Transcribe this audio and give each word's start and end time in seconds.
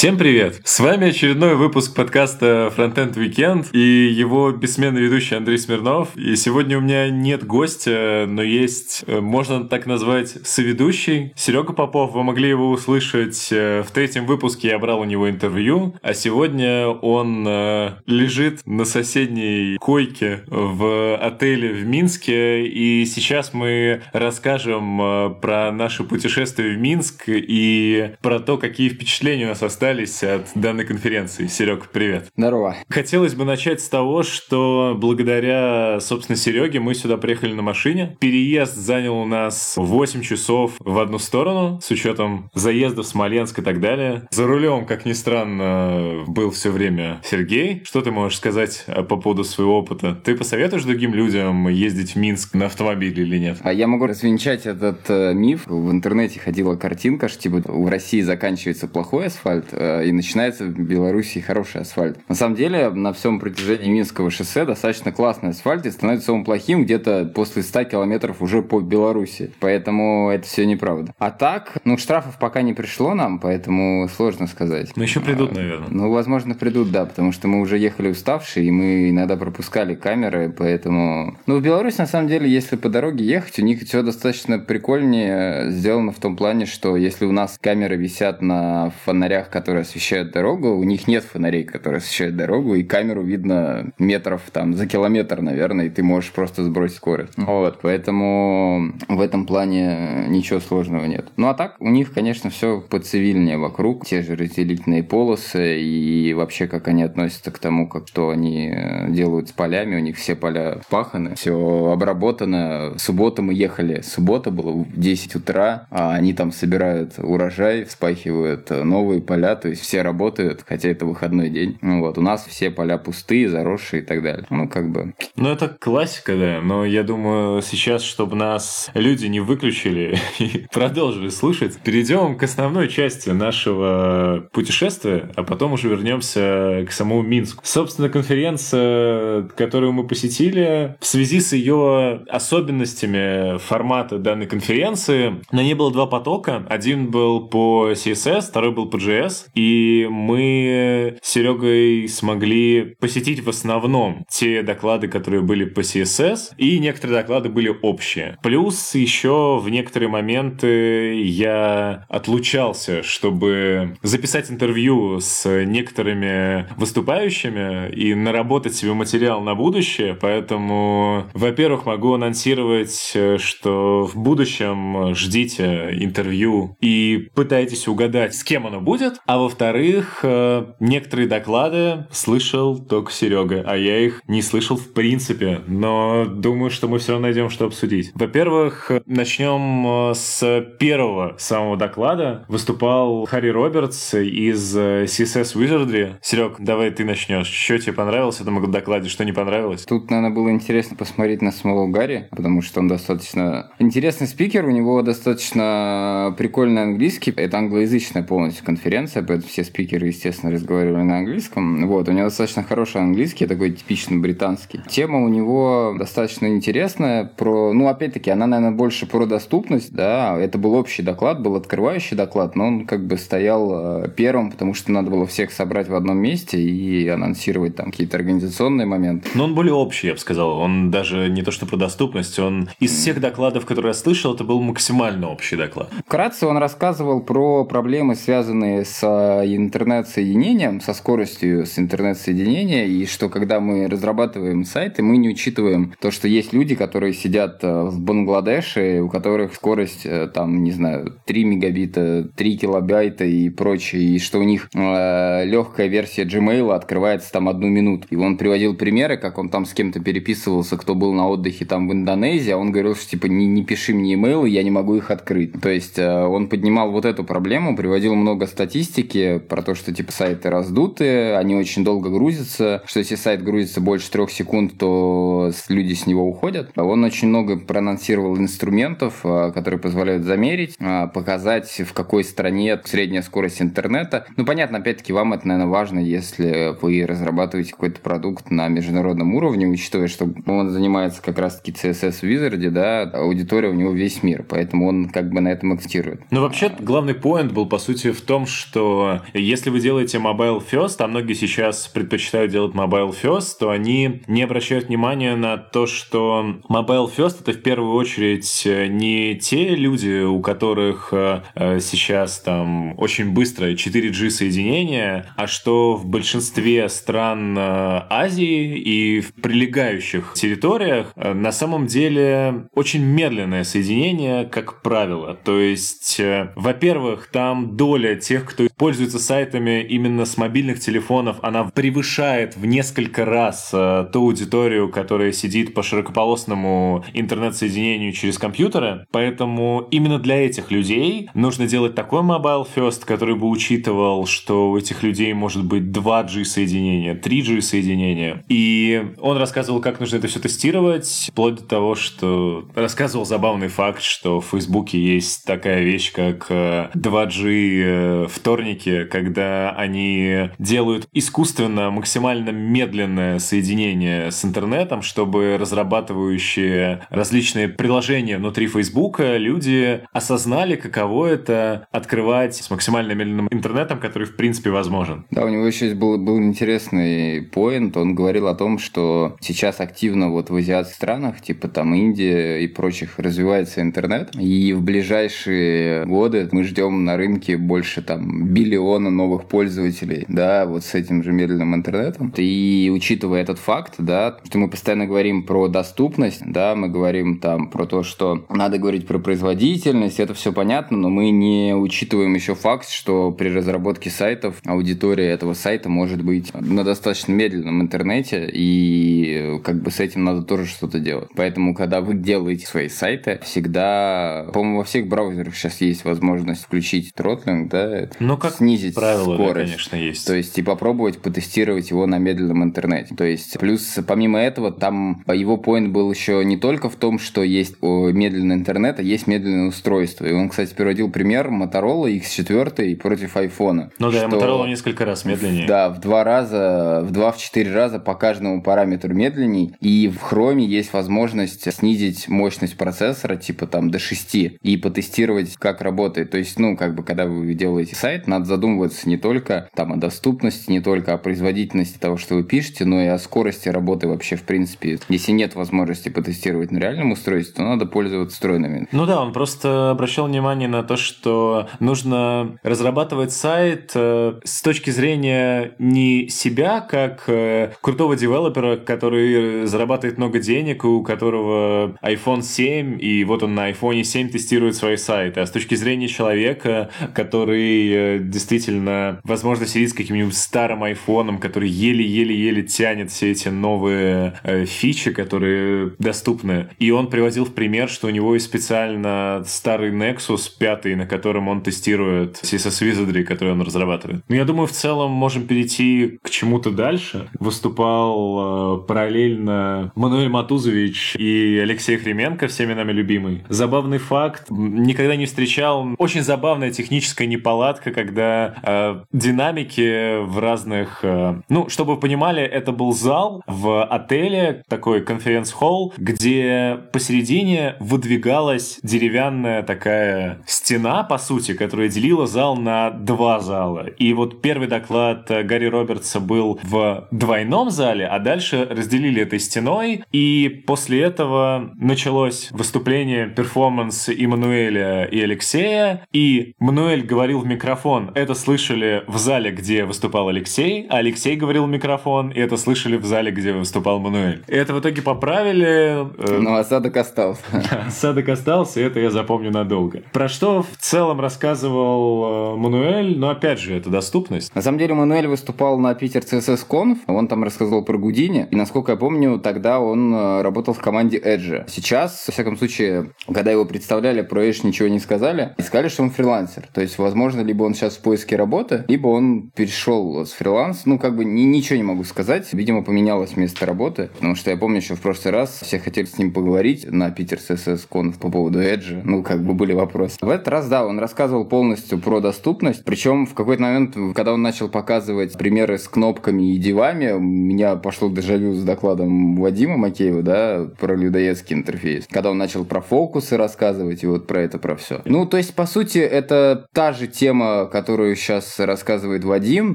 Всем 0.00 0.16
привет! 0.16 0.62
С 0.64 0.80
вами 0.80 1.08
очередной 1.08 1.56
выпуск 1.56 1.94
подкаста 1.94 2.72
Frontend 2.74 3.16
Weekend 3.16 3.66
и 3.72 4.10
его 4.10 4.50
бессменный 4.50 5.02
ведущий 5.02 5.34
Андрей 5.34 5.58
Смирнов. 5.58 6.16
И 6.16 6.36
сегодня 6.36 6.78
у 6.78 6.80
меня 6.80 7.10
нет 7.10 7.46
гостя, 7.46 8.24
но 8.26 8.42
есть, 8.42 9.04
э, 9.06 9.20
можно 9.20 9.68
так 9.68 9.84
назвать, 9.84 10.38
соведущий. 10.42 11.34
Серега 11.36 11.74
Попов, 11.74 12.14
вы 12.14 12.22
могли 12.22 12.48
его 12.48 12.70
услышать 12.70 13.48
э, 13.52 13.82
в 13.86 13.90
третьем 13.90 14.24
выпуске, 14.24 14.68
я 14.68 14.78
брал 14.78 15.00
у 15.00 15.04
него 15.04 15.28
интервью, 15.28 15.94
а 16.00 16.14
сегодня 16.14 16.88
он 16.88 17.44
э, 17.46 17.96
лежит 18.06 18.62
на 18.64 18.86
соседней 18.86 19.76
койке 19.76 20.44
в 20.46 21.14
отеле 21.14 21.74
в 21.74 21.84
Минске, 21.84 22.66
и 22.66 23.04
сейчас 23.04 23.52
мы 23.52 24.00
расскажем 24.14 25.36
про 25.42 25.70
наше 25.72 26.04
путешествие 26.04 26.74
в 26.74 26.78
Минск 26.78 27.24
и 27.26 28.12
про 28.22 28.40
то, 28.40 28.56
какие 28.56 28.88
впечатления 28.88 29.44
у 29.44 29.48
нас 29.48 29.62
остались 29.62 29.89
остались 29.90 30.22
от 30.22 30.46
данной 30.54 30.84
конференции. 30.84 31.48
Серег, 31.48 31.88
привет. 31.88 32.28
Здорово. 32.36 32.76
Хотелось 32.88 33.34
бы 33.34 33.44
начать 33.44 33.80
с 33.80 33.88
того, 33.88 34.22
что 34.22 34.94
благодаря, 34.96 35.98
собственно, 36.00 36.36
Сереге 36.36 36.78
мы 36.78 36.94
сюда 36.94 37.16
приехали 37.16 37.54
на 37.54 37.62
машине. 37.62 38.16
Переезд 38.20 38.76
занял 38.76 39.16
у 39.16 39.24
нас 39.26 39.74
8 39.76 40.22
часов 40.22 40.74
в 40.78 40.98
одну 41.00 41.18
сторону, 41.18 41.80
с 41.82 41.90
учетом 41.90 42.50
заезда 42.54 43.02
в 43.02 43.06
Смоленск 43.06 43.58
и 43.58 43.62
так 43.62 43.80
далее. 43.80 44.28
За 44.30 44.46
рулем, 44.46 44.86
как 44.86 45.06
ни 45.06 45.12
странно, 45.12 46.22
был 46.28 46.52
все 46.52 46.70
время 46.70 47.20
Сергей. 47.24 47.82
Что 47.84 48.00
ты 48.00 48.12
можешь 48.12 48.38
сказать 48.38 48.84
по 48.86 49.16
поводу 49.16 49.42
своего 49.42 49.78
опыта? 49.78 50.14
Ты 50.14 50.36
посоветуешь 50.36 50.84
другим 50.84 51.14
людям 51.14 51.66
ездить 51.66 52.12
в 52.12 52.16
Минск 52.16 52.54
на 52.54 52.66
автомобиле 52.66 53.24
или 53.24 53.38
нет? 53.38 53.58
А 53.62 53.72
я 53.72 53.88
могу 53.88 54.06
развенчать 54.06 54.66
этот 54.66 55.00
э, 55.08 55.32
миф. 55.34 55.66
В 55.66 55.90
интернете 55.90 56.38
ходила 56.38 56.76
картинка, 56.76 57.28
что 57.28 57.40
типа 57.40 57.62
в 57.66 57.88
России 57.88 58.20
заканчивается 58.20 58.86
плохой 58.86 59.26
асфальт, 59.26 59.74
Э, 59.79 59.79
и 59.80 60.12
начинается 60.12 60.64
в 60.64 60.78
Беларуси 60.78 61.40
хороший 61.40 61.80
асфальт. 61.80 62.18
На 62.28 62.34
самом 62.34 62.56
деле, 62.56 62.90
на 62.90 63.12
всем 63.12 63.40
протяжении 63.40 63.90
Минского 63.90 64.30
шоссе 64.30 64.64
достаточно 64.64 65.12
классный 65.12 65.50
асфальт 65.50 65.86
и 65.86 65.90
становится 65.90 66.26
самым 66.26 66.44
плохим 66.44 66.84
где-то 66.84 67.30
после 67.34 67.62
100 67.62 67.84
километров 67.84 68.42
уже 68.42 68.62
по 68.62 68.80
Беларуси. 68.80 69.52
Поэтому 69.60 70.30
это 70.30 70.46
все 70.46 70.66
неправда. 70.66 71.14
А 71.18 71.30
так, 71.30 71.78
ну, 71.84 71.96
штрафов 71.96 72.38
пока 72.38 72.62
не 72.62 72.74
пришло 72.74 73.14
нам, 73.14 73.38
поэтому 73.38 74.08
сложно 74.08 74.46
сказать. 74.46 74.96
Но 74.96 75.02
еще 75.02 75.20
придут, 75.20 75.54
наверное. 75.54 75.88
Ну, 75.90 76.10
возможно, 76.10 76.54
придут, 76.54 76.90
да, 76.90 77.06
потому 77.06 77.32
что 77.32 77.48
мы 77.48 77.60
уже 77.60 77.78
ехали 77.78 78.08
уставшие, 78.08 78.66
и 78.66 78.70
мы 78.70 79.10
иногда 79.10 79.36
пропускали 79.36 79.94
камеры, 79.94 80.52
поэтому... 80.56 81.36
Ну, 81.46 81.58
в 81.58 81.62
Беларуси, 81.62 81.98
на 81.98 82.06
самом 82.06 82.28
деле, 82.28 82.50
если 82.50 82.76
по 82.76 82.88
дороге 82.88 83.24
ехать, 83.24 83.58
у 83.58 83.62
них 83.62 83.82
все 83.82 84.02
достаточно 84.02 84.58
прикольнее 84.58 85.70
сделано 85.70 86.12
в 86.12 86.18
том 86.18 86.36
плане, 86.36 86.66
что 86.66 86.96
если 86.96 87.24
у 87.24 87.32
нас 87.32 87.58
камеры 87.60 87.96
висят 87.96 88.42
на 88.42 88.92
фонарях, 89.04 89.50
которые 89.50 89.69
освещают 89.78 90.32
дорогу, 90.32 90.74
у 90.76 90.84
них 90.84 91.08
нет 91.08 91.24
фонарей, 91.24 91.64
которые 91.64 91.98
освещают 91.98 92.36
дорогу, 92.36 92.74
и 92.74 92.82
камеру 92.82 93.22
видно 93.22 93.92
метров 93.98 94.42
там 94.52 94.74
за 94.74 94.86
километр, 94.86 95.40
наверное, 95.40 95.86
и 95.86 95.90
ты 95.90 96.02
можешь 96.02 96.32
просто 96.32 96.64
сбросить 96.64 96.96
скорость. 96.96 97.32
Вот, 97.36 97.78
поэтому 97.82 98.92
в 99.08 99.20
этом 99.20 99.46
плане 99.46 100.26
ничего 100.28 100.60
сложного 100.60 101.04
нет. 101.06 101.28
Ну 101.36 101.48
а 101.48 101.54
так, 101.54 101.76
у 101.80 101.88
них, 101.88 102.12
конечно, 102.12 102.50
все 102.50 102.80
поцивильнее 102.80 103.58
вокруг, 103.58 104.06
те 104.06 104.22
же 104.22 104.36
разделительные 104.36 105.02
полосы, 105.02 105.80
и 105.80 106.34
вообще, 106.34 106.66
как 106.66 106.88
они 106.88 107.02
относятся 107.02 107.50
к 107.50 107.58
тому, 107.58 107.88
как 107.88 108.08
что 108.08 108.30
они 108.30 108.74
делают 109.08 109.48
с 109.48 109.52
полями, 109.52 109.96
у 109.96 110.00
них 110.00 110.16
все 110.16 110.34
поля 110.34 110.80
паханы, 110.90 111.34
все 111.36 111.90
обработано. 111.92 112.94
В 112.96 112.98
субботу 112.98 113.42
мы 113.42 113.54
ехали, 113.54 114.00
суббота 114.02 114.50
была 114.50 114.72
в 114.72 114.98
10 114.98 115.36
утра, 115.36 115.86
а 115.90 116.14
они 116.14 116.32
там 116.32 116.52
собирают 116.52 117.14
урожай, 117.18 117.84
вспахивают 117.84 118.70
новые 118.70 119.20
поля, 119.20 119.54
то 119.60 119.68
есть 119.68 119.82
все 119.82 120.02
работают, 120.02 120.64
хотя 120.66 120.88
это 120.88 121.06
выходной 121.06 121.50
день. 121.50 121.78
Ну 121.82 122.00
вот, 122.00 122.18
у 122.18 122.22
нас 122.22 122.46
все 122.46 122.70
поля 122.70 122.98
пустые, 122.98 123.48
заросшие 123.48 124.02
и 124.02 124.04
так 124.04 124.22
далее. 124.22 124.46
Ну, 124.50 124.68
как 124.68 124.90
бы. 124.90 125.14
Ну, 125.36 125.48
это 125.50 125.68
классика, 125.68 126.36
да, 126.36 126.60
но 126.62 126.84
я 126.84 127.02
думаю, 127.02 127.62
сейчас, 127.62 128.02
чтобы 128.02 128.36
нас 128.36 128.90
люди 128.94 129.26
не 129.26 129.40
выключили 129.40 130.18
и 130.38 130.66
продолжили 130.72 131.28
слушать, 131.28 131.78
перейдем 131.78 132.36
к 132.36 132.42
основной 132.42 132.88
части 132.88 133.30
нашего 133.30 134.48
путешествия, 134.52 135.30
а 135.36 135.42
потом 135.42 135.74
уже 135.74 135.88
вернемся 135.88 136.84
к 136.88 136.92
самому 136.92 137.22
Минску. 137.22 137.62
Собственно, 137.64 138.08
конференция, 138.08 139.42
которую 139.56 139.92
мы 139.92 140.06
посетили, 140.06 140.96
в 141.00 141.06
связи 141.06 141.40
с 141.40 141.52
ее 141.52 142.22
особенностями 142.28 143.58
формата 143.58 144.18
данной 144.18 144.46
конференции, 144.46 145.40
на 145.52 145.62
ней 145.62 145.74
было 145.74 145.92
два 145.92 146.06
потока. 146.06 146.64
Один 146.68 147.10
был 147.10 147.48
по 147.48 147.92
CSS, 147.92 148.42
второй 148.42 148.72
был 148.72 148.86
по 148.88 148.96
JS 148.96 149.39
и 149.54 150.06
мы 150.10 151.18
с 151.22 151.30
Серегой 151.30 152.08
смогли 152.08 152.96
посетить 153.00 153.40
в 153.40 153.48
основном 153.48 154.24
те 154.28 154.62
доклады, 154.62 155.08
которые 155.08 155.42
были 155.42 155.64
по 155.64 155.80
CSS, 155.80 156.54
и 156.58 156.78
некоторые 156.78 157.20
доклады 157.20 157.48
были 157.48 157.74
общие. 157.82 158.36
Плюс 158.42 158.94
еще 158.94 159.58
в 159.62 159.68
некоторые 159.70 160.08
моменты 160.08 161.22
я 161.22 162.04
отлучался, 162.08 163.02
чтобы 163.02 163.96
записать 164.02 164.50
интервью 164.50 165.20
с 165.20 165.64
некоторыми 165.64 166.66
выступающими 166.76 167.90
и 167.92 168.14
наработать 168.14 168.74
себе 168.74 168.92
материал 168.92 169.40
на 169.40 169.54
будущее, 169.54 170.16
поэтому, 170.20 171.26
во-первых, 171.34 171.86
могу 171.86 172.14
анонсировать, 172.14 173.16
что 173.38 174.02
в 174.04 174.16
будущем 174.16 175.14
ждите 175.14 175.90
интервью 175.92 176.76
и 176.80 177.28
пытайтесь 177.34 177.88
угадать, 177.88 178.34
с 178.34 178.44
кем 178.44 178.66
оно 178.66 178.80
будет, 178.80 179.20
а 179.30 179.38
во-вторых, 179.38 180.24
э, 180.24 180.64
некоторые 180.80 181.28
доклады 181.28 182.08
слышал 182.10 182.76
только 182.80 183.12
Серега, 183.12 183.62
а 183.64 183.76
я 183.76 184.00
их 184.00 184.22
не 184.26 184.42
слышал 184.42 184.76
в 184.76 184.92
принципе, 184.92 185.60
но 185.68 186.24
думаю, 186.24 186.72
что 186.72 186.88
мы 186.88 186.98
все 186.98 187.12
равно 187.12 187.28
найдем, 187.28 187.48
что 187.48 187.66
обсудить. 187.66 188.10
Во-первых, 188.16 188.90
начнем 189.06 190.10
э, 190.10 190.14
с 190.16 190.66
первого 190.80 191.36
самого 191.38 191.76
доклада. 191.76 192.44
Выступал 192.48 193.24
Харри 193.26 193.50
Робертс 193.50 194.14
из 194.14 194.76
э, 194.76 195.04
CSS 195.04 195.54
Wizardry. 195.54 196.14
Серег, 196.20 196.56
давай 196.58 196.90
ты 196.90 197.04
начнешь. 197.04 197.46
Что 197.46 197.78
тебе 197.78 197.92
понравилось 197.92 198.38
в 198.38 198.40
этом 198.40 198.68
докладе, 198.68 199.08
что 199.08 199.24
не 199.24 199.32
понравилось? 199.32 199.84
Тут, 199.84 200.10
наверное, 200.10 200.34
было 200.34 200.50
интересно 200.50 200.96
посмотреть 200.96 201.40
на 201.40 201.52
самого 201.52 201.86
Гарри, 201.86 202.26
потому 202.32 202.62
что 202.62 202.80
он 202.80 202.88
достаточно 202.88 203.70
интересный 203.78 204.26
спикер, 204.26 204.64
у 204.64 204.72
него 204.72 205.02
достаточно 205.02 206.34
прикольный 206.36 206.82
английский. 206.82 207.30
Это 207.36 207.58
англоязычная 207.58 208.24
полностью 208.24 208.64
конференция, 208.64 209.19
конференция, 209.20 209.26
поэтому 209.26 209.48
все 209.48 209.64
спикеры, 209.64 210.06
естественно, 210.06 210.52
разговаривали 210.52 211.02
на 211.02 211.18
английском. 211.18 211.86
Вот, 211.86 212.08
у 212.08 212.12
него 212.12 212.24
достаточно 212.24 212.62
хороший 212.62 213.00
английский, 213.00 213.46
такой 213.46 213.70
типично 213.70 214.18
британский. 214.18 214.80
Тема 214.88 215.22
у 215.22 215.28
него 215.28 215.94
достаточно 215.98 216.46
интересная, 216.46 217.24
про, 217.24 217.72
ну, 217.72 217.88
опять-таки, 217.88 218.30
она, 218.30 218.46
наверное, 218.46 218.76
больше 218.76 219.06
про 219.06 219.26
доступность, 219.26 219.92
да, 219.92 220.38
это 220.38 220.58
был 220.58 220.74
общий 220.74 221.02
доклад, 221.02 221.42
был 221.42 221.56
открывающий 221.56 222.16
доклад, 222.16 222.56
но 222.56 222.66
он 222.66 222.86
как 222.86 223.06
бы 223.06 223.16
стоял 223.16 224.04
э, 224.04 224.08
первым, 224.08 224.50
потому 224.50 224.74
что 224.74 224.92
надо 224.92 225.10
было 225.10 225.26
всех 225.26 225.52
собрать 225.52 225.88
в 225.88 225.94
одном 225.94 226.18
месте 226.18 226.58
и 226.58 227.08
анонсировать 227.08 227.76
там 227.76 227.90
какие-то 227.90 228.16
организационные 228.16 228.86
моменты. 228.86 229.28
Но 229.34 229.44
он 229.44 229.54
более 229.54 229.74
общий, 229.74 230.08
я 230.08 230.14
бы 230.14 230.18
сказал. 230.18 230.58
Он 230.58 230.90
даже 230.90 231.28
не 231.28 231.42
то 231.42 231.50
что 231.50 231.66
про 231.66 231.76
доступность, 231.76 232.38
он 232.38 232.68
из 232.80 232.92
всех 232.92 233.20
докладов, 233.20 233.66
которые 233.66 233.90
я 233.90 233.94
слышал, 233.94 234.34
это 234.34 234.44
был 234.44 234.60
максимально 234.60 235.30
общий 235.30 235.56
доклад. 235.56 235.90
Вкратце 236.06 236.46
он 236.46 236.58
рассказывал 236.58 237.20
про 237.20 237.64
проблемы, 237.64 238.14
связанные 238.14 238.84
с 238.84 239.02
интернет-соединением, 239.44 240.80
со 240.80 240.94
скоростью 240.94 241.66
с 241.66 241.78
интернет-соединения, 241.78 242.86
и 242.86 243.06
что 243.06 243.28
когда 243.28 243.60
мы 243.60 243.88
разрабатываем 243.88 244.64
сайты, 244.64 245.02
мы 245.02 245.16
не 245.16 245.28
учитываем 245.28 245.94
то, 246.00 246.10
что 246.10 246.28
есть 246.28 246.52
люди, 246.52 246.74
которые 246.74 247.12
сидят 247.12 247.62
э, 247.62 247.82
в 247.84 248.00
Бангладеше, 248.00 249.00
у 249.00 249.08
которых 249.08 249.54
скорость 249.54 250.04
э, 250.04 250.28
там, 250.32 250.62
не 250.62 250.72
знаю, 250.72 251.16
3 251.26 251.44
мегабита, 251.44 252.28
3 252.36 252.58
килобайта 252.58 253.24
и 253.24 253.48
прочее, 253.50 254.02
и 254.02 254.18
что 254.18 254.38
у 254.38 254.42
них 254.42 254.68
э, 254.74 255.44
легкая 255.44 255.86
версия 255.86 256.24
Gmail 256.24 256.74
открывается 256.74 257.32
там 257.32 257.48
одну 257.48 257.68
минуту. 257.68 258.06
И 258.10 258.16
он 258.16 258.36
приводил 258.36 258.74
примеры, 258.74 259.16
как 259.16 259.38
он 259.38 259.48
там 259.48 259.64
с 259.64 259.72
кем-то 259.72 260.00
переписывался, 260.00 260.76
кто 260.76 260.94
был 260.94 261.12
на 261.12 261.28
отдыхе 261.28 261.64
там 261.64 261.88
в 261.88 261.92
Индонезии, 261.92 262.50
а 262.50 262.58
он 262.58 262.72
говорил, 262.72 262.94
что 262.94 263.08
типа 263.08 263.26
не, 263.26 263.46
не 263.46 263.64
пиши 263.64 263.94
мне 263.94 264.14
имейлы, 264.14 264.48
я 264.48 264.62
не 264.62 264.70
могу 264.70 264.96
их 264.96 265.10
открыть. 265.10 265.60
То 265.60 265.68
есть 265.68 265.98
э, 265.98 266.24
он 266.24 266.48
поднимал 266.48 266.90
вот 266.90 267.04
эту 267.04 267.24
проблему, 267.24 267.76
приводил 267.76 268.14
много 268.14 268.46
статистик, 268.46 268.99
статистики 269.00 269.38
про 269.38 269.62
то, 269.62 269.74
что 269.74 269.92
типа 269.92 270.12
сайты 270.12 270.50
раздуты, 270.50 271.34
они 271.34 271.54
очень 271.54 271.84
долго 271.84 272.10
грузятся, 272.10 272.82
что 272.86 273.00
если 273.00 273.14
сайт 273.14 273.42
грузится 273.42 273.80
больше 273.80 274.10
трех 274.10 274.30
секунд, 274.30 274.78
то 274.78 275.50
люди 275.68 275.94
с 275.94 276.06
него 276.06 276.26
уходят. 276.26 276.70
Он 276.76 277.04
очень 277.04 277.28
много 277.28 277.58
проанонсировал 277.58 278.36
инструментов, 278.38 279.20
а, 279.24 279.50
которые 279.52 279.80
позволяют 279.80 280.24
замерить, 280.24 280.76
а, 280.80 281.06
показать, 281.06 281.70
в 281.80 281.92
какой 281.92 282.24
стране 282.24 282.80
средняя 282.84 283.22
скорость 283.22 283.62
интернета. 283.62 284.26
Ну, 284.36 284.44
понятно, 284.44 284.78
опять-таки, 284.78 285.12
вам 285.12 285.32
это, 285.32 285.48
наверное, 285.48 285.70
важно, 285.70 285.98
если 285.98 286.76
вы 286.80 287.04
разрабатываете 287.06 287.72
какой-то 287.72 288.00
продукт 288.00 288.50
на 288.50 288.68
международном 288.68 289.34
уровне, 289.34 289.66
учитывая, 289.66 290.08
что 290.08 290.28
он 290.46 290.70
занимается 290.70 291.22
как 291.22 291.38
раз-таки 291.38 291.72
CSS 291.72 292.22
Wizard, 292.22 292.70
да, 292.70 293.02
аудитория 293.02 293.68
у 293.68 293.74
него 293.74 293.92
весь 293.92 294.22
мир, 294.22 294.44
поэтому 294.48 294.88
он 294.88 295.08
как 295.08 295.30
бы 295.30 295.40
на 295.40 295.48
этом 295.48 295.72
акцентирует. 295.72 296.22
Ну, 296.30 296.42
вообще, 296.42 296.70
главный 296.78 297.14
поинт 297.14 297.52
был, 297.52 297.66
по 297.66 297.78
сути, 297.78 298.10
в 298.12 298.20
том, 298.20 298.46
что 298.46 298.89
если 299.34 299.70
вы 299.70 299.80
делаете 299.80 300.18
mobile 300.18 300.62
first, 300.68 300.96
а 300.98 301.06
многие 301.06 301.34
сейчас 301.34 301.88
предпочитают 301.88 302.50
делать 302.50 302.74
mobile 302.74 303.14
first, 303.20 303.56
то 303.58 303.70
они 303.70 304.22
не 304.26 304.42
обращают 304.42 304.88
внимания 304.88 305.36
на 305.36 305.56
то, 305.56 305.86
что 305.86 306.60
mobile 306.68 307.10
first 307.14 307.40
это 307.40 307.52
в 307.52 307.62
первую 307.62 307.94
очередь 307.94 308.62
не 308.66 309.36
те 309.36 309.74
люди, 309.74 310.22
у 310.22 310.40
которых 310.40 311.08
э, 311.12 311.42
э, 311.54 311.80
сейчас 311.80 312.40
там 312.40 312.98
очень 312.98 313.30
быстрое 313.30 313.74
4G 313.74 314.30
соединение, 314.30 315.26
а 315.36 315.46
что 315.46 315.94
в 315.94 316.06
большинстве 316.06 316.88
стран 316.88 317.56
э, 317.56 318.02
Азии 318.10 318.78
и 318.78 319.20
в 319.20 319.34
прилегающих 319.34 320.34
территориях 320.34 321.12
на 321.16 321.52
самом 321.52 321.86
деле 321.86 322.68
очень 322.74 323.02
медленное 323.02 323.64
соединение, 323.64 324.44
как 324.44 324.82
правило. 324.82 325.34
То 325.34 325.58
есть, 325.58 326.20
во-первых, 326.54 327.28
там 327.32 327.76
доля 327.76 328.16
тех, 328.16 328.44
кто 328.44 328.66
пользуется 328.80 329.18
сайтами 329.18 329.82
именно 329.82 330.24
с 330.24 330.38
мобильных 330.38 330.80
телефонов, 330.80 331.36
она 331.42 331.64
превышает 331.64 332.56
в 332.56 332.64
несколько 332.64 333.26
раз 333.26 333.68
ту 333.68 334.20
аудиторию, 334.22 334.90
которая 334.90 335.32
сидит 335.32 335.74
по 335.74 335.82
широкополосному 335.82 337.04
интернет-соединению 337.12 338.12
через 338.12 338.38
компьютеры. 338.38 339.04
Поэтому 339.12 339.86
именно 339.90 340.18
для 340.18 340.46
этих 340.46 340.70
людей 340.70 341.28
нужно 341.34 341.66
делать 341.66 341.94
такой 341.94 342.22
mobile 342.22 342.66
first, 342.74 343.04
который 343.04 343.34
бы 343.34 343.50
учитывал, 343.50 344.24
что 344.24 344.70
у 344.70 344.78
этих 344.78 345.02
людей 345.02 345.34
может 345.34 345.62
быть 345.62 345.82
2G 345.82 346.44
соединение, 346.44 347.14
3G 347.14 347.60
соединение. 347.60 348.44
И 348.48 349.12
он 349.20 349.36
рассказывал, 349.36 349.82
как 349.82 350.00
нужно 350.00 350.16
это 350.16 350.28
все 350.28 350.40
тестировать, 350.40 351.28
вплоть 351.30 351.56
до 351.56 351.64
того, 351.64 351.94
что 351.96 352.66
рассказывал 352.74 353.26
забавный 353.26 353.68
факт, 353.68 354.00
что 354.00 354.40
в 354.40 354.46
Фейсбуке 354.46 354.98
есть 354.98 355.44
такая 355.44 355.82
вещь, 355.82 356.12
как 356.12 356.50
2G 356.50 357.44
э, 357.44 358.26
вторники, 358.70 359.04
когда 359.04 359.70
они 359.70 360.50
делают 360.58 361.08
искусственно 361.12 361.90
максимально 361.90 362.50
медленное 362.50 363.38
соединение 363.38 364.30
с 364.30 364.44
интернетом, 364.44 365.02
чтобы 365.02 365.56
разрабатывающие 365.58 367.00
различные 367.10 367.68
приложения 367.68 368.38
внутри 368.38 368.66
Фейсбука 368.66 369.36
люди 369.36 370.02
осознали, 370.12 370.76
каково 370.76 371.26
это 371.26 371.86
открывать 371.90 372.56
с 372.56 372.70
максимально 372.70 373.12
медленным 373.12 373.48
интернетом, 373.50 373.98
который 373.98 374.24
в 374.24 374.36
принципе 374.36 374.70
возможен. 374.70 375.26
Да, 375.30 375.44
у 375.44 375.48
него 375.48 375.66
еще 375.66 375.94
был, 375.94 376.18
был 376.18 376.38
интересный 376.38 377.42
поинт. 377.42 377.96
Он 377.96 378.14
говорил 378.14 378.46
о 378.48 378.54
том, 378.54 378.78
что 378.78 379.36
сейчас 379.40 379.80
активно 379.80 380.30
вот 380.30 380.50
в 380.50 380.56
азиатских 380.56 380.96
странах, 380.96 381.40
типа 381.40 381.68
там 381.68 381.94
Индия 381.94 382.58
и 382.58 382.68
прочих, 382.68 383.18
развивается 383.18 383.80
интернет. 383.80 384.30
И 384.38 384.72
в 384.72 384.82
ближайшие 384.82 386.04
годы 386.06 386.48
мы 386.52 386.64
ждем 386.64 387.04
на 387.04 387.16
рынке 387.16 387.56
больше 387.56 388.02
там 388.02 388.20
биллиона 388.60 389.10
новых 389.10 389.46
пользователей, 389.46 390.24
да, 390.28 390.66
вот 390.66 390.84
с 390.84 390.94
этим 390.94 391.22
же 391.22 391.32
медленным 391.32 391.74
интернетом. 391.74 392.32
И 392.36 392.90
учитывая 392.92 393.40
этот 393.40 393.58
факт, 393.58 393.94
да, 393.98 394.36
что 394.44 394.58
мы 394.58 394.68
постоянно 394.68 395.06
говорим 395.06 395.44
про 395.44 395.68
доступность, 395.68 396.42
да, 396.44 396.74
мы 396.74 396.88
говорим 396.88 397.38
там 397.38 397.70
про 397.70 397.86
то, 397.86 398.02
что 398.02 398.44
надо 398.50 398.78
говорить 398.78 399.06
про 399.06 399.18
производительность, 399.18 400.20
это 400.20 400.34
все 400.34 400.52
понятно, 400.52 400.98
но 400.98 401.08
мы 401.08 401.30
не 401.30 401.74
учитываем 401.74 402.34
еще 402.34 402.54
факт, 402.54 402.90
что 402.90 403.30
при 403.32 403.48
разработке 403.48 404.10
сайтов 404.10 404.56
аудитория 404.66 405.28
этого 405.30 405.54
сайта 405.54 405.88
может 405.88 406.22
быть 406.22 406.52
на 406.54 406.84
достаточно 406.84 407.32
медленном 407.32 407.80
интернете, 407.80 408.50
и 408.52 409.58
как 409.64 409.82
бы 409.82 409.90
с 409.90 410.00
этим 410.00 410.24
надо 410.24 410.42
тоже 410.42 410.66
что-то 410.66 410.98
делать. 410.98 411.28
Поэтому, 411.34 411.74
когда 411.74 412.02
вы 412.02 412.14
делаете 412.14 412.66
свои 412.66 412.88
сайты, 412.88 413.40
всегда, 413.42 414.46
по-моему, 414.52 414.78
во 414.78 414.84
всех 414.84 415.06
браузерах 415.08 415.54
сейчас 415.54 415.80
есть 415.80 416.04
возможность 416.04 416.64
включить 416.64 417.14
тротлинг, 417.14 417.70
да, 417.70 418.08
ну, 418.18 418.36
как 418.40 418.56
снизить 418.56 418.94
правило, 418.94 419.34
скорость. 419.34 419.54
Да, 419.54 419.62
конечно, 419.62 419.96
есть. 419.96 420.26
То 420.26 420.34
есть 420.34 420.58
и 420.58 420.62
попробовать 420.62 421.22
потестировать 421.22 421.90
его 421.90 422.06
на 422.06 422.18
медленном 422.18 422.64
интернете. 422.64 423.14
То 423.14 423.24
есть 423.24 423.58
плюс 423.58 423.98
помимо 424.06 424.40
этого 424.40 424.72
там 424.72 425.22
его 425.28 425.56
поинт 425.56 425.92
был 425.92 426.10
еще 426.10 426.44
не 426.44 426.56
только 426.56 426.90
в 426.90 426.96
том, 426.96 427.18
что 427.18 427.42
есть 427.42 427.76
медленный 427.82 428.56
интернет, 428.56 428.98
а 428.98 429.02
есть 429.02 429.26
медленное 429.26 429.68
устройство. 429.68 430.26
И 430.26 430.32
он, 430.32 430.48
кстати, 430.48 430.74
приводил 430.74 431.10
пример 431.10 431.48
Motorola 431.48 432.06
X4 432.18 432.96
против 432.96 433.36
iPhone. 433.36 433.90
Ну 433.98 434.10
да, 434.10 434.24
Motorola 434.24 434.66
несколько 434.66 435.04
раз 435.04 435.24
медленнее. 435.24 435.66
Да, 435.66 435.90
в 435.90 436.00
два 436.00 436.24
раза, 436.24 437.02
в 437.04 437.10
два, 437.12 437.32
в 437.32 437.38
четыре 437.38 437.72
раза 437.72 437.98
по 437.98 438.14
каждому 438.14 438.62
параметру 438.62 439.14
медленней. 439.14 439.74
И 439.80 440.08
в 440.08 440.32
Chrome 440.32 440.60
есть 440.60 440.92
возможность 440.92 441.72
снизить 441.72 442.28
мощность 442.28 442.76
процессора, 442.76 443.36
типа 443.36 443.66
там 443.66 443.90
до 443.90 443.98
6, 443.98 444.34
и 444.62 444.76
потестировать, 444.76 445.56
как 445.56 445.82
работает. 445.82 446.30
То 446.30 446.38
есть, 446.38 446.58
ну, 446.58 446.76
как 446.76 446.94
бы, 446.94 447.02
когда 447.02 447.26
вы 447.26 447.52
делаете 447.54 447.96
сайт, 447.96 448.26
надо 448.30 448.46
задумываться 448.46 449.08
не 449.08 449.16
только 449.16 449.68
там 449.74 449.92
о 449.92 449.96
доступности, 449.96 450.70
не 450.70 450.80
только 450.80 451.12
о 451.12 451.18
производительности 451.18 451.98
того, 451.98 452.16
что 452.16 452.36
вы 452.36 452.44
пишете, 452.44 452.84
но 452.84 453.02
и 453.02 453.06
о 453.06 453.18
скорости 453.18 453.68
работы 453.68 454.08
вообще, 454.08 454.36
в 454.36 454.42
принципе. 454.42 454.98
Если 455.08 455.32
нет 455.32 455.54
возможности 455.54 456.08
потестировать 456.08 456.70
на 456.70 456.78
реальном 456.78 457.12
устройстве, 457.12 457.54
то 457.56 457.62
надо 457.62 457.86
пользоваться 457.86 458.34
встроенными. 458.34 458.88
Ну 458.92 459.06
да, 459.06 459.20
он 459.20 459.32
просто 459.32 459.90
обращал 459.90 460.26
внимание 460.26 460.68
на 460.68 460.82
то, 460.82 460.96
что 460.96 461.68
нужно 461.80 462.58
разрабатывать 462.62 463.32
сайт 463.32 463.92
э, 463.94 464.40
с 464.44 464.62
точки 464.62 464.90
зрения 464.90 465.72
не 465.78 466.28
себя 466.28 466.80
как 466.80 467.24
э, 467.26 467.72
крутого 467.80 468.16
девелопера, 468.16 468.76
который 468.76 469.66
зарабатывает 469.66 470.18
много 470.18 470.38
денег, 470.38 470.84
у 470.84 471.02
которого 471.02 471.96
iPhone 472.02 472.42
7, 472.42 472.98
и 473.00 473.24
вот 473.24 473.42
он 473.42 473.54
на 473.54 473.70
iPhone 473.70 474.02
7 474.02 474.30
тестирует 474.30 474.76
свои 474.76 474.96
сайты, 474.96 475.40
а 475.40 475.46
с 475.46 475.50
точки 475.50 475.74
зрения 475.74 476.08
человека, 476.08 476.90
который 477.14 477.90
э, 477.90 478.19
действительно, 478.20 479.20
возможно, 479.24 479.66
сидит 479.66 479.90
с 479.90 479.94
каким-нибудь 479.94 480.36
старым 480.36 480.84
айфоном, 480.84 481.38
который 481.38 481.68
еле-еле-еле 481.68 482.62
тянет 482.62 483.10
все 483.10 483.30
эти 483.30 483.48
новые 483.48 484.34
фичи, 484.66 485.12
которые 485.12 485.92
доступны. 485.98 486.68
И 486.78 486.90
он 486.90 487.08
приводил 487.08 487.44
в 487.44 487.54
пример, 487.54 487.88
что 487.88 488.06
у 488.06 488.10
него 488.10 488.34
есть 488.34 488.46
специально 488.46 489.42
старый 489.46 489.90
Nexus 489.90 490.50
5, 490.58 490.96
на 490.96 491.06
котором 491.06 491.48
он 491.48 491.62
тестирует 491.62 492.40
CSS 492.42 492.82
Wizardry, 492.82 493.24
который 493.24 493.52
он 493.52 493.62
разрабатывает. 493.62 494.22
Но 494.28 494.36
я 494.36 494.44
думаю, 494.44 494.66
в 494.66 494.72
целом 494.72 495.10
можем 495.10 495.46
перейти 495.46 496.18
к 496.22 496.30
чему-то 496.30 496.70
дальше. 496.70 497.28
Выступал 497.38 498.80
э, 498.82 498.86
параллельно 498.86 499.92
Мануэль 499.94 500.28
Матузович 500.28 501.16
и 501.16 501.58
Алексей 501.62 501.96
Хременко, 501.96 502.48
всеми 502.48 502.74
нами 502.74 502.92
любимый. 502.92 503.44
Забавный 503.48 503.98
факт, 503.98 504.46
никогда 504.50 505.16
не 505.16 505.26
встречал. 505.26 505.88
Очень 505.98 506.22
забавная 506.22 506.70
техническая 506.70 507.26
неполадка, 507.26 507.92
когда 508.10 508.54
э, 508.62 509.00
динамики 509.12 510.24
в 510.24 510.38
разных... 510.40 511.00
Э, 511.04 511.40
ну, 511.48 511.68
чтобы 511.68 511.94
вы 511.94 512.00
понимали, 512.00 512.42
это 512.42 512.72
был 512.72 512.92
зал 512.92 513.42
в 513.46 513.84
отеле, 513.84 514.64
такой 514.68 515.02
конференц-холл, 515.02 515.94
где 515.96 516.80
посередине 516.92 517.76
выдвигалась 517.78 518.80
деревянная 518.82 519.62
такая 519.62 520.42
стена, 520.46 521.04
по 521.04 521.18
сути, 521.18 521.54
которая 521.54 521.88
делила 521.88 522.26
зал 522.26 522.56
на 522.56 522.90
два 522.90 523.38
зала. 523.38 523.86
И 523.86 524.12
вот 524.12 524.42
первый 524.42 524.66
доклад 524.66 525.28
Гарри 525.28 525.66
Робертса 525.66 526.18
был 526.18 526.58
в 526.64 527.06
двойном 527.12 527.70
зале, 527.70 528.06
а 528.06 528.18
дальше 528.18 528.66
разделили 528.68 529.22
этой 529.22 529.38
стеной, 529.38 530.02
и 530.10 530.48
после 530.66 531.02
этого 531.02 531.70
началось 531.76 532.48
выступление, 532.50 533.28
перформанс 533.28 534.08
Иммануэля 534.08 535.04
и 535.04 535.20
Алексея, 535.20 536.06
и 536.12 536.54
Мануэль 536.58 537.02
говорил 537.02 537.38
в 537.40 537.46
микрофон, 537.46 537.99
это 538.14 538.34
слышали 538.34 539.04
в 539.06 539.18
зале, 539.18 539.50
где 539.50 539.84
выступал 539.84 540.28
Алексей, 540.28 540.86
а 540.88 540.98
Алексей 540.98 541.36
говорил 541.36 541.66
в 541.66 541.68
микрофон, 541.68 542.30
и 542.30 542.38
это 542.40 542.56
слышали 542.56 542.96
в 542.96 543.04
зале, 543.04 543.30
где 543.30 543.52
выступал 543.52 543.98
Мануэль. 544.00 544.42
И 544.46 544.54
это 544.54 544.74
в 544.74 544.80
итоге 544.80 545.02
поправили. 545.02 546.06
Э, 546.18 546.38
Но 546.38 546.56
осадок 546.56 546.96
остался. 546.96 547.42
Осадок 547.86 548.28
остался, 548.28 548.80
и 548.80 548.82
это 548.82 549.00
я 549.00 549.10
запомню 549.10 549.50
надолго. 549.50 550.02
Про 550.12 550.28
что 550.28 550.62
в 550.62 550.76
целом 550.78 551.20
рассказывал 551.20 552.54
э, 552.54 552.56
Мануэль, 552.56 553.18
но 553.18 553.30
опять 553.30 553.58
же, 553.60 553.74
это 553.74 553.90
доступность. 553.90 554.54
На 554.54 554.62
самом 554.62 554.78
деле, 554.78 554.94
Мануэль 554.94 555.26
выступал 555.26 555.78
на 555.78 555.94
Питер 555.94 556.22
CSS 556.22 556.66
Conf, 556.68 556.98
он 557.06 557.28
там 557.28 557.44
рассказывал 557.44 557.84
про 557.84 557.98
Гудини, 557.98 558.48
и 558.50 558.56
насколько 558.56 558.92
я 558.92 558.98
помню, 558.98 559.38
тогда 559.38 559.80
он 559.80 560.14
э, 560.14 560.42
работал 560.42 560.74
в 560.74 560.80
команде 560.80 561.18
Edge. 561.18 561.64
Сейчас, 561.68 562.26
во 562.26 562.32
всяком 562.32 562.56
случае, 562.56 563.10
когда 563.32 563.50
его 563.50 563.64
представляли, 563.64 564.22
про 564.22 564.44
Edge 564.46 564.66
ничего 564.66 564.88
не 564.88 564.98
сказали, 564.98 565.54
и 565.58 565.62
сказали, 565.62 565.88
что 565.88 566.02
он 566.02 566.10
фрилансер. 566.10 566.66
То 566.72 566.80
есть, 566.80 566.98
возможно, 566.98 567.40
либо 567.40 567.64
он 567.64 567.74
сейчас 567.74 567.89
в 567.96 568.00
поиске 568.00 568.36
работы, 568.36 568.84
либо 568.88 569.08
он 569.08 569.50
перешел 569.54 570.24
с 570.24 570.32
фриланс. 570.32 570.86
Ну, 570.86 570.98
как 570.98 571.16
бы 571.16 571.24
ни, 571.24 571.42
ничего 571.42 571.76
не 571.76 571.82
могу 571.82 572.04
сказать. 572.04 572.48
Видимо, 572.52 572.82
поменялось 572.82 573.36
место 573.36 573.66
работы, 573.66 574.10
потому 574.14 574.34
что 574.34 574.50
я 574.50 574.56
помню 574.56 574.78
еще 574.78 574.94
в 574.94 575.00
прошлый 575.00 575.32
раз 575.32 575.60
все 575.62 575.78
хотели 575.78 576.06
с 576.06 576.18
ним 576.18 576.32
поговорить 576.32 576.90
на 576.90 577.10
Питер 577.10 577.38
CSS 577.38 577.88
Conf 577.88 578.18
по 578.18 578.30
поводу 578.30 578.60
Edge. 578.60 579.00
Ну, 579.04 579.22
как 579.22 579.44
бы 579.44 579.54
были 579.54 579.72
вопросы. 579.72 580.16
В 580.20 580.28
этот 580.28 580.48
раз, 580.48 580.68
да, 580.68 580.86
он 580.86 580.98
рассказывал 580.98 581.44
полностью 581.44 581.98
про 581.98 582.20
доступность. 582.20 582.84
Причем 582.84 583.26
в 583.26 583.34
какой-то 583.34 583.62
момент, 583.62 583.96
когда 584.14 584.32
он 584.32 584.42
начал 584.42 584.68
показывать 584.68 585.36
примеры 585.36 585.78
с 585.78 585.88
кнопками 585.88 586.54
и 586.54 586.58
дивами, 586.58 587.12
у 587.12 587.20
меня 587.20 587.76
пошло 587.76 588.10
дежавю 588.10 588.54
с 588.54 588.62
докладом 588.62 589.36
Вадима 589.36 589.76
Макеева, 589.76 590.22
да, 590.22 590.66
про 590.78 590.94
людоедский 590.94 591.56
интерфейс. 591.56 592.06
Когда 592.10 592.30
он 592.30 592.38
начал 592.38 592.64
про 592.64 592.80
фокусы 592.80 593.36
рассказывать 593.36 594.02
и 594.02 594.06
вот 594.06 594.26
про 594.26 594.42
это, 594.42 594.58
про 594.58 594.76
все. 594.76 595.00
Ну, 595.04 595.26
то 595.26 595.36
есть, 595.36 595.54
по 595.54 595.66
сути, 595.66 595.98
это 595.98 596.66
та 596.72 596.92
же 596.92 597.06
тема, 597.06 597.66
которую 597.80 598.14
сейчас 598.14 598.58
рассказывает 598.58 599.24
Вадим, 599.24 599.74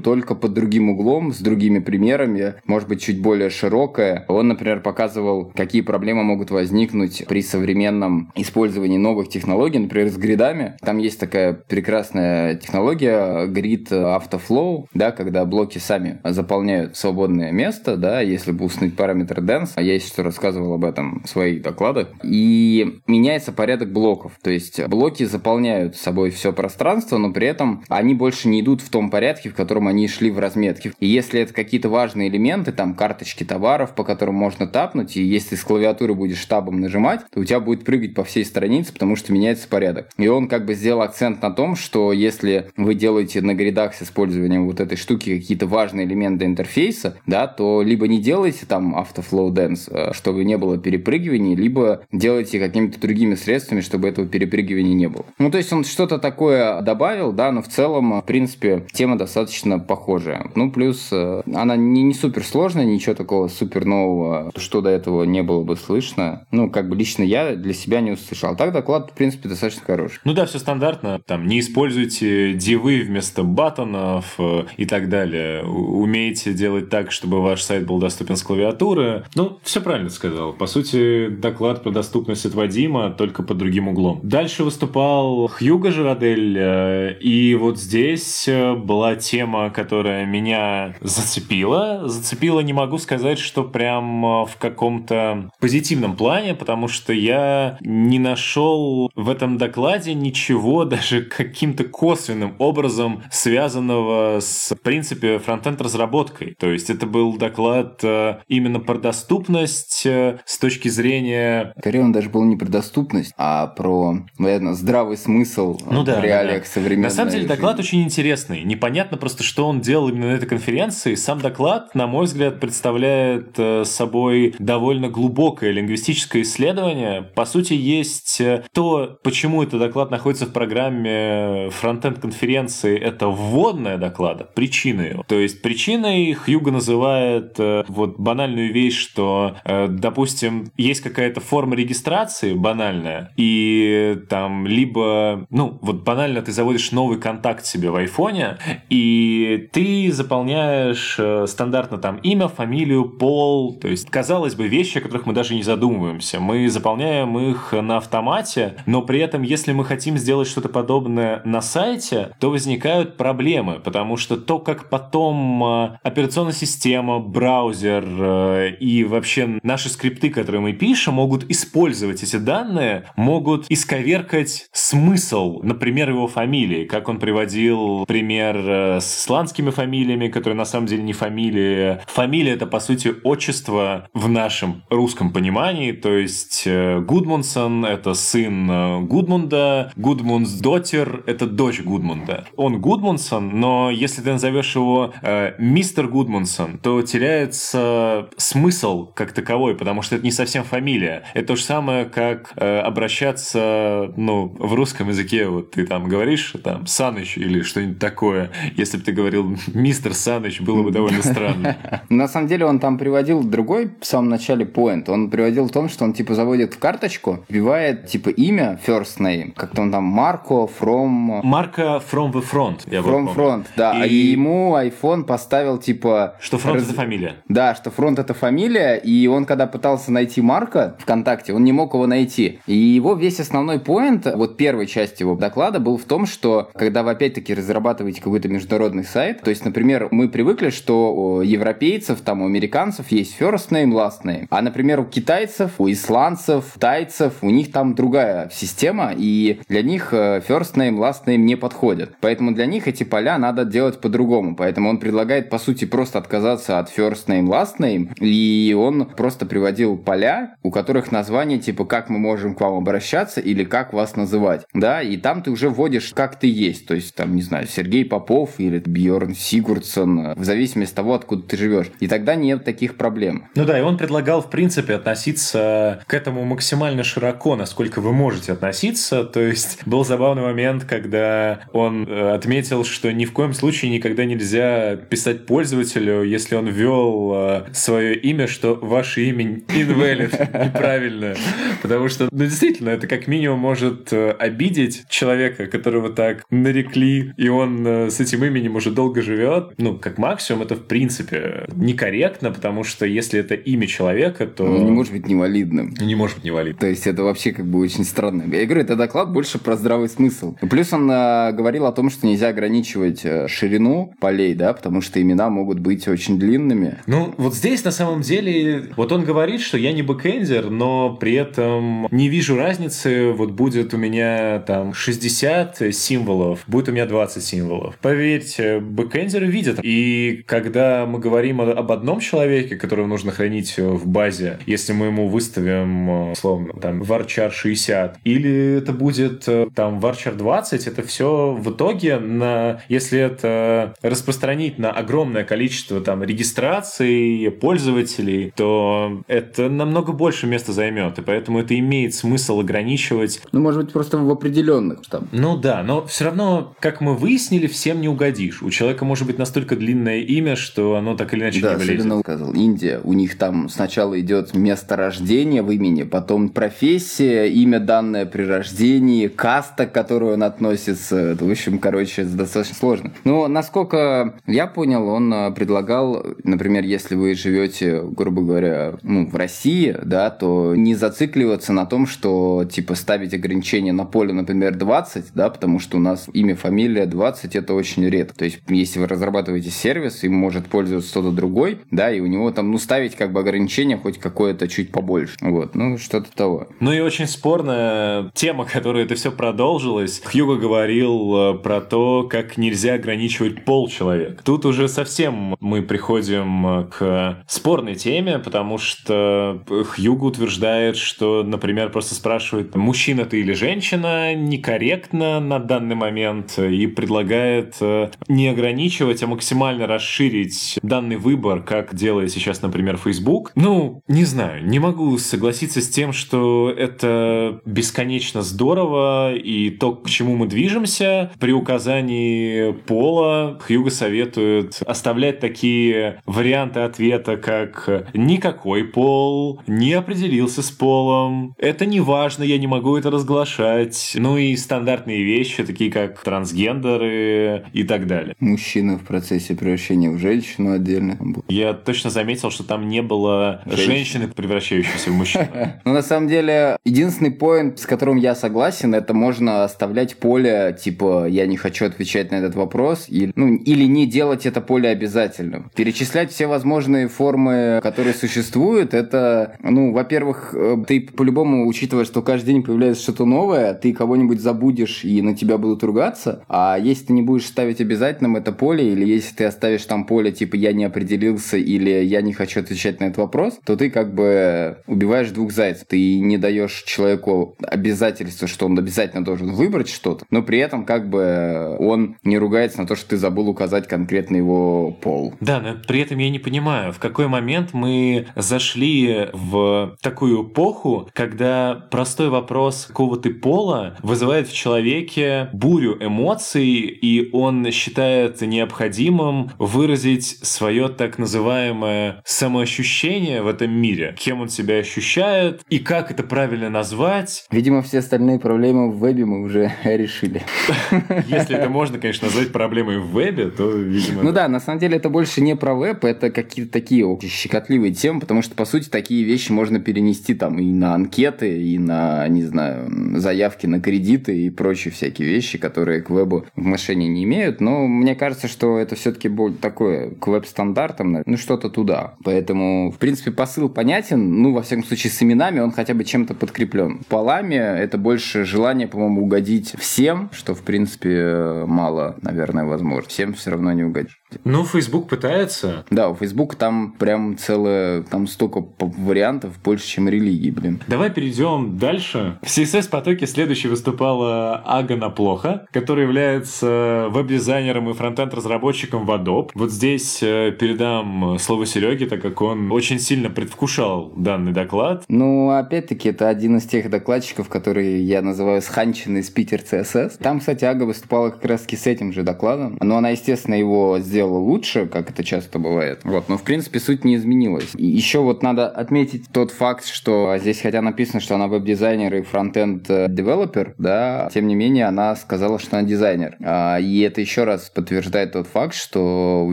только 0.00 0.36
под 0.36 0.54
другим 0.54 0.90
углом, 0.90 1.32
с 1.32 1.40
другими 1.40 1.80
примерами, 1.80 2.54
может 2.64 2.88
быть, 2.88 3.02
чуть 3.02 3.20
более 3.20 3.50
широкая. 3.50 4.24
Он, 4.28 4.46
например, 4.46 4.80
показывал, 4.80 5.50
какие 5.56 5.82
проблемы 5.82 6.22
могут 6.22 6.52
возникнуть 6.52 7.24
при 7.26 7.42
современном 7.42 8.30
использовании 8.36 8.96
новых 8.96 9.28
технологий, 9.28 9.80
например, 9.80 10.08
с 10.08 10.16
гридами. 10.16 10.76
Там 10.82 10.98
есть 10.98 11.18
такая 11.18 11.52
прекрасная 11.54 12.54
технология 12.54 13.48
Grid 13.48 13.88
Autoflow, 13.90 14.84
да, 14.94 15.10
когда 15.10 15.44
блоки 15.44 15.78
сами 15.78 16.20
заполняют 16.22 16.96
свободное 16.96 17.50
место, 17.50 17.96
да, 17.96 18.20
если 18.20 18.52
бустнуть 18.52 18.94
параметр 18.94 19.40
dense, 19.40 19.70
а 19.74 19.82
я 19.82 19.98
что 19.98 20.22
рассказывал 20.22 20.74
об 20.74 20.84
этом 20.84 21.24
в 21.24 21.28
своих 21.28 21.62
докладах, 21.62 22.10
и 22.22 23.00
меняется 23.08 23.50
порядок 23.50 23.90
блоков. 23.90 24.38
То 24.40 24.50
есть 24.50 24.86
блоки 24.86 25.24
заполняют 25.24 25.96
собой 25.96 26.30
все 26.30 26.52
пространство, 26.52 27.18
но 27.18 27.32
при 27.32 27.48
этом 27.48 27.82
они 27.96 28.14
больше 28.14 28.48
не 28.48 28.60
идут 28.60 28.80
в 28.80 28.90
том 28.90 29.10
порядке, 29.10 29.48
в 29.48 29.54
котором 29.54 29.88
они 29.88 30.08
шли 30.08 30.30
в 30.30 30.38
разметке. 30.38 30.92
И 31.00 31.06
если 31.06 31.40
это 31.40 31.52
какие-то 31.52 31.88
важные 31.88 32.28
элементы, 32.28 32.72
там 32.72 32.94
карточки 32.94 33.44
товаров, 33.44 33.94
по 33.94 34.04
которым 34.04 34.34
можно 34.34 34.66
тапнуть, 34.66 35.16
и 35.16 35.22
если 35.22 35.56
с 35.56 35.62
клавиатуры 35.62 36.14
будешь 36.14 36.44
табом 36.44 36.80
нажимать, 36.80 37.20
то 37.32 37.40
у 37.40 37.44
тебя 37.44 37.60
будет 37.60 37.84
прыгать 37.84 38.14
по 38.14 38.24
всей 38.24 38.44
странице, 38.44 38.92
потому 38.92 39.16
что 39.16 39.32
меняется 39.32 39.68
порядок. 39.68 40.08
И 40.18 40.28
он 40.28 40.48
как 40.48 40.66
бы 40.66 40.74
сделал 40.74 41.02
акцент 41.02 41.42
на 41.42 41.50
том, 41.50 41.76
что 41.76 42.12
если 42.12 42.70
вы 42.76 42.94
делаете 42.94 43.40
на 43.40 43.54
гридах 43.54 43.94
с 43.94 44.02
использованием 44.02 44.66
вот 44.66 44.80
этой 44.80 44.96
штуки 44.96 45.38
какие-то 45.38 45.66
важные 45.66 46.06
элементы 46.06 46.44
интерфейса, 46.44 47.16
да, 47.26 47.46
то 47.46 47.82
либо 47.82 48.08
не 48.08 48.20
делайте 48.20 48.66
там 48.66 48.96
автофлоу 48.96 49.52
dance, 49.52 49.88
э, 49.90 50.12
чтобы 50.12 50.44
не 50.44 50.56
было 50.56 50.78
перепрыгиваний, 50.78 51.54
либо 51.54 52.02
делайте 52.12 52.58
какими-то 52.58 53.00
другими 53.00 53.34
средствами, 53.34 53.80
чтобы 53.80 54.08
этого 54.08 54.26
перепрыгивания 54.26 54.94
не 54.94 55.08
было. 55.08 55.24
Ну, 55.38 55.50
то 55.50 55.58
есть 55.58 55.72
он 55.72 55.84
что-то 55.84 56.18
такое 56.18 56.80
добавил, 56.82 57.32
да, 57.32 57.52
но 57.52 57.62
в 57.62 57.68
целом, 57.76 58.20
в 58.20 58.24
принципе, 58.24 58.86
тема 58.92 59.18
достаточно 59.18 59.78
похожая. 59.78 60.50
Ну, 60.54 60.70
плюс 60.70 61.08
э, 61.12 61.42
она 61.54 61.76
не, 61.76 62.02
не 62.02 62.14
супер 62.14 62.42
сложная, 62.42 62.84
ничего 62.84 63.14
такого 63.14 63.48
супер 63.48 63.84
нового, 63.84 64.50
что 64.56 64.80
до 64.80 64.88
этого 64.88 65.24
не 65.24 65.42
было 65.42 65.62
бы 65.62 65.76
слышно. 65.76 66.46
Ну, 66.50 66.70
как 66.70 66.88
бы 66.88 66.96
лично 66.96 67.22
я 67.22 67.54
для 67.54 67.74
себя 67.74 68.00
не 68.00 68.12
услышал. 68.12 68.56
Так 68.56 68.72
доклад, 68.72 69.10
в 69.10 69.14
принципе, 69.14 69.48
достаточно 69.48 69.84
хороший. 69.84 70.20
Ну 70.24 70.32
да, 70.32 70.46
все 70.46 70.58
стандартно. 70.58 71.20
Там 71.26 71.46
не 71.46 71.60
используйте 71.60 72.54
дивы 72.54 73.02
вместо 73.02 73.42
батонов 73.42 74.34
э, 74.38 74.64
и 74.78 74.86
так 74.86 75.10
далее. 75.10 75.62
Умеете 75.64 76.54
делать 76.54 76.88
так, 76.88 77.12
чтобы 77.12 77.42
ваш 77.42 77.62
сайт 77.62 77.86
был 77.86 77.98
доступен 77.98 78.36
с 78.36 78.42
клавиатуры. 78.42 79.24
Ну, 79.34 79.58
все 79.62 79.82
правильно 79.82 80.10
сказал. 80.10 80.54
По 80.54 80.66
сути, 80.66 81.28
доклад 81.28 81.82
про 81.82 81.90
доступность 81.90 82.46
от 82.46 82.54
Вадима, 82.54 83.10
только 83.10 83.42
под 83.42 83.58
другим 83.58 83.88
углом. 83.88 84.20
Дальше 84.22 84.64
выступал 84.64 85.48
Хьюго 85.48 85.90
Жирадель, 85.90 86.56
э, 86.58 87.18
и 87.20 87.54
вот 87.66 87.80
здесь 87.80 88.46
э, 88.46 88.74
была 88.74 89.16
тема, 89.16 89.70
которая 89.70 90.24
меня 90.24 90.94
зацепила. 91.00 92.08
Зацепила, 92.08 92.60
не 92.60 92.72
могу 92.72 92.98
сказать, 92.98 93.40
что 93.40 93.64
прям 93.64 94.24
э, 94.24 94.46
в 94.46 94.56
каком-то 94.56 95.50
позитивном 95.58 96.16
плане, 96.16 96.54
потому 96.54 96.86
что 96.86 97.12
я 97.12 97.76
не 97.80 98.20
нашел 98.20 99.10
в 99.16 99.28
этом 99.28 99.58
докладе 99.58 100.14
ничего 100.14 100.84
даже 100.96 101.22
каким-то 101.22 101.82
косвенным 101.82 102.54
образом 102.60 103.24
связанного 103.32 104.38
с, 104.40 104.72
в 104.72 104.80
принципе, 104.80 105.40
фронтенд 105.40 105.80
разработкой. 105.80 106.54
То 106.60 106.70
есть 106.70 106.88
это 106.88 107.06
был 107.06 107.36
доклад 107.36 108.04
именно 108.46 108.78
про 108.78 108.98
доступность 108.98 110.06
с 110.06 110.58
точки 110.60 110.88
зрения... 110.88 111.74
Скорее 111.80 112.02
он 112.02 112.12
даже 112.12 112.30
был 112.30 112.44
не 112.44 112.56
про 112.56 112.68
доступность, 112.68 113.32
а 113.36 113.66
про, 113.66 114.18
наверное, 114.38 114.74
здравый 114.74 115.16
смысл 115.16 115.76
ну, 115.90 116.04
да, 116.04 116.20
в 116.20 116.24
реалиях 116.24 116.62
да. 116.62 116.68
современной 116.68 117.08
На 117.08 117.10
самом 117.10 117.32
деле 117.32 117.55
доклад 117.56 117.78
очень 117.78 118.02
интересный. 118.02 118.62
Непонятно 118.62 119.16
просто, 119.16 119.42
что 119.42 119.66
он 119.66 119.80
делал 119.80 120.08
именно 120.08 120.28
на 120.28 120.32
этой 120.32 120.46
конференции. 120.46 121.14
Сам 121.14 121.40
доклад, 121.40 121.94
на 121.94 122.06
мой 122.06 122.26
взгляд, 122.26 122.60
представляет 122.60 123.54
э, 123.56 123.84
собой 123.84 124.54
довольно 124.58 125.08
глубокое 125.08 125.70
лингвистическое 125.72 126.42
исследование. 126.42 127.22
По 127.22 127.46
сути, 127.46 127.72
есть 127.72 128.40
э, 128.40 128.64
то, 128.72 129.18
почему 129.22 129.62
этот 129.62 129.80
доклад 129.80 130.10
находится 130.10 130.46
в 130.46 130.52
программе 130.52 131.70
фронтенд 131.70 132.18
конференции, 132.18 132.98
это 132.98 133.28
вводная 133.28 133.96
доклада, 133.96 134.44
причины 134.44 135.02
его. 135.02 135.24
То 135.26 135.36
есть 135.36 135.62
причиной 135.62 136.34
Хьюго 136.34 136.70
называет 136.70 137.54
э, 137.58 137.84
вот 137.88 138.18
банальную 138.18 138.72
вещь, 138.72 138.96
что, 138.96 139.56
допустим, 139.64 140.70
есть 140.76 141.00
какая-то 141.00 141.40
форма 141.40 141.74
регистрации 141.74 142.52
банальная, 142.54 143.32
и 143.36 144.18
там 144.28 144.66
либо, 144.66 145.46
ну, 145.50 145.78
вот 145.80 146.02
банально 146.04 146.42
ты 146.42 146.52
заводишь 146.52 146.92
новый 146.92 147.18
контакт 147.18 147.45
себе 147.66 147.90
в 147.90 147.96
айфоне, 147.96 148.58
и 148.88 149.68
ты 149.72 150.10
заполняешь 150.12 151.16
э, 151.18 151.46
стандартно 151.46 151.98
там 151.98 152.16
имя, 152.16 152.48
фамилию, 152.48 153.08
пол, 153.08 153.74
то 153.74 153.88
есть, 153.88 154.10
казалось 154.10 154.54
бы, 154.54 154.68
вещи, 154.68 154.98
о 154.98 155.00
которых 155.00 155.26
мы 155.26 155.32
даже 155.32 155.54
не 155.54 155.62
задумываемся. 155.62 156.40
Мы 156.40 156.68
заполняем 156.68 157.38
их 157.38 157.72
на 157.72 157.98
автомате, 157.98 158.76
но 158.86 159.02
при 159.02 159.20
этом, 159.20 159.42
если 159.42 159.72
мы 159.72 159.84
хотим 159.84 160.18
сделать 160.18 160.48
что-то 160.48 160.68
подобное 160.68 161.42
на 161.44 161.60
сайте, 161.60 162.30
то 162.40 162.50
возникают 162.50 163.16
проблемы, 163.16 163.80
потому 163.80 164.16
что 164.16 164.36
то, 164.36 164.58
как 164.58 164.88
потом 164.88 165.64
э, 165.64 165.98
операционная 166.02 166.52
система, 166.52 167.18
браузер 167.18 168.04
э, 168.06 168.70
и 168.80 169.04
вообще 169.04 169.58
наши 169.62 169.88
скрипты, 169.88 170.30
которые 170.30 170.60
мы 170.60 170.72
пишем, 170.72 171.14
могут 171.14 171.50
использовать 171.50 172.22
эти 172.22 172.36
данные, 172.36 173.04
могут 173.16 173.66
исковеркать 173.68 174.68
смысл, 174.72 175.60
например, 175.62 176.10
его 176.10 176.28
фамилии, 176.28 176.84
как 176.84 177.08
он 177.08 177.18
приводил 177.36 178.06
пример 178.06 178.56
э, 178.56 179.00
с 179.02 179.24
исландскими 179.24 179.68
фамилиями, 179.68 180.28
которые 180.28 180.56
на 180.56 180.64
самом 180.64 180.86
деле 180.86 181.02
не 181.02 181.12
фамилии. 181.12 182.00
Фамилия 182.06 182.52
это, 182.52 182.66
по 182.66 182.80
сути, 182.80 183.14
отчество 183.24 184.08
в 184.14 184.26
нашем 184.26 184.84
русском 184.88 185.30
понимании, 185.34 185.92
то 185.92 186.16
есть 186.16 186.62
э, 186.64 186.98
Гудмунсон 187.00 187.84
это 187.84 188.14
сын 188.14 188.70
э, 188.70 189.00
Гудмунда, 189.02 189.92
Гудмундс 189.96 190.52
Дотер 190.52 191.24
это 191.26 191.46
дочь 191.46 191.82
Гудмунда. 191.82 192.46
Он 192.56 192.80
Гудмунсон, 192.80 193.60
но 193.60 193.90
если 193.90 194.22
ты 194.22 194.32
назовешь 194.32 194.74
его 194.74 195.12
э, 195.20 195.56
мистер 195.58 196.08
Гудмунсон, 196.08 196.78
то 196.78 197.02
теряется 197.02 198.30
смысл 198.38 199.12
как 199.12 199.32
таковой, 199.32 199.76
потому 199.76 200.00
что 200.00 200.16
это 200.16 200.24
не 200.24 200.32
совсем 200.32 200.64
фамилия. 200.64 201.24
Это 201.34 201.48
то 201.48 201.56
же 201.56 201.64
самое, 201.64 202.06
как 202.06 202.54
э, 202.56 202.78
обращаться 202.78 204.10
ну, 204.16 204.56
в 204.58 204.72
русском 204.72 205.08
языке, 205.08 205.48
вот 205.48 205.72
ты 205.72 205.86
там 205.86 206.08
говоришь, 206.08 206.54
там, 206.64 206.86
Саныч 206.86 207.25
или 207.36 207.62
что-нибудь 207.62 207.98
такое. 207.98 208.50
Если 208.76 208.98
бы 208.98 209.04
ты 209.04 209.12
говорил 209.12 209.56
мистер 209.74 210.14
Саныч, 210.14 210.60
было 210.60 210.82
бы 210.82 210.90
довольно 210.90 211.22
странно. 211.22 211.76
На 212.08 212.28
самом 212.28 212.46
деле 212.48 212.66
он 212.66 212.78
там 212.78 212.98
приводил 212.98 213.42
другой 213.42 213.90
в 214.00 214.06
самом 214.06 214.28
начале 214.28 214.64
point. 214.64 215.10
Он 215.10 215.30
приводил 215.30 215.66
в 215.66 215.72
том, 215.72 215.88
что 215.88 216.04
он 216.04 216.12
типа 216.12 216.34
заводит 216.34 216.74
в 216.74 216.78
карточку, 216.78 217.44
вбивает 217.48 218.06
типа 218.06 218.30
имя, 218.30 218.78
first 218.86 219.18
name, 219.18 219.52
как-то 219.52 219.82
он 219.82 219.90
там 219.90 220.04
Марко 220.04 220.68
from... 220.80 221.40
Марко 221.42 222.02
from 222.10 222.32
the 222.32 222.44
front, 222.44 222.80
я 222.90 223.00
From 223.00 223.34
front, 223.34 223.66
да. 223.76 223.92
И... 223.98 224.02
А 224.02 224.06
ему 224.06 224.76
iPhone 224.76 225.24
поставил 225.24 225.78
типа... 225.78 226.36
Что 226.40 226.58
фронт 226.58 226.80
раз... 226.80 226.88
это 226.88 226.94
фамилия. 226.94 227.36
Да, 227.48 227.74
что 227.74 227.90
фронт 227.90 228.18
это 228.18 228.34
фамилия, 228.34 228.96
и 228.96 229.26
он 229.26 229.44
когда 229.44 229.66
пытался 229.66 230.12
найти 230.12 230.40
Марка 230.40 230.96
ВКонтакте, 231.00 231.52
он 231.52 231.64
не 231.64 231.72
мог 231.72 231.94
его 231.94 232.06
найти. 232.06 232.60
И 232.66 232.74
его 232.74 233.14
весь 233.14 233.40
основной 233.40 233.78
point, 233.78 234.36
вот 234.36 234.56
первой 234.56 234.86
части 234.86 235.22
его 235.22 235.34
доклада 235.34 235.80
был 235.80 235.96
в 235.96 236.04
том, 236.04 236.26
что 236.26 236.70
когда 236.74 237.02
вы 237.02 237.12
опять-таки 237.16 237.54
разрабатываете 237.54 238.20
какой-то 238.20 238.48
международный 238.48 239.04
сайт, 239.04 239.40
то 239.42 239.50
есть, 239.50 239.64
например, 239.64 240.08
мы 240.10 240.28
привыкли, 240.28 240.70
что 240.70 241.14
у 241.14 241.40
европейцев, 241.40 242.20
там, 242.20 242.42
у 242.42 242.46
американцев 242.46 243.10
есть 243.10 243.36
first 243.40 243.70
name, 243.70 243.92
last 243.92 244.24
name, 244.24 244.46
а, 244.50 244.62
например, 244.62 245.00
у 245.00 245.04
китайцев, 245.04 245.72
у 245.78 245.90
исландцев, 245.90 246.76
тайцев, 246.78 247.34
у 247.42 247.50
них 247.50 247.72
там 247.72 247.94
другая 247.94 248.50
система, 248.52 249.12
и 249.16 249.60
для 249.68 249.82
них 249.82 250.12
э, 250.12 250.42
first 250.46 250.74
name, 250.74 250.98
last 250.98 251.26
name 251.26 251.38
не 251.38 251.56
подходят. 251.56 252.14
Поэтому 252.20 252.52
для 252.52 252.66
них 252.66 252.86
эти 252.86 253.04
поля 253.04 253.38
надо 253.38 253.64
делать 253.64 254.00
по-другому. 254.00 254.56
Поэтому 254.56 254.90
он 254.90 254.98
предлагает, 254.98 255.50
по 255.50 255.58
сути, 255.58 255.84
просто 255.84 256.18
отказаться 256.18 256.78
от 256.78 256.96
first 256.96 257.26
name, 257.28 257.46
last 257.46 257.78
name, 257.78 258.14
и 258.20 258.74
он 258.78 259.06
просто 259.06 259.46
приводил 259.46 259.96
поля, 259.96 260.56
у 260.62 260.70
которых 260.70 261.12
название 261.12 261.58
типа 261.58 261.84
«как 261.84 262.10
мы 262.10 262.18
можем 262.18 262.54
к 262.54 262.60
вам 262.60 262.74
обращаться» 262.74 263.40
или 263.40 263.64
«как 263.64 263.92
вас 263.92 264.16
называть». 264.16 264.64
Да, 264.74 265.02
и 265.02 265.16
там 265.16 265.42
ты 265.42 265.50
уже 265.50 265.68
вводишь 265.68 266.12
«как 266.14 266.38
ты 266.38 266.46
есть». 266.46 266.86
То 266.86 266.94
есть, 266.94 267.05
там, 267.12 267.34
не 267.34 267.42
знаю, 267.42 267.66
Сергей 267.66 268.04
Попов 268.04 268.58
или 268.58 268.78
Бьорн 268.78 269.34
Сигурдсон, 269.34 270.34
в 270.34 270.44
зависимости 270.44 270.92
от 270.92 270.96
того, 270.96 271.14
откуда 271.14 271.42
ты 271.42 271.56
живешь. 271.56 271.86
И 272.00 272.08
тогда 272.08 272.34
нет 272.34 272.64
таких 272.64 272.96
проблем. 272.96 273.48
Ну 273.54 273.64
да, 273.64 273.78
и 273.78 273.82
он 273.82 273.96
предлагал, 273.96 274.42
в 274.42 274.50
принципе, 274.50 274.94
относиться 274.94 276.02
к 276.06 276.14
этому 276.14 276.44
максимально 276.44 277.04
широко, 277.04 277.56
насколько 277.56 278.00
вы 278.00 278.12
можете 278.12 278.52
относиться. 278.52 279.24
То 279.24 279.40
есть, 279.40 279.78
был 279.86 280.04
забавный 280.04 280.42
момент, 280.42 280.84
когда 280.84 281.60
он 281.72 282.06
э, 282.08 282.34
отметил, 282.34 282.84
что 282.84 283.12
ни 283.12 283.24
в 283.24 283.32
коем 283.32 283.52
случае 283.52 283.90
никогда 283.90 284.24
нельзя 284.24 284.96
писать 284.96 285.46
пользователю, 285.46 286.22
если 286.22 286.54
он 286.54 286.68
ввел 286.68 287.32
э, 287.34 287.64
свое 287.72 288.16
имя, 288.16 288.46
что 288.46 288.74
ваше 288.74 289.24
имя 289.24 289.58
invalid, 289.68 290.64
неправильно. 290.64 291.34
Потому 291.82 292.08
что, 292.08 292.28
ну, 292.30 292.44
действительно, 292.44 292.90
это 292.90 293.06
как 293.06 293.26
минимум 293.26 293.58
может 293.58 294.12
э, 294.12 294.30
обидеть 294.30 295.04
человека, 295.08 295.66
которого 295.66 296.10
так 296.10 296.44
нарекли 296.50 296.85
нарекли, 296.86 297.32
и 297.36 297.48
он 297.48 297.86
э, 297.86 298.10
с 298.10 298.20
этим 298.20 298.44
именем 298.44 298.76
уже 298.76 298.90
долго 298.90 299.22
живет. 299.22 299.72
Ну, 299.78 299.98
как 299.98 300.18
максимум, 300.18 300.62
это, 300.62 300.76
в 300.76 300.84
принципе, 300.84 301.66
некорректно, 301.74 302.50
потому 302.50 302.84
что 302.84 303.06
если 303.06 303.40
это 303.40 303.54
имя 303.54 303.86
человека, 303.86 304.46
то... 304.46 304.64
Он 304.64 304.84
не 304.84 304.90
может 304.90 305.12
быть 305.12 305.26
невалидным. 305.26 305.94
Не 306.00 306.14
может 306.14 306.36
быть 306.36 306.44
невалидным. 306.44 306.78
То 306.78 306.86
есть 306.86 307.06
это 307.06 307.22
вообще 307.22 307.52
как 307.52 307.66
бы 307.66 307.78
очень 307.78 308.04
странно. 308.04 308.42
Я 308.54 308.64
говорю, 308.64 308.82
это 308.82 308.96
доклад 308.96 309.32
больше 309.32 309.58
про 309.58 309.76
здравый 309.76 310.08
смысл. 310.08 310.56
Плюс 310.60 310.92
он 310.92 311.10
э, 311.10 311.52
говорил 311.52 311.86
о 311.86 311.92
том, 311.92 312.10
что 312.10 312.26
нельзя 312.26 312.48
ограничивать 312.48 313.24
э, 313.24 313.48
ширину 313.48 314.12
полей, 314.20 314.54
да, 314.54 314.72
потому 314.72 315.00
что 315.00 315.20
имена 315.20 315.50
могут 315.50 315.80
быть 315.80 316.06
очень 316.08 316.38
длинными. 316.38 316.98
Ну, 317.06 317.34
вот 317.36 317.54
здесь 317.54 317.84
на 317.84 317.90
самом 317.90 318.22
деле, 318.22 318.90
вот 318.96 319.12
он 319.12 319.24
говорит, 319.24 319.60
что 319.60 319.78
я 319.78 319.92
не 319.92 320.02
бэкэндер, 320.02 320.70
но 320.70 321.16
при 321.16 321.34
этом 321.34 322.08
не 322.10 322.28
вижу 322.28 322.56
разницы, 322.56 323.32
вот 323.32 323.52
будет 323.52 323.94
у 323.94 323.96
меня 323.96 324.60
там 324.60 324.92
60 324.92 325.94
символов, 325.94 326.64
будет 326.76 326.90
у 326.90 326.92
меня 326.92 327.06
20 327.06 327.42
символов. 327.42 327.96
Поверьте, 328.02 328.80
бэкэндеры 328.80 329.46
видят. 329.46 329.80
И 329.82 330.44
когда 330.46 331.06
мы 331.06 331.18
говорим 331.18 331.62
об 331.62 331.90
одном 331.90 332.20
человеке, 332.20 332.76
которого 332.76 333.06
нужно 333.06 333.32
хранить 333.32 333.78
в 333.78 334.06
базе, 334.06 334.58
если 334.66 334.92
мы 334.92 335.06
ему 335.06 335.28
выставим, 335.28 336.32
условно, 336.32 336.74
там, 336.74 337.02
varchar 337.02 337.50
60, 337.50 338.18
или 338.24 338.76
это 338.76 338.92
будет 338.92 339.48
там 339.74 340.00
varchar 340.00 340.34
20, 340.34 340.86
это 340.86 341.02
все 341.02 341.56
в 341.58 341.70
итоге 341.70 342.18
на, 342.18 342.82
если 342.88 343.18
это 343.18 343.94
распространить 344.02 344.78
на 344.78 344.90
огромное 344.90 345.44
количество 345.44 346.02
там 346.02 346.22
регистраций, 346.22 347.50
пользователей, 347.58 348.52
то 348.54 349.22
это 349.28 349.70
намного 349.70 350.12
больше 350.12 350.46
места 350.46 350.72
займет, 350.72 351.18
и 351.18 351.22
поэтому 351.22 351.60
это 351.60 351.78
имеет 351.78 352.14
смысл 352.14 352.60
ограничивать. 352.60 353.40
Ну, 353.52 353.60
может 353.60 353.84
быть, 353.84 353.92
просто 353.94 354.18
в 354.18 354.30
определенных 354.30 355.00
там. 355.08 355.26
Ну 355.32 355.56
да, 355.56 355.82
но 355.82 356.04
все 356.06 356.26
равно, 356.26 356.65
как 356.80 357.00
мы 357.00 357.14
выяснили, 357.14 357.66
всем 357.66 358.00
не 358.00 358.08
угодишь. 358.08 358.62
У 358.62 358.70
человека 358.70 359.04
может 359.04 359.26
быть 359.26 359.38
настолько 359.38 359.76
длинное 359.76 360.20
имя, 360.20 360.56
что 360.56 360.96
оно 360.96 361.16
так 361.16 361.32
или 361.34 361.42
иначе 361.42 361.60
да, 361.60 361.74
не 361.74 361.84
влезет. 361.84 362.08
Да, 362.08 362.20
сказал. 362.20 362.52
Индия, 362.52 363.00
у 363.02 363.12
них 363.12 363.38
там 363.38 363.68
сначала 363.68 364.18
идет 364.20 364.54
место 364.54 364.96
рождения 364.96 365.62
в 365.62 365.70
имени, 365.70 366.02
потом 366.02 366.48
профессия, 366.48 367.46
имя 367.46 367.80
данное 367.80 368.26
при 368.26 368.42
рождении, 368.42 369.28
каста, 369.28 369.86
к 369.86 369.92
которой 369.92 370.34
он 370.34 370.42
относится. 370.42 371.36
В 371.38 371.50
общем, 371.50 371.78
короче, 371.78 372.22
это 372.22 372.32
достаточно 372.32 372.76
сложно. 372.76 373.12
Но 373.24 373.48
насколько 373.48 374.34
я 374.46 374.66
понял, 374.66 375.08
он 375.08 375.32
а, 375.32 375.50
предлагал, 375.50 376.24
например, 376.42 376.84
если 376.84 377.14
вы 377.14 377.34
живете, 377.34 378.02
грубо 378.02 378.42
говоря, 378.42 378.94
ну, 379.02 379.26
в 379.26 379.36
России, 379.36 379.96
да, 380.04 380.30
то 380.30 380.74
не 380.74 380.94
зацикливаться 380.94 381.72
на 381.72 381.86
том, 381.86 382.06
что 382.06 382.66
типа 382.70 382.94
ставить 382.94 383.34
ограничения 383.34 383.92
на 383.92 384.04
поле, 384.04 384.32
например, 384.32 384.74
20, 384.74 385.26
да, 385.34 385.50
потому 385.50 385.78
что 385.78 385.96
у 385.98 386.00
нас 386.00 386.26
имя, 386.32 386.55
фамилия 386.56 387.06
20 387.06 387.56
это 387.56 387.74
очень 387.74 388.06
редко. 388.08 388.36
То 388.36 388.44
есть, 388.44 388.60
если 388.68 388.98
вы 388.98 389.06
разрабатываете 389.06 389.70
сервис, 389.70 390.24
им 390.24 390.34
может 390.34 390.66
пользоваться 390.66 391.10
кто-то 391.10 391.30
другой, 391.30 391.80
да, 391.90 392.10
и 392.10 392.20
у 392.20 392.26
него 392.26 392.50
там, 392.50 392.70
ну, 392.70 392.78
ставить 392.78 393.16
как 393.16 393.32
бы 393.32 393.40
ограничение 393.40 393.96
хоть 393.96 394.18
какое-то 394.18 394.68
чуть 394.68 394.92
побольше. 394.92 395.34
Вот, 395.40 395.74
ну, 395.74 395.98
что-то 395.98 396.30
того. 396.34 396.68
Ну 396.80 396.92
и 396.92 397.00
очень 397.00 397.26
спорная 397.26 398.30
тема, 398.34 398.64
которая 398.64 399.04
это 399.04 399.14
все 399.14 399.30
продолжилась. 399.32 400.22
Хьюго 400.24 400.56
говорил 400.56 401.36
э, 401.36 401.54
про 401.58 401.80
то, 401.80 402.24
как 402.30 402.56
нельзя 402.56 402.94
ограничивать 402.94 403.64
пол 403.64 403.88
человека. 403.88 404.42
Тут 404.44 404.66
уже 404.66 404.88
совсем 404.88 405.56
мы 405.60 405.82
приходим 405.82 406.66
э, 406.66 406.84
к 406.86 407.42
спорной 407.46 407.94
теме, 407.94 408.38
потому 408.38 408.78
что 408.78 409.62
Хьюго 409.66 410.24
утверждает, 410.24 410.96
что, 410.96 411.42
например, 411.42 411.90
просто 411.90 412.14
спрашивает, 412.14 412.74
мужчина 412.74 413.24
ты 413.24 413.40
или 413.40 413.52
женщина, 413.52 414.34
некорректно 414.34 415.40
на 415.40 415.58
данный 415.58 415.94
момент, 415.94 416.45
и 416.58 416.86
предлагает 416.86 417.76
э, 417.80 418.10
не 418.28 418.48
ограничивать, 418.48 419.22
а 419.22 419.26
максимально 419.26 419.86
расширить 419.86 420.78
данный 420.82 421.16
выбор, 421.16 421.62
как 421.62 421.94
делает 421.94 422.30
сейчас, 422.30 422.62
например, 422.62 422.96
Facebook. 422.96 423.52
Ну, 423.54 424.02
не 424.08 424.24
знаю, 424.24 424.66
не 424.66 424.78
могу 424.78 425.16
согласиться 425.18 425.80
с 425.80 425.88
тем, 425.88 426.12
что 426.12 426.70
это 426.70 427.60
бесконечно 427.64 428.42
здорово, 428.42 429.34
и 429.34 429.70
то, 429.70 429.92
к 429.92 430.08
чему 430.08 430.36
мы 430.36 430.46
движемся, 430.46 431.30
при 431.38 431.52
указании 431.52 432.72
пола 432.72 433.58
Хьюго 433.66 433.90
советует 433.90 434.80
оставлять 434.86 435.40
такие 435.40 436.20
варианты 436.26 436.80
ответа, 436.80 437.36
как 437.36 438.08
никакой 438.14 438.84
пол, 438.84 439.60
не 439.66 439.92
определился 439.92 440.62
с 440.62 440.70
полом, 440.70 441.54
это 441.58 441.86
не 441.86 442.00
важно, 442.00 442.42
я 442.42 442.58
не 442.58 442.66
могу 442.66 442.96
это 442.96 443.10
разглашать, 443.10 444.12
ну 444.14 444.36
и 444.36 444.56
стандартные 444.56 445.22
вещи, 445.22 445.64
такие 445.64 445.90
как 445.90 446.22
трансгендеры 446.36 447.64
и 447.72 447.82
так 447.84 448.06
далее. 448.06 448.34
Мужчина 448.40 448.98
в 448.98 449.04
процессе 449.04 449.54
превращения 449.54 450.10
в 450.10 450.18
женщину 450.18 450.72
отдельно. 450.72 451.18
Я 451.48 451.72
точно 451.72 452.10
заметил, 452.10 452.50
что 452.50 452.64
там 452.64 452.88
не 452.88 453.02
было 453.02 453.62
Женщина. 453.64 453.94
женщины, 453.94 454.28
превращающейся 454.28 455.10
в 455.10 455.14
мужчину. 455.14 455.46
Ну, 455.84 455.92
на 455.92 456.02
самом 456.02 456.28
деле, 456.28 456.78
единственный 456.84 457.30
поинт, 457.30 457.78
с 457.78 457.86
которым 457.86 458.16
я 458.16 458.34
согласен, 458.34 458.94
это 458.94 459.14
можно 459.14 459.64
оставлять 459.64 460.16
поле, 460.16 460.76
типа, 460.78 461.26
я 461.28 461.46
не 461.46 461.56
хочу 461.56 461.86
отвечать 461.86 462.30
на 462.32 462.36
этот 462.36 462.54
вопрос, 462.54 463.06
или, 463.08 463.32
ну, 463.36 463.54
или 463.54 463.84
не 463.84 464.06
делать 464.06 464.46
это 464.46 464.60
поле 464.60 464.88
обязательным. 464.88 465.70
Перечислять 465.74 466.32
все 466.32 466.46
возможные 466.46 467.08
формы, 467.08 467.80
которые 467.82 468.14
существуют, 468.14 468.94
это, 468.94 469.56
ну, 469.62 469.92
во-первых, 469.92 470.54
э, 470.54 470.76
ты 470.86 471.00
по-любому, 471.00 471.66
учитывая, 471.66 472.04
что 472.04 472.22
каждый 472.22 472.46
день 472.46 472.62
появляется 472.62 473.02
что-то 473.02 473.24
новое, 473.24 473.74
ты 473.74 473.92
кого-нибудь 473.92 474.40
забудешь 474.40 475.04
и 475.04 475.22
на 475.22 475.34
тебя 475.36 475.58
будут 475.58 475.84
ругаться, 475.84 476.25
а 476.48 476.78
если 476.78 477.06
ты 477.06 477.12
не 477.12 477.22
будешь 477.22 477.46
ставить 477.46 477.80
обязательным 477.80 478.36
это 478.36 478.52
поле, 478.52 478.92
или 478.92 479.04
если 479.06 479.34
ты 479.34 479.44
оставишь 479.44 479.84
там 479.84 480.06
поле, 480.06 480.32
типа, 480.32 480.56
я 480.56 480.72
не 480.72 480.84
определился, 480.84 481.56
или 481.56 481.90
я 481.90 482.22
не 482.22 482.32
хочу 482.32 482.60
отвечать 482.60 483.00
на 483.00 483.04
этот 483.04 483.18
вопрос, 483.18 483.58
то 483.64 483.76
ты 483.76 483.90
как 483.90 484.14
бы 484.14 484.78
убиваешь 484.86 485.30
двух 485.30 485.52
зайцев. 485.52 485.86
Ты 485.88 486.18
не 486.20 486.38
даешь 486.38 486.82
человеку 486.86 487.56
обязательства, 487.62 488.48
что 488.48 488.66
он 488.66 488.78
обязательно 488.78 489.24
должен 489.24 489.52
выбрать 489.52 489.88
что-то, 489.88 490.24
но 490.30 490.42
при 490.42 490.58
этом 490.58 490.84
как 490.84 491.08
бы 491.08 491.76
он 491.78 492.16
не 492.24 492.38
ругается 492.38 492.80
на 492.80 492.86
то, 492.86 492.96
что 492.96 493.10
ты 493.10 493.16
забыл 493.16 493.48
указать 493.48 493.86
конкретно 493.86 494.36
его 494.36 494.92
пол. 494.92 495.34
Да, 495.40 495.60
но 495.60 495.74
при 495.86 496.00
этом 496.00 496.18
я 496.18 496.30
не 496.30 496.38
понимаю, 496.38 496.92
в 496.92 496.98
какой 496.98 497.28
момент 497.28 497.70
мы 497.72 498.26
зашли 498.34 499.28
в 499.32 499.96
такую 500.02 500.48
эпоху, 500.48 501.08
когда 501.12 501.86
простой 501.90 502.28
вопрос 502.28 502.86
какого 502.86 503.16
ты 503.18 503.30
пола 503.30 503.96
вызывает 504.02 504.48
в 504.48 504.54
человеке 504.54 505.48
бурю 505.52 505.96
эмоций, 506.00 506.15
и 506.60 507.28
он 507.32 507.70
считает 507.70 508.40
необходимым 508.40 509.50
выразить 509.58 510.38
свое 510.42 510.88
так 510.88 511.18
называемое 511.18 512.22
самоощущение 512.24 513.42
в 513.42 513.48
этом 513.48 513.70
мире, 513.70 514.14
кем 514.18 514.40
он 514.40 514.48
себя 514.48 514.76
ощущает 514.76 515.62
и 515.68 515.78
как 515.78 516.10
это 516.10 516.22
правильно 516.22 516.70
назвать. 516.70 517.46
Видимо, 517.50 517.82
все 517.82 517.98
остальные 517.98 518.38
проблемы 518.38 518.90
в 518.90 518.98
вебе 518.98 519.24
мы 519.24 519.42
уже 519.42 519.72
решили. 519.84 520.42
Если 521.28 521.56
это 521.56 521.68
можно, 521.68 521.98
конечно, 521.98 522.26
назвать 522.26 522.52
проблемой 522.52 522.98
в 522.98 523.08
вебе, 523.08 523.50
то, 523.50 523.70
видимо... 523.70 524.22
Ну 524.22 524.32
да, 524.32 524.48
на 524.48 524.60
самом 524.60 524.78
деле 524.78 524.96
это 524.96 525.08
больше 525.08 525.40
не 525.40 525.56
про 525.56 525.74
веб, 525.74 526.04
это 526.04 526.30
какие-то 526.30 526.72
такие 526.72 527.06
щекотливые 527.22 527.92
темы, 527.92 528.20
потому 528.20 528.42
что, 528.42 528.54
по 528.54 528.64
сути, 528.64 528.88
такие 528.88 529.24
вещи 529.24 529.52
можно 529.52 529.80
перенести 529.80 530.34
там 530.34 530.58
и 530.58 530.72
на 530.72 530.94
анкеты, 530.94 531.62
и 531.62 531.78
на, 531.78 532.26
не 532.28 532.44
знаю, 532.44 533.18
заявки 533.18 533.66
на 533.66 533.80
кредиты 533.80 534.36
и 534.36 534.50
прочие 534.50 534.92
всякие 534.92 535.28
вещи, 535.28 535.58
которые 535.58 536.02
к 536.06 536.10
вебу 536.10 536.46
отношения 536.56 537.08
не 537.08 537.24
имеют. 537.24 537.60
Но 537.60 537.86
мне 537.86 538.14
кажется, 538.14 538.48
что 538.48 538.78
это 538.78 538.94
все-таки 538.94 539.28
будет 539.28 539.60
такое 539.60 540.10
к 540.10 540.26
веб-стандартам, 540.26 541.22
ну 541.26 541.36
что-то 541.36 541.68
туда. 541.68 542.14
Поэтому, 542.24 542.90
в 542.90 542.98
принципе, 542.98 543.30
посыл 543.30 543.68
понятен. 543.68 544.42
Ну, 544.42 544.52
во 544.52 544.62
всяком 544.62 544.84
случае, 544.84 545.10
с 545.12 545.22
именами 545.22 545.60
он 545.60 545.72
хотя 545.72 545.94
бы 545.94 546.04
чем-то 546.04 546.34
подкреплен. 546.34 547.00
Полами 547.08 547.54
это 547.56 547.98
больше 547.98 548.44
желание, 548.44 548.86
по-моему, 548.86 549.22
угодить 549.22 549.74
всем, 549.78 550.30
что, 550.32 550.54
в 550.54 550.62
принципе, 550.62 551.64
мало, 551.66 552.16
наверное, 552.22 552.64
возможно. 552.64 553.08
Всем 553.08 553.34
все 553.34 553.50
равно 553.50 553.72
не 553.72 553.84
угодишь. 553.84 554.20
Ну, 554.44 554.64
Facebook 554.64 555.08
пытается. 555.08 555.84
Да, 555.90 556.10
у 556.10 556.14
Facebook 556.14 556.56
там 556.56 556.92
прям 556.92 557.36
целое, 557.36 558.02
там 558.02 558.26
столько 558.26 558.64
вариантов, 558.78 559.54
больше, 559.62 559.86
чем 559.86 560.08
религии, 560.08 560.50
блин. 560.50 560.80
Давай 560.88 561.10
перейдем 561.10 561.78
дальше. 561.78 562.38
В 562.42 562.46
CSS-потоке 562.46 563.26
следующий 563.26 563.68
выступала 563.68 564.56
Агана 564.64 565.10
Плохо, 565.10 565.66
который 565.72 566.04
является 566.04 567.06
веб-дизайнером 567.10 567.90
и 567.90 567.94
фронтенд-разработчиком 567.94 569.06
в 569.06 569.10
Adobe. 569.10 569.50
Вот 569.54 569.70
здесь 569.70 570.22
э, 570.22 570.52
передам 570.58 571.38
слово 571.38 571.66
Сереге, 571.66 572.06
так 572.06 572.20
как 572.20 572.40
он 572.42 572.72
очень 572.72 572.98
сильно 572.98 573.30
предвкушал 573.30 574.12
данный 574.16 574.52
доклад. 574.52 575.04
Ну, 575.08 575.50
опять-таки, 575.50 576.08
это 576.08 576.28
один 576.28 576.56
из 576.56 576.64
тех 576.64 576.90
докладчиков, 576.90 577.48
которые 577.48 578.02
я 578.02 578.22
называю 578.22 578.60
сханченный 578.60 579.20
из 579.20 579.30
Питер 579.30 579.60
CSS. 579.60 580.18
Там, 580.18 580.40
кстати, 580.40 580.64
Ага 580.64 580.84
выступала 580.84 581.30
как 581.30 581.44
раз-таки 581.44 581.76
с 581.76 581.86
этим 581.86 582.12
же 582.12 582.22
докладом. 582.22 582.76
Но 582.80 582.96
она, 582.96 583.10
естественно, 583.10 583.54
его 583.54 583.98
сделала 584.00 584.15
сделала 584.16 584.38
лучше, 584.38 584.86
как 584.86 585.10
это 585.10 585.22
часто 585.22 585.58
бывает. 585.58 586.00
Вот, 586.04 586.30
но 586.30 586.38
в 586.38 586.42
принципе 586.42 586.80
суть 586.80 587.04
не 587.04 587.16
изменилась. 587.16 587.72
И 587.76 587.84
еще 587.84 588.20
вот 588.20 588.42
надо 588.42 588.66
отметить 588.66 589.26
тот 589.30 589.50
факт, 589.50 589.86
что 589.86 590.34
здесь 590.38 590.62
хотя 590.62 590.80
написано, 590.80 591.20
что 591.20 591.34
она 591.34 591.48
веб-дизайнер 591.48 592.14
и 592.14 592.22
фронтенд 592.22 592.86
девелопер, 592.86 593.74
да, 593.76 594.30
тем 594.32 594.46
не 594.46 594.54
менее 594.54 594.86
она 594.86 595.14
сказала, 595.16 595.58
что 595.58 595.76
она 595.76 595.86
дизайнер. 595.86 596.36
А, 596.42 596.78
и 596.80 597.00
это 597.00 597.20
еще 597.20 597.44
раз 597.44 597.68
подтверждает 597.68 598.32
тот 598.32 598.46
факт, 598.46 598.74
что 598.74 599.44
в 599.46 599.52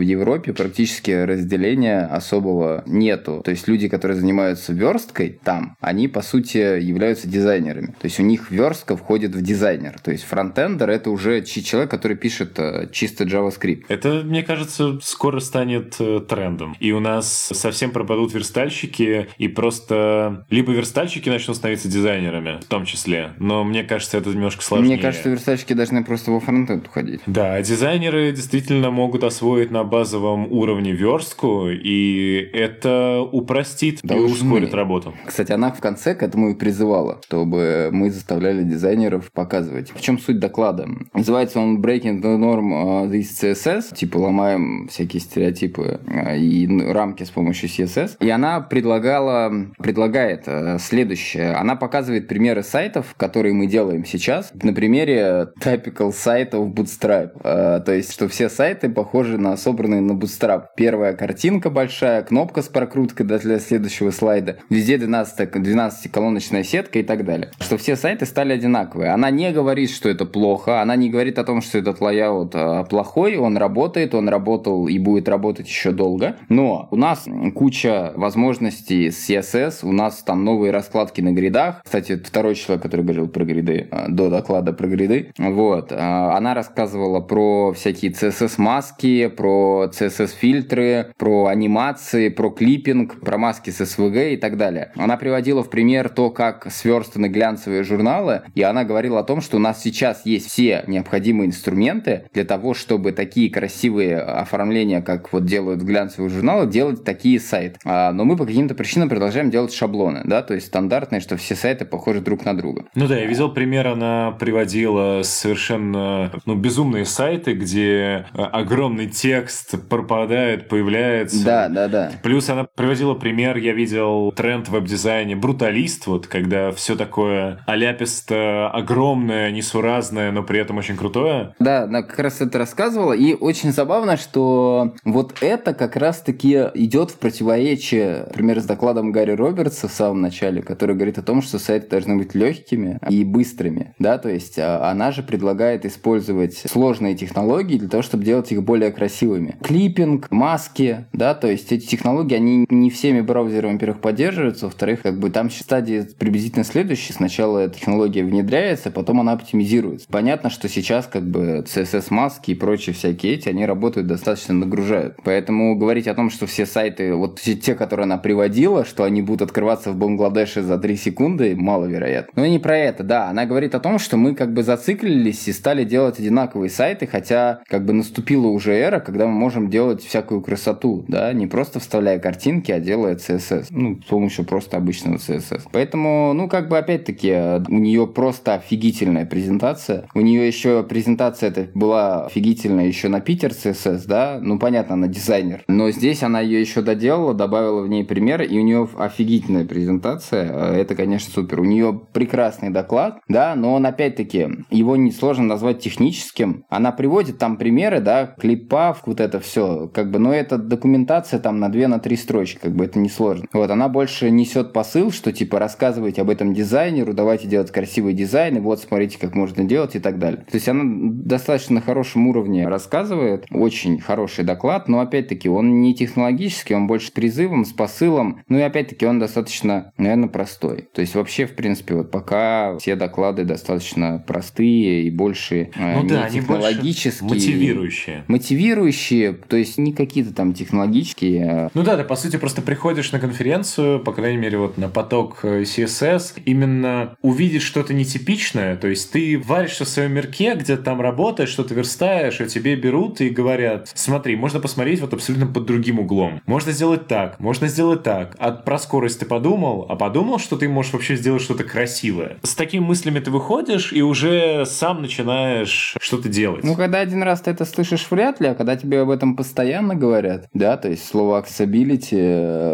Европе 0.00 0.54
практически 0.54 1.10
разделения 1.10 2.06
особого 2.06 2.84
нету. 2.86 3.42
То 3.44 3.50
есть 3.50 3.68
люди, 3.68 3.88
которые 3.88 4.16
занимаются 4.16 4.72
версткой 4.72 5.38
там, 5.44 5.76
они 5.80 6.08
по 6.08 6.22
сути 6.22 6.80
являются 6.80 7.28
дизайнерами. 7.28 7.88
То 8.00 8.06
есть 8.06 8.18
у 8.18 8.22
них 8.22 8.50
верстка 8.50 8.96
входит 8.96 9.34
в 9.34 9.42
дизайнер. 9.42 9.98
То 10.02 10.10
есть 10.10 10.24
фронтендер 10.24 10.88
это 10.88 11.10
уже 11.10 11.42
человек, 11.42 11.90
который 11.90 12.16
пишет 12.16 12.58
э, 12.58 12.88
чисто 12.90 13.24
JavaScript. 13.24 13.84
Это, 13.88 14.22
мне 14.24 14.42
кажется, 14.42 14.53
скоро 15.02 15.40
станет 15.40 15.96
э, 15.98 16.20
трендом. 16.20 16.76
И 16.80 16.92
у 16.92 17.00
нас 17.00 17.28
совсем 17.52 17.90
пропадут 17.90 18.34
верстальщики, 18.34 19.28
и 19.38 19.48
просто 19.48 20.46
либо 20.50 20.72
верстальщики 20.72 21.28
начнут 21.28 21.56
становиться 21.56 21.88
дизайнерами, 21.88 22.60
в 22.60 22.66
том 22.66 22.84
числе. 22.84 23.34
Но 23.38 23.64
мне 23.64 23.84
кажется, 23.84 24.18
это 24.18 24.30
немножко 24.30 24.62
сложнее. 24.62 24.94
Мне 24.94 25.02
кажется, 25.02 25.28
верстальщики 25.28 25.72
должны 25.72 26.04
просто 26.04 26.30
во 26.30 26.40
фронтенд 26.40 26.86
уходить. 26.86 27.20
Да, 27.26 27.54
а 27.54 27.62
дизайнеры 27.62 28.32
действительно 28.32 28.90
могут 28.90 29.24
освоить 29.24 29.70
на 29.70 29.84
базовом 29.84 30.50
уровне 30.50 30.92
верстку, 30.92 31.68
и 31.68 32.48
это 32.52 33.20
упростит 33.20 34.00
Должны. 34.02 34.28
и 34.28 34.32
ускорит 34.32 34.74
работу. 34.74 35.14
Кстати, 35.26 35.52
она 35.52 35.72
в 35.72 35.80
конце 35.80 36.14
к 36.14 36.22
этому 36.22 36.50
и 36.50 36.54
призывала, 36.54 37.20
чтобы 37.26 37.90
мы 37.92 38.10
заставляли 38.10 38.62
дизайнеров 38.62 39.30
показывать. 39.32 39.92
В 39.94 40.00
чем 40.00 40.18
суть 40.18 40.38
доклада? 40.38 40.88
Называется 41.12 41.60
он 41.60 41.80
Breaking 41.80 42.22
the 42.22 42.38
Norm 42.38 43.10
this 43.10 43.26
CSS, 43.40 43.94
типа 43.94 44.18
ломаем 44.44 44.88
всякие 44.88 45.20
стереотипы 45.20 46.00
а, 46.06 46.34
и 46.34 46.66
рамки 46.92 47.22
с 47.22 47.30
помощью 47.30 47.68
CSS. 47.68 48.16
И 48.20 48.30
она 48.30 48.60
предлагала, 48.60 49.52
предлагает 49.78 50.44
э, 50.46 50.78
следующее. 50.78 51.52
Она 51.52 51.76
показывает 51.76 52.28
примеры 52.28 52.62
сайтов, 52.62 53.14
которые 53.16 53.54
мы 53.54 53.66
делаем 53.66 54.04
сейчас, 54.04 54.52
на 54.62 54.72
примере 54.72 55.48
typical 55.60 56.12
сайтов 56.12 56.68
Bootstrap. 56.68 57.40
Э, 57.42 57.80
то 57.84 57.92
есть, 57.92 58.12
что 58.12 58.28
все 58.28 58.48
сайты 58.48 58.88
похожи 58.88 59.38
на 59.38 59.56
собранные 59.56 60.00
на 60.00 60.12
Bootstrap. 60.12 60.66
Первая 60.76 61.14
картинка 61.14 61.70
большая, 61.70 62.22
кнопка 62.22 62.62
с 62.62 62.68
прокруткой 62.68 63.26
для 63.26 63.58
следующего 63.58 64.10
слайда, 64.10 64.58
везде 64.70 64.98
12, 64.98 65.50
12 65.50 66.12
колоночная 66.12 66.64
сетка 66.64 66.98
и 66.98 67.02
так 67.02 67.24
далее. 67.24 67.50
Что 67.60 67.78
все 67.78 67.96
сайты 67.96 68.26
стали 68.26 68.52
одинаковые. 68.52 69.10
Она 69.10 69.30
не 69.30 69.50
говорит, 69.52 69.90
что 69.90 70.08
это 70.08 70.26
плохо, 70.26 70.82
она 70.82 70.96
не 70.96 71.10
говорит 71.10 71.38
о 71.38 71.44
том, 71.44 71.62
что 71.62 71.78
этот 71.78 72.00
layout 72.00 72.54
э, 72.54 72.84
плохой, 72.90 73.36
он 73.36 73.56
работает, 73.56 74.14
он 74.14 74.28
работал 74.34 74.88
и 74.88 74.98
будет 74.98 75.28
работать 75.28 75.68
еще 75.68 75.92
долго. 75.92 76.36
Но 76.48 76.88
у 76.90 76.96
нас 76.96 77.26
куча 77.54 78.12
возможностей 78.16 79.10
с 79.10 79.30
CSS, 79.30 79.86
у 79.86 79.92
нас 79.92 80.22
там 80.22 80.44
новые 80.44 80.72
раскладки 80.72 81.20
на 81.20 81.32
гридах. 81.32 81.80
Кстати, 81.84 82.16
второй 82.16 82.56
человек, 82.56 82.82
который 82.82 83.02
говорил 83.02 83.28
про 83.28 83.44
гриды, 83.44 83.88
э, 83.90 84.08
до 84.08 84.28
доклада 84.30 84.72
про 84.72 84.88
гриды, 84.88 85.32
вот, 85.38 85.92
э, 85.92 85.96
она 85.96 86.54
рассказывала 86.54 87.20
про 87.20 87.72
всякие 87.72 88.10
CSS-маски, 88.12 89.28
про 89.28 89.90
CSS-фильтры, 89.92 91.12
про 91.16 91.46
анимации, 91.46 92.28
про 92.28 92.50
клиппинг, 92.50 93.20
про 93.20 93.38
маски 93.38 93.70
с 93.70 93.80
SVG 93.80 94.34
и 94.34 94.36
так 94.36 94.56
далее. 94.56 94.90
Она 94.96 95.16
приводила 95.16 95.62
в 95.62 95.70
пример 95.70 96.08
то, 96.08 96.30
как 96.30 96.66
сверстаны 96.70 97.26
глянцевые 97.26 97.84
журналы, 97.84 98.42
и 98.54 98.62
она 98.62 98.84
говорила 98.84 99.20
о 99.20 99.24
том, 99.24 99.40
что 99.40 99.56
у 99.58 99.60
нас 99.60 99.82
сейчас 99.82 100.26
есть 100.26 100.48
все 100.48 100.82
необходимые 100.86 101.48
инструменты 101.48 102.24
для 102.32 102.44
того, 102.44 102.74
чтобы 102.74 103.12
такие 103.12 103.50
красивые 103.50 104.23
оформления, 104.24 105.02
как 105.02 105.32
вот 105.32 105.44
делают 105.44 105.82
глянцевые 105.82 106.30
журналы, 106.30 106.66
делать 106.66 107.04
такие 107.04 107.40
сайты. 107.40 107.78
А, 107.84 108.12
но 108.12 108.24
мы 108.24 108.36
по 108.36 108.46
каким-то 108.46 108.74
причинам 108.74 109.08
продолжаем 109.08 109.50
делать 109.50 109.72
шаблоны, 109.72 110.22
да, 110.24 110.42
то 110.42 110.54
есть 110.54 110.66
стандартные, 110.66 111.20
что 111.20 111.36
все 111.36 111.54
сайты 111.54 111.84
похожи 111.84 112.20
друг 112.20 112.44
на 112.44 112.56
друга. 112.56 112.84
Ну 112.94 113.06
да, 113.06 113.18
я 113.18 113.26
видел 113.26 113.50
пример, 113.50 113.88
она 113.88 114.32
приводила 114.32 115.22
совершенно 115.22 116.32
ну, 116.46 116.54
безумные 116.54 117.04
сайты, 117.04 117.54
где 117.54 118.26
э, 118.34 118.42
огромный 118.42 119.06
текст 119.06 119.74
пропадает, 119.88 120.68
появляется. 120.68 121.44
Да, 121.44 121.68
да, 121.68 121.88
да. 121.88 122.12
Плюс 122.22 122.48
она 122.48 122.64
приводила 122.64 123.14
пример, 123.14 123.56
я 123.56 123.72
видел 123.72 124.32
тренд 124.32 124.68
в 124.68 124.72
веб-дизайне 124.72 125.36
бруталист, 125.36 126.06
вот 126.06 126.26
когда 126.26 126.72
все 126.72 126.96
такое 126.96 127.60
аляписто, 127.66 128.68
огромное, 128.70 129.50
несуразное, 129.50 130.32
но 130.32 130.42
при 130.42 130.60
этом 130.60 130.78
очень 130.78 130.96
крутое. 130.96 131.54
Да, 131.58 131.84
она 131.84 132.02
как 132.02 132.18
раз 132.18 132.40
это 132.40 132.58
рассказывала, 132.58 133.12
и 133.12 133.34
очень 133.34 133.72
забавно, 133.72 134.12
что 134.16 134.94
вот 135.04 135.34
это 135.40 135.74
как 135.74 135.96
раз-таки 135.96 136.70
идет 136.74 137.10
в 137.10 137.18
противоречие, 137.18 138.24
например, 138.26 138.60
с 138.60 138.64
докладом 138.64 139.12
Гарри 139.12 139.32
Робертса 139.32 139.88
в 139.88 139.92
самом 139.92 140.20
начале, 140.20 140.62
который 140.62 140.94
говорит 140.94 141.18
о 141.18 141.22
том, 141.22 141.42
что 141.42 141.58
сайты 141.58 141.88
должны 141.88 142.16
быть 142.16 142.34
легкими 142.34 142.98
и 143.08 143.24
быстрыми, 143.24 143.94
да, 143.98 144.18
то 144.18 144.28
есть 144.28 144.58
а, 144.58 144.90
она 144.90 145.12
же 145.12 145.22
предлагает 145.22 145.84
использовать 145.84 146.56
сложные 146.56 147.14
технологии 147.14 147.78
для 147.78 147.88
того, 147.88 148.02
чтобы 148.02 148.24
делать 148.24 148.50
их 148.52 148.62
более 148.62 148.92
красивыми. 148.92 149.56
Клиппинг, 149.62 150.30
маски, 150.30 151.06
да, 151.12 151.34
то 151.34 151.50
есть 151.50 151.72
эти 151.72 151.86
технологии, 151.86 152.34
они 152.34 152.66
не 152.68 152.90
всеми 152.90 153.20
браузерами, 153.20 153.74
во-первых, 153.74 154.00
поддерживаются, 154.00 154.66
во-вторых, 154.66 155.02
как 155.02 155.18
бы 155.18 155.30
там 155.30 155.50
стадия 155.50 156.06
приблизительно 156.18 156.64
следующая. 156.64 157.12
Сначала 157.12 157.68
технология 157.68 158.22
внедряется, 158.24 158.90
потом 158.90 159.20
она 159.20 159.32
оптимизируется. 159.32 160.06
Понятно, 160.10 160.50
что 160.50 160.68
сейчас 160.68 161.06
как 161.06 161.28
бы 161.28 161.64
CSS-маски 161.66 162.52
и 162.52 162.54
прочие 162.54 162.94
всякие 162.94 163.34
эти, 163.34 163.48
они 163.48 163.66
работают 163.66 164.03
достаточно 164.04 164.54
нагружают. 164.54 165.16
Поэтому 165.24 165.76
говорить 165.76 166.08
о 166.08 166.14
том, 166.14 166.30
что 166.30 166.46
все 166.46 166.66
сайты, 166.66 167.14
вот 167.14 167.40
те, 167.40 167.74
которые 167.74 168.04
она 168.04 168.18
приводила, 168.18 168.84
что 168.84 169.04
они 169.04 169.22
будут 169.22 169.42
открываться 169.42 169.90
в 169.90 169.96
Бангладеше 169.96 170.62
за 170.62 170.78
3 170.78 170.96
секунды, 170.96 171.56
маловероятно. 171.56 172.32
Но 172.36 172.46
не 172.46 172.58
про 172.58 172.76
это, 172.76 173.02
да. 173.02 173.28
Она 173.28 173.46
говорит 173.46 173.74
о 173.74 173.80
том, 173.80 173.98
что 173.98 174.16
мы 174.16 174.34
как 174.34 174.52
бы 174.52 174.62
зациклились 174.62 175.48
и 175.48 175.52
стали 175.52 175.84
делать 175.84 176.18
одинаковые 176.18 176.70
сайты, 176.70 177.06
хотя 177.06 177.60
как 177.68 177.84
бы 177.84 177.92
наступила 177.92 178.46
уже 178.48 178.72
эра, 178.72 179.00
когда 179.00 179.26
мы 179.26 179.32
можем 179.32 179.70
делать 179.70 180.02
всякую 180.02 180.40
красоту, 180.40 181.04
да, 181.08 181.32
не 181.32 181.46
просто 181.46 181.80
вставляя 181.80 182.18
картинки, 182.18 182.72
а 182.72 182.80
делая 182.80 183.16
CSS, 183.16 183.66
ну, 183.70 184.00
с 184.00 184.04
помощью 184.06 184.44
просто 184.44 184.76
обычного 184.76 185.16
CSS. 185.16 185.62
Поэтому, 185.72 186.32
ну, 186.34 186.48
как 186.48 186.68
бы 186.68 186.78
опять-таки, 186.78 187.32
у 187.68 187.78
нее 187.78 188.06
просто 188.06 188.54
офигительная 188.54 189.26
презентация. 189.26 190.08
У 190.14 190.20
нее 190.20 190.46
еще 190.46 190.82
презентация 190.82 191.50
эта 191.50 191.68
была 191.74 192.26
офигительная 192.26 192.86
еще 192.86 193.08
на 193.08 193.20
Питер 193.20 193.50
CSS, 193.50 193.93
да, 194.02 194.38
ну, 194.40 194.58
понятно, 194.58 194.94
она 194.94 195.06
дизайнер. 195.08 195.62
Но 195.68 195.90
здесь 195.90 196.22
она 196.22 196.40
ее 196.40 196.60
еще 196.60 196.82
доделала, 196.82 197.34
добавила 197.34 197.82
в 197.82 197.88
ней 197.88 198.04
примеры, 198.04 198.44
и 198.44 198.58
у 198.58 198.62
нее 198.62 198.88
офигительная 198.98 199.64
презентация. 199.64 200.72
Это, 200.74 200.94
конечно, 200.94 201.32
супер. 201.32 201.60
У 201.60 201.64
нее 201.64 202.00
прекрасный 202.12 202.70
доклад, 202.70 203.20
да, 203.28 203.54
но 203.54 203.74
он 203.74 203.86
опять-таки, 203.86 204.48
его 204.70 204.96
не 204.96 205.12
сложно 205.12 205.44
назвать 205.44 205.80
техническим. 205.80 206.64
Она 206.68 206.92
приводит 206.92 207.38
там 207.38 207.56
примеры, 207.56 208.00
да, 208.00 208.26
клипав, 208.26 209.02
вот 209.06 209.20
это 209.20 209.40
все, 209.40 209.88
как 209.92 210.10
бы, 210.10 210.18
но 210.18 210.32
это 210.32 210.58
документация 210.58 211.38
там 211.40 211.60
на 211.60 211.70
2 211.70 211.88
на 211.88 211.98
3 211.98 212.16
строчки, 212.16 212.58
как 212.60 212.74
бы 212.74 212.84
это 212.84 212.98
не 212.98 213.08
сложно. 213.08 213.46
Вот, 213.52 213.70
она 213.70 213.88
больше 213.88 214.30
несет 214.30 214.72
посыл, 214.72 215.10
что 215.10 215.32
типа 215.32 215.58
рассказывайте 215.58 216.22
об 216.22 216.30
этом 216.30 216.54
дизайнеру, 216.54 217.12
давайте 217.12 217.48
делать 217.48 217.70
красивый 217.70 218.14
дизайн, 218.14 218.56
и 218.56 218.60
вот 218.60 218.80
смотрите, 218.80 219.18
как 219.18 219.34
можно 219.34 219.64
делать 219.64 219.96
и 219.96 220.00
так 220.00 220.18
далее. 220.18 220.40
То 220.50 220.56
есть 220.56 220.68
она 220.68 220.84
достаточно 220.84 221.76
на 221.76 221.80
хорошем 221.80 222.26
уровне 222.28 222.68
рассказывает, 222.68 223.46
очень 223.50 223.73
хороший 224.04 224.44
доклад, 224.44 224.88
но 224.88 225.00
опять-таки 225.00 225.48
он 225.48 225.80
не 225.80 225.94
технологический, 225.94 226.74
он 226.74 226.86
больше 226.86 227.12
призывом, 227.12 227.64
с 227.64 227.72
посылом, 227.72 228.42
ну 228.48 228.58
и 228.58 228.62
опять-таки 228.62 229.06
он 229.06 229.18
достаточно, 229.18 229.92
наверное, 229.96 230.28
простой. 230.28 230.88
То 230.92 231.00
есть 231.00 231.14
вообще, 231.14 231.46
в 231.46 231.54
принципе, 231.54 231.94
вот 231.94 232.10
пока 232.10 232.76
все 232.78 232.96
доклады 232.96 233.44
достаточно 233.44 234.22
простые 234.26 235.04
и 235.04 235.10
больше 235.10 235.70
э, 235.74 235.94
ну, 235.96 236.02
не 236.02 236.08
да, 236.08 236.28
технологические. 236.28 237.28
мотивирующие. 237.28 238.24
Мотивирующие, 238.28 239.32
то 239.32 239.56
есть 239.56 239.78
не 239.78 239.92
какие-то 239.92 240.34
там 240.34 240.54
технологические. 240.54 241.44
А 241.44 241.70
ну 241.74 241.82
да, 241.82 241.96
ты 241.96 242.04
по 242.04 242.16
сути 242.16 242.36
просто 242.36 242.62
приходишь 242.62 243.12
на 243.12 243.20
конференцию, 243.20 244.00
по 244.00 244.12
крайней 244.12 244.38
мере 244.38 244.58
вот 244.58 244.78
на 244.78 244.88
поток 244.88 245.40
э, 245.42 245.62
CSS, 245.62 246.42
именно 246.44 247.16
увидеть 247.22 247.62
что-то 247.62 247.94
нетипичное, 247.94 248.76
то 248.76 248.88
есть 248.88 249.10
ты 249.12 249.38
варишься 249.38 249.84
в 249.84 249.88
своем 249.88 250.12
мирке, 250.12 250.54
где 250.54 250.76
там 250.76 251.00
работаешь, 251.00 251.48
что-то 251.48 251.74
верстаешь, 251.74 252.40
а 252.40 252.46
тебе 252.46 252.76
берут 252.76 253.20
и 253.20 253.28
говорят, 253.28 253.63
смотри, 253.94 254.36
можно 254.36 254.60
посмотреть 254.60 255.00
вот 255.00 255.14
абсолютно 255.14 255.46
под 255.46 255.66
другим 255.66 255.98
углом. 256.00 256.40
Можно 256.46 256.72
сделать 256.72 257.06
так, 257.08 257.40
можно 257.40 257.68
сделать 257.68 258.02
так. 258.02 258.36
А 258.38 258.52
про 258.52 258.78
скорость 258.78 259.20
ты 259.20 259.26
подумал, 259.26 259.86
а 259.88 259.96
подумал, 259.96 260.38
что 260.38 260.56
ты 260.56 260.68
можешь 260.68 260.92
вообще 260.92 261.16
сделать 261.16 261.42
что-то 261.42 261.64
красивое. 261.64 262.38
С 262.42 262.54
такими 262.54 262.82
мыслями 262.82 263.20
ты 263.20 263.30
выходишь 263.30 263.92
и 263.92 264.02
уже 264.02 264.64
сам 264.66 265.02
начинаешь 265.02 265.96
что-то 266.00 266.28
делать. 266.28 266.64
Ну, 266.64 266.74
когда 266.74 267.00
один 267.00 267.22
раз 267.22 267.40
ты 267.40 267.50
это 267.50 267.64
слышишь, 267.64 268.06
вряд 268.10 268.40
ли, 268.40 268.48
а 268.48 268.54
когда 268.54 268.76
тебе 268.76 269.00
об 269.00 269.10
этом 269.10 269.36
постоянно 269.36 269.94
говорят, 269.94 270.48
да, 270.52 270.76
то 270.76 270.88
есть 270.88 271.06
слово 271.06 271.42
accessibility 271.42 272.16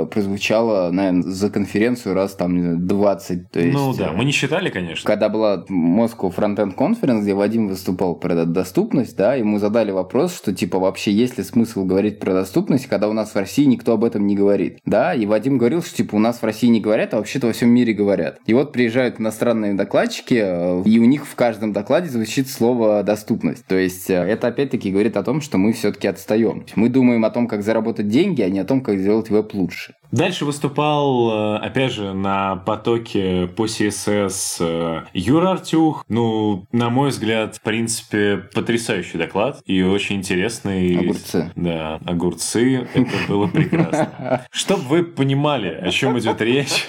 э, 0.03 0.07
прозвучало, 0.07 0.91
наверное, 0.91 1.23
за 1.23 1.51
конференцию 1.51 2.15
раз 2.15 2.35
там 2.35 2.87
20. 2.87 3.51
То 3.51 3.61
есть, 3.61 3.75
ну 3.75 3.95
да, 3.95 4.13
мы 4.13 4.25
не 4.25 4.33
считали, 4.33 4.71
конечно. 4.71 5.07
Когда 5.07 5.29
была 5.29 5.65
Moscow 5.69 6.35
Frontend 6.35 6.75
Conference, 6.77 7.23
где 7.23 7.35
Вадим 7.35 7.69
выступал 7.69 8.15
про 8.17 8.45
доступность, 8.45 9.17
да, 9.17 9.35
ему 9.35 9.59
задали 9.59 9.91
вопрос, 9.91 10.37
что 10.37 10.55
типа 10.55 10.79
вообще 10.81 11.13
есть 11.13 11.39
ли 11.39 11.45
смысл 11.45 11.85
говорить 11.85 12.19
про 12.19 12.33
доступность, 12.33 12.87
когда 12.87 13.09
у 13.09 13.13
нас 13.13 13.31
в 13.31 13.37
России 13.37 13.65
никто 13.65 13.93
об 13.93 14.05
этом 14.05 14.27
не 14.27 14.35
говорит. 14.35 14.79
Да, 14.85 15.15
и 15.15 15.27
Вадим 15.27 15.59
говорил, 15.59 15.83
что 15.83 15.97
типа 15.97 16.17
у 16.17 16.19
нас 16.19 16.43
в 16.43 16.45
России 16.45 16.69
не 16.69 16.81
говорят, 16.81 17.15
а 17.15 17.19
вообще-то 17.19 17.47
во 17.47 17.53
всем 17.53 17.71
мире 17.71 17.93
говорят. 17.93 18.39
И 18.47 18.55
вот 18.55 18.73
приезжают 18.73 19.21
иностранные 19.21 19.75
докладчики, 19.75 20.41
э, 20.43 20.83
и 20.85 20.99
у 20.99 21.05
них 21.05 21.27
в 21.27 21.35
каждом 21.35 21.73
докладе 21.73 22.09
звучит 22.09 22.49
слово 22.49 23.03
доступность. 23.03 23.67
То 23.67 23.77
есть 23.77 24.11
э, 24.11 24.15
это 24.15 24.49
опять-таки 24.49 24.91
говорит 24.91 25.17
о 25.17 25.23
том, 25.23 25.41
что 25.41 25.59
мы 25.59 25.73
все-таки 25.73 26.09
отстаем. 26.09 26.65
Мы 26.75 26.89
думаем 26.89 27.25
о 27.25 27.31
том, 27.31 27.47
как 27.47 27.63
заработать 27.63 28.09
деньги, 28.09 28.43
а 28.43 28.51
не 28.51 28.59
о 28.59 28.65
том, 28.65 28.81
как 28.81 28.99
сделать 28.99 29.31
веб 29.31 29.55
лучше. 29.55 29.95
Дальше 30.13 30.45
выступал, 30.45 31.57
э, 31.57 31.59
опять 31.59 31.93
же, 31.93 32.13
на 32.13 32.57
потоке 32.57 33.47
по 33.47 33.67
CSS 33.67 35.07
Юра 35.15 35.53
Артюх. 35.53 36.05
Ну, 36.09 36.67
на 36.73 36.91
мой 36.91 37.11
взгляд, 37.11 37.57
в 37.57 37.61
принципе, 37.61 38.39
потрясающий 38.53 39.19
доклад 39.19 39.63
и 39.67 39.83
очень 39.83 40.17
интересный. 40.17 40.99
Огурцы. 40.99 41.53
Да, 41.55 42.01
огурцы. 42.05 42.89
Это 42.95 43.11
было 43.29 43.47
прекрасно. 43.47 44.47
Чтобы 44.51 44.83
вы 44.83 45.05
понимали, 45.05 45.69
о 45.69 45.91
чем 45.91 46.19
идет 46.19 46.41
речь, 46.41 46.89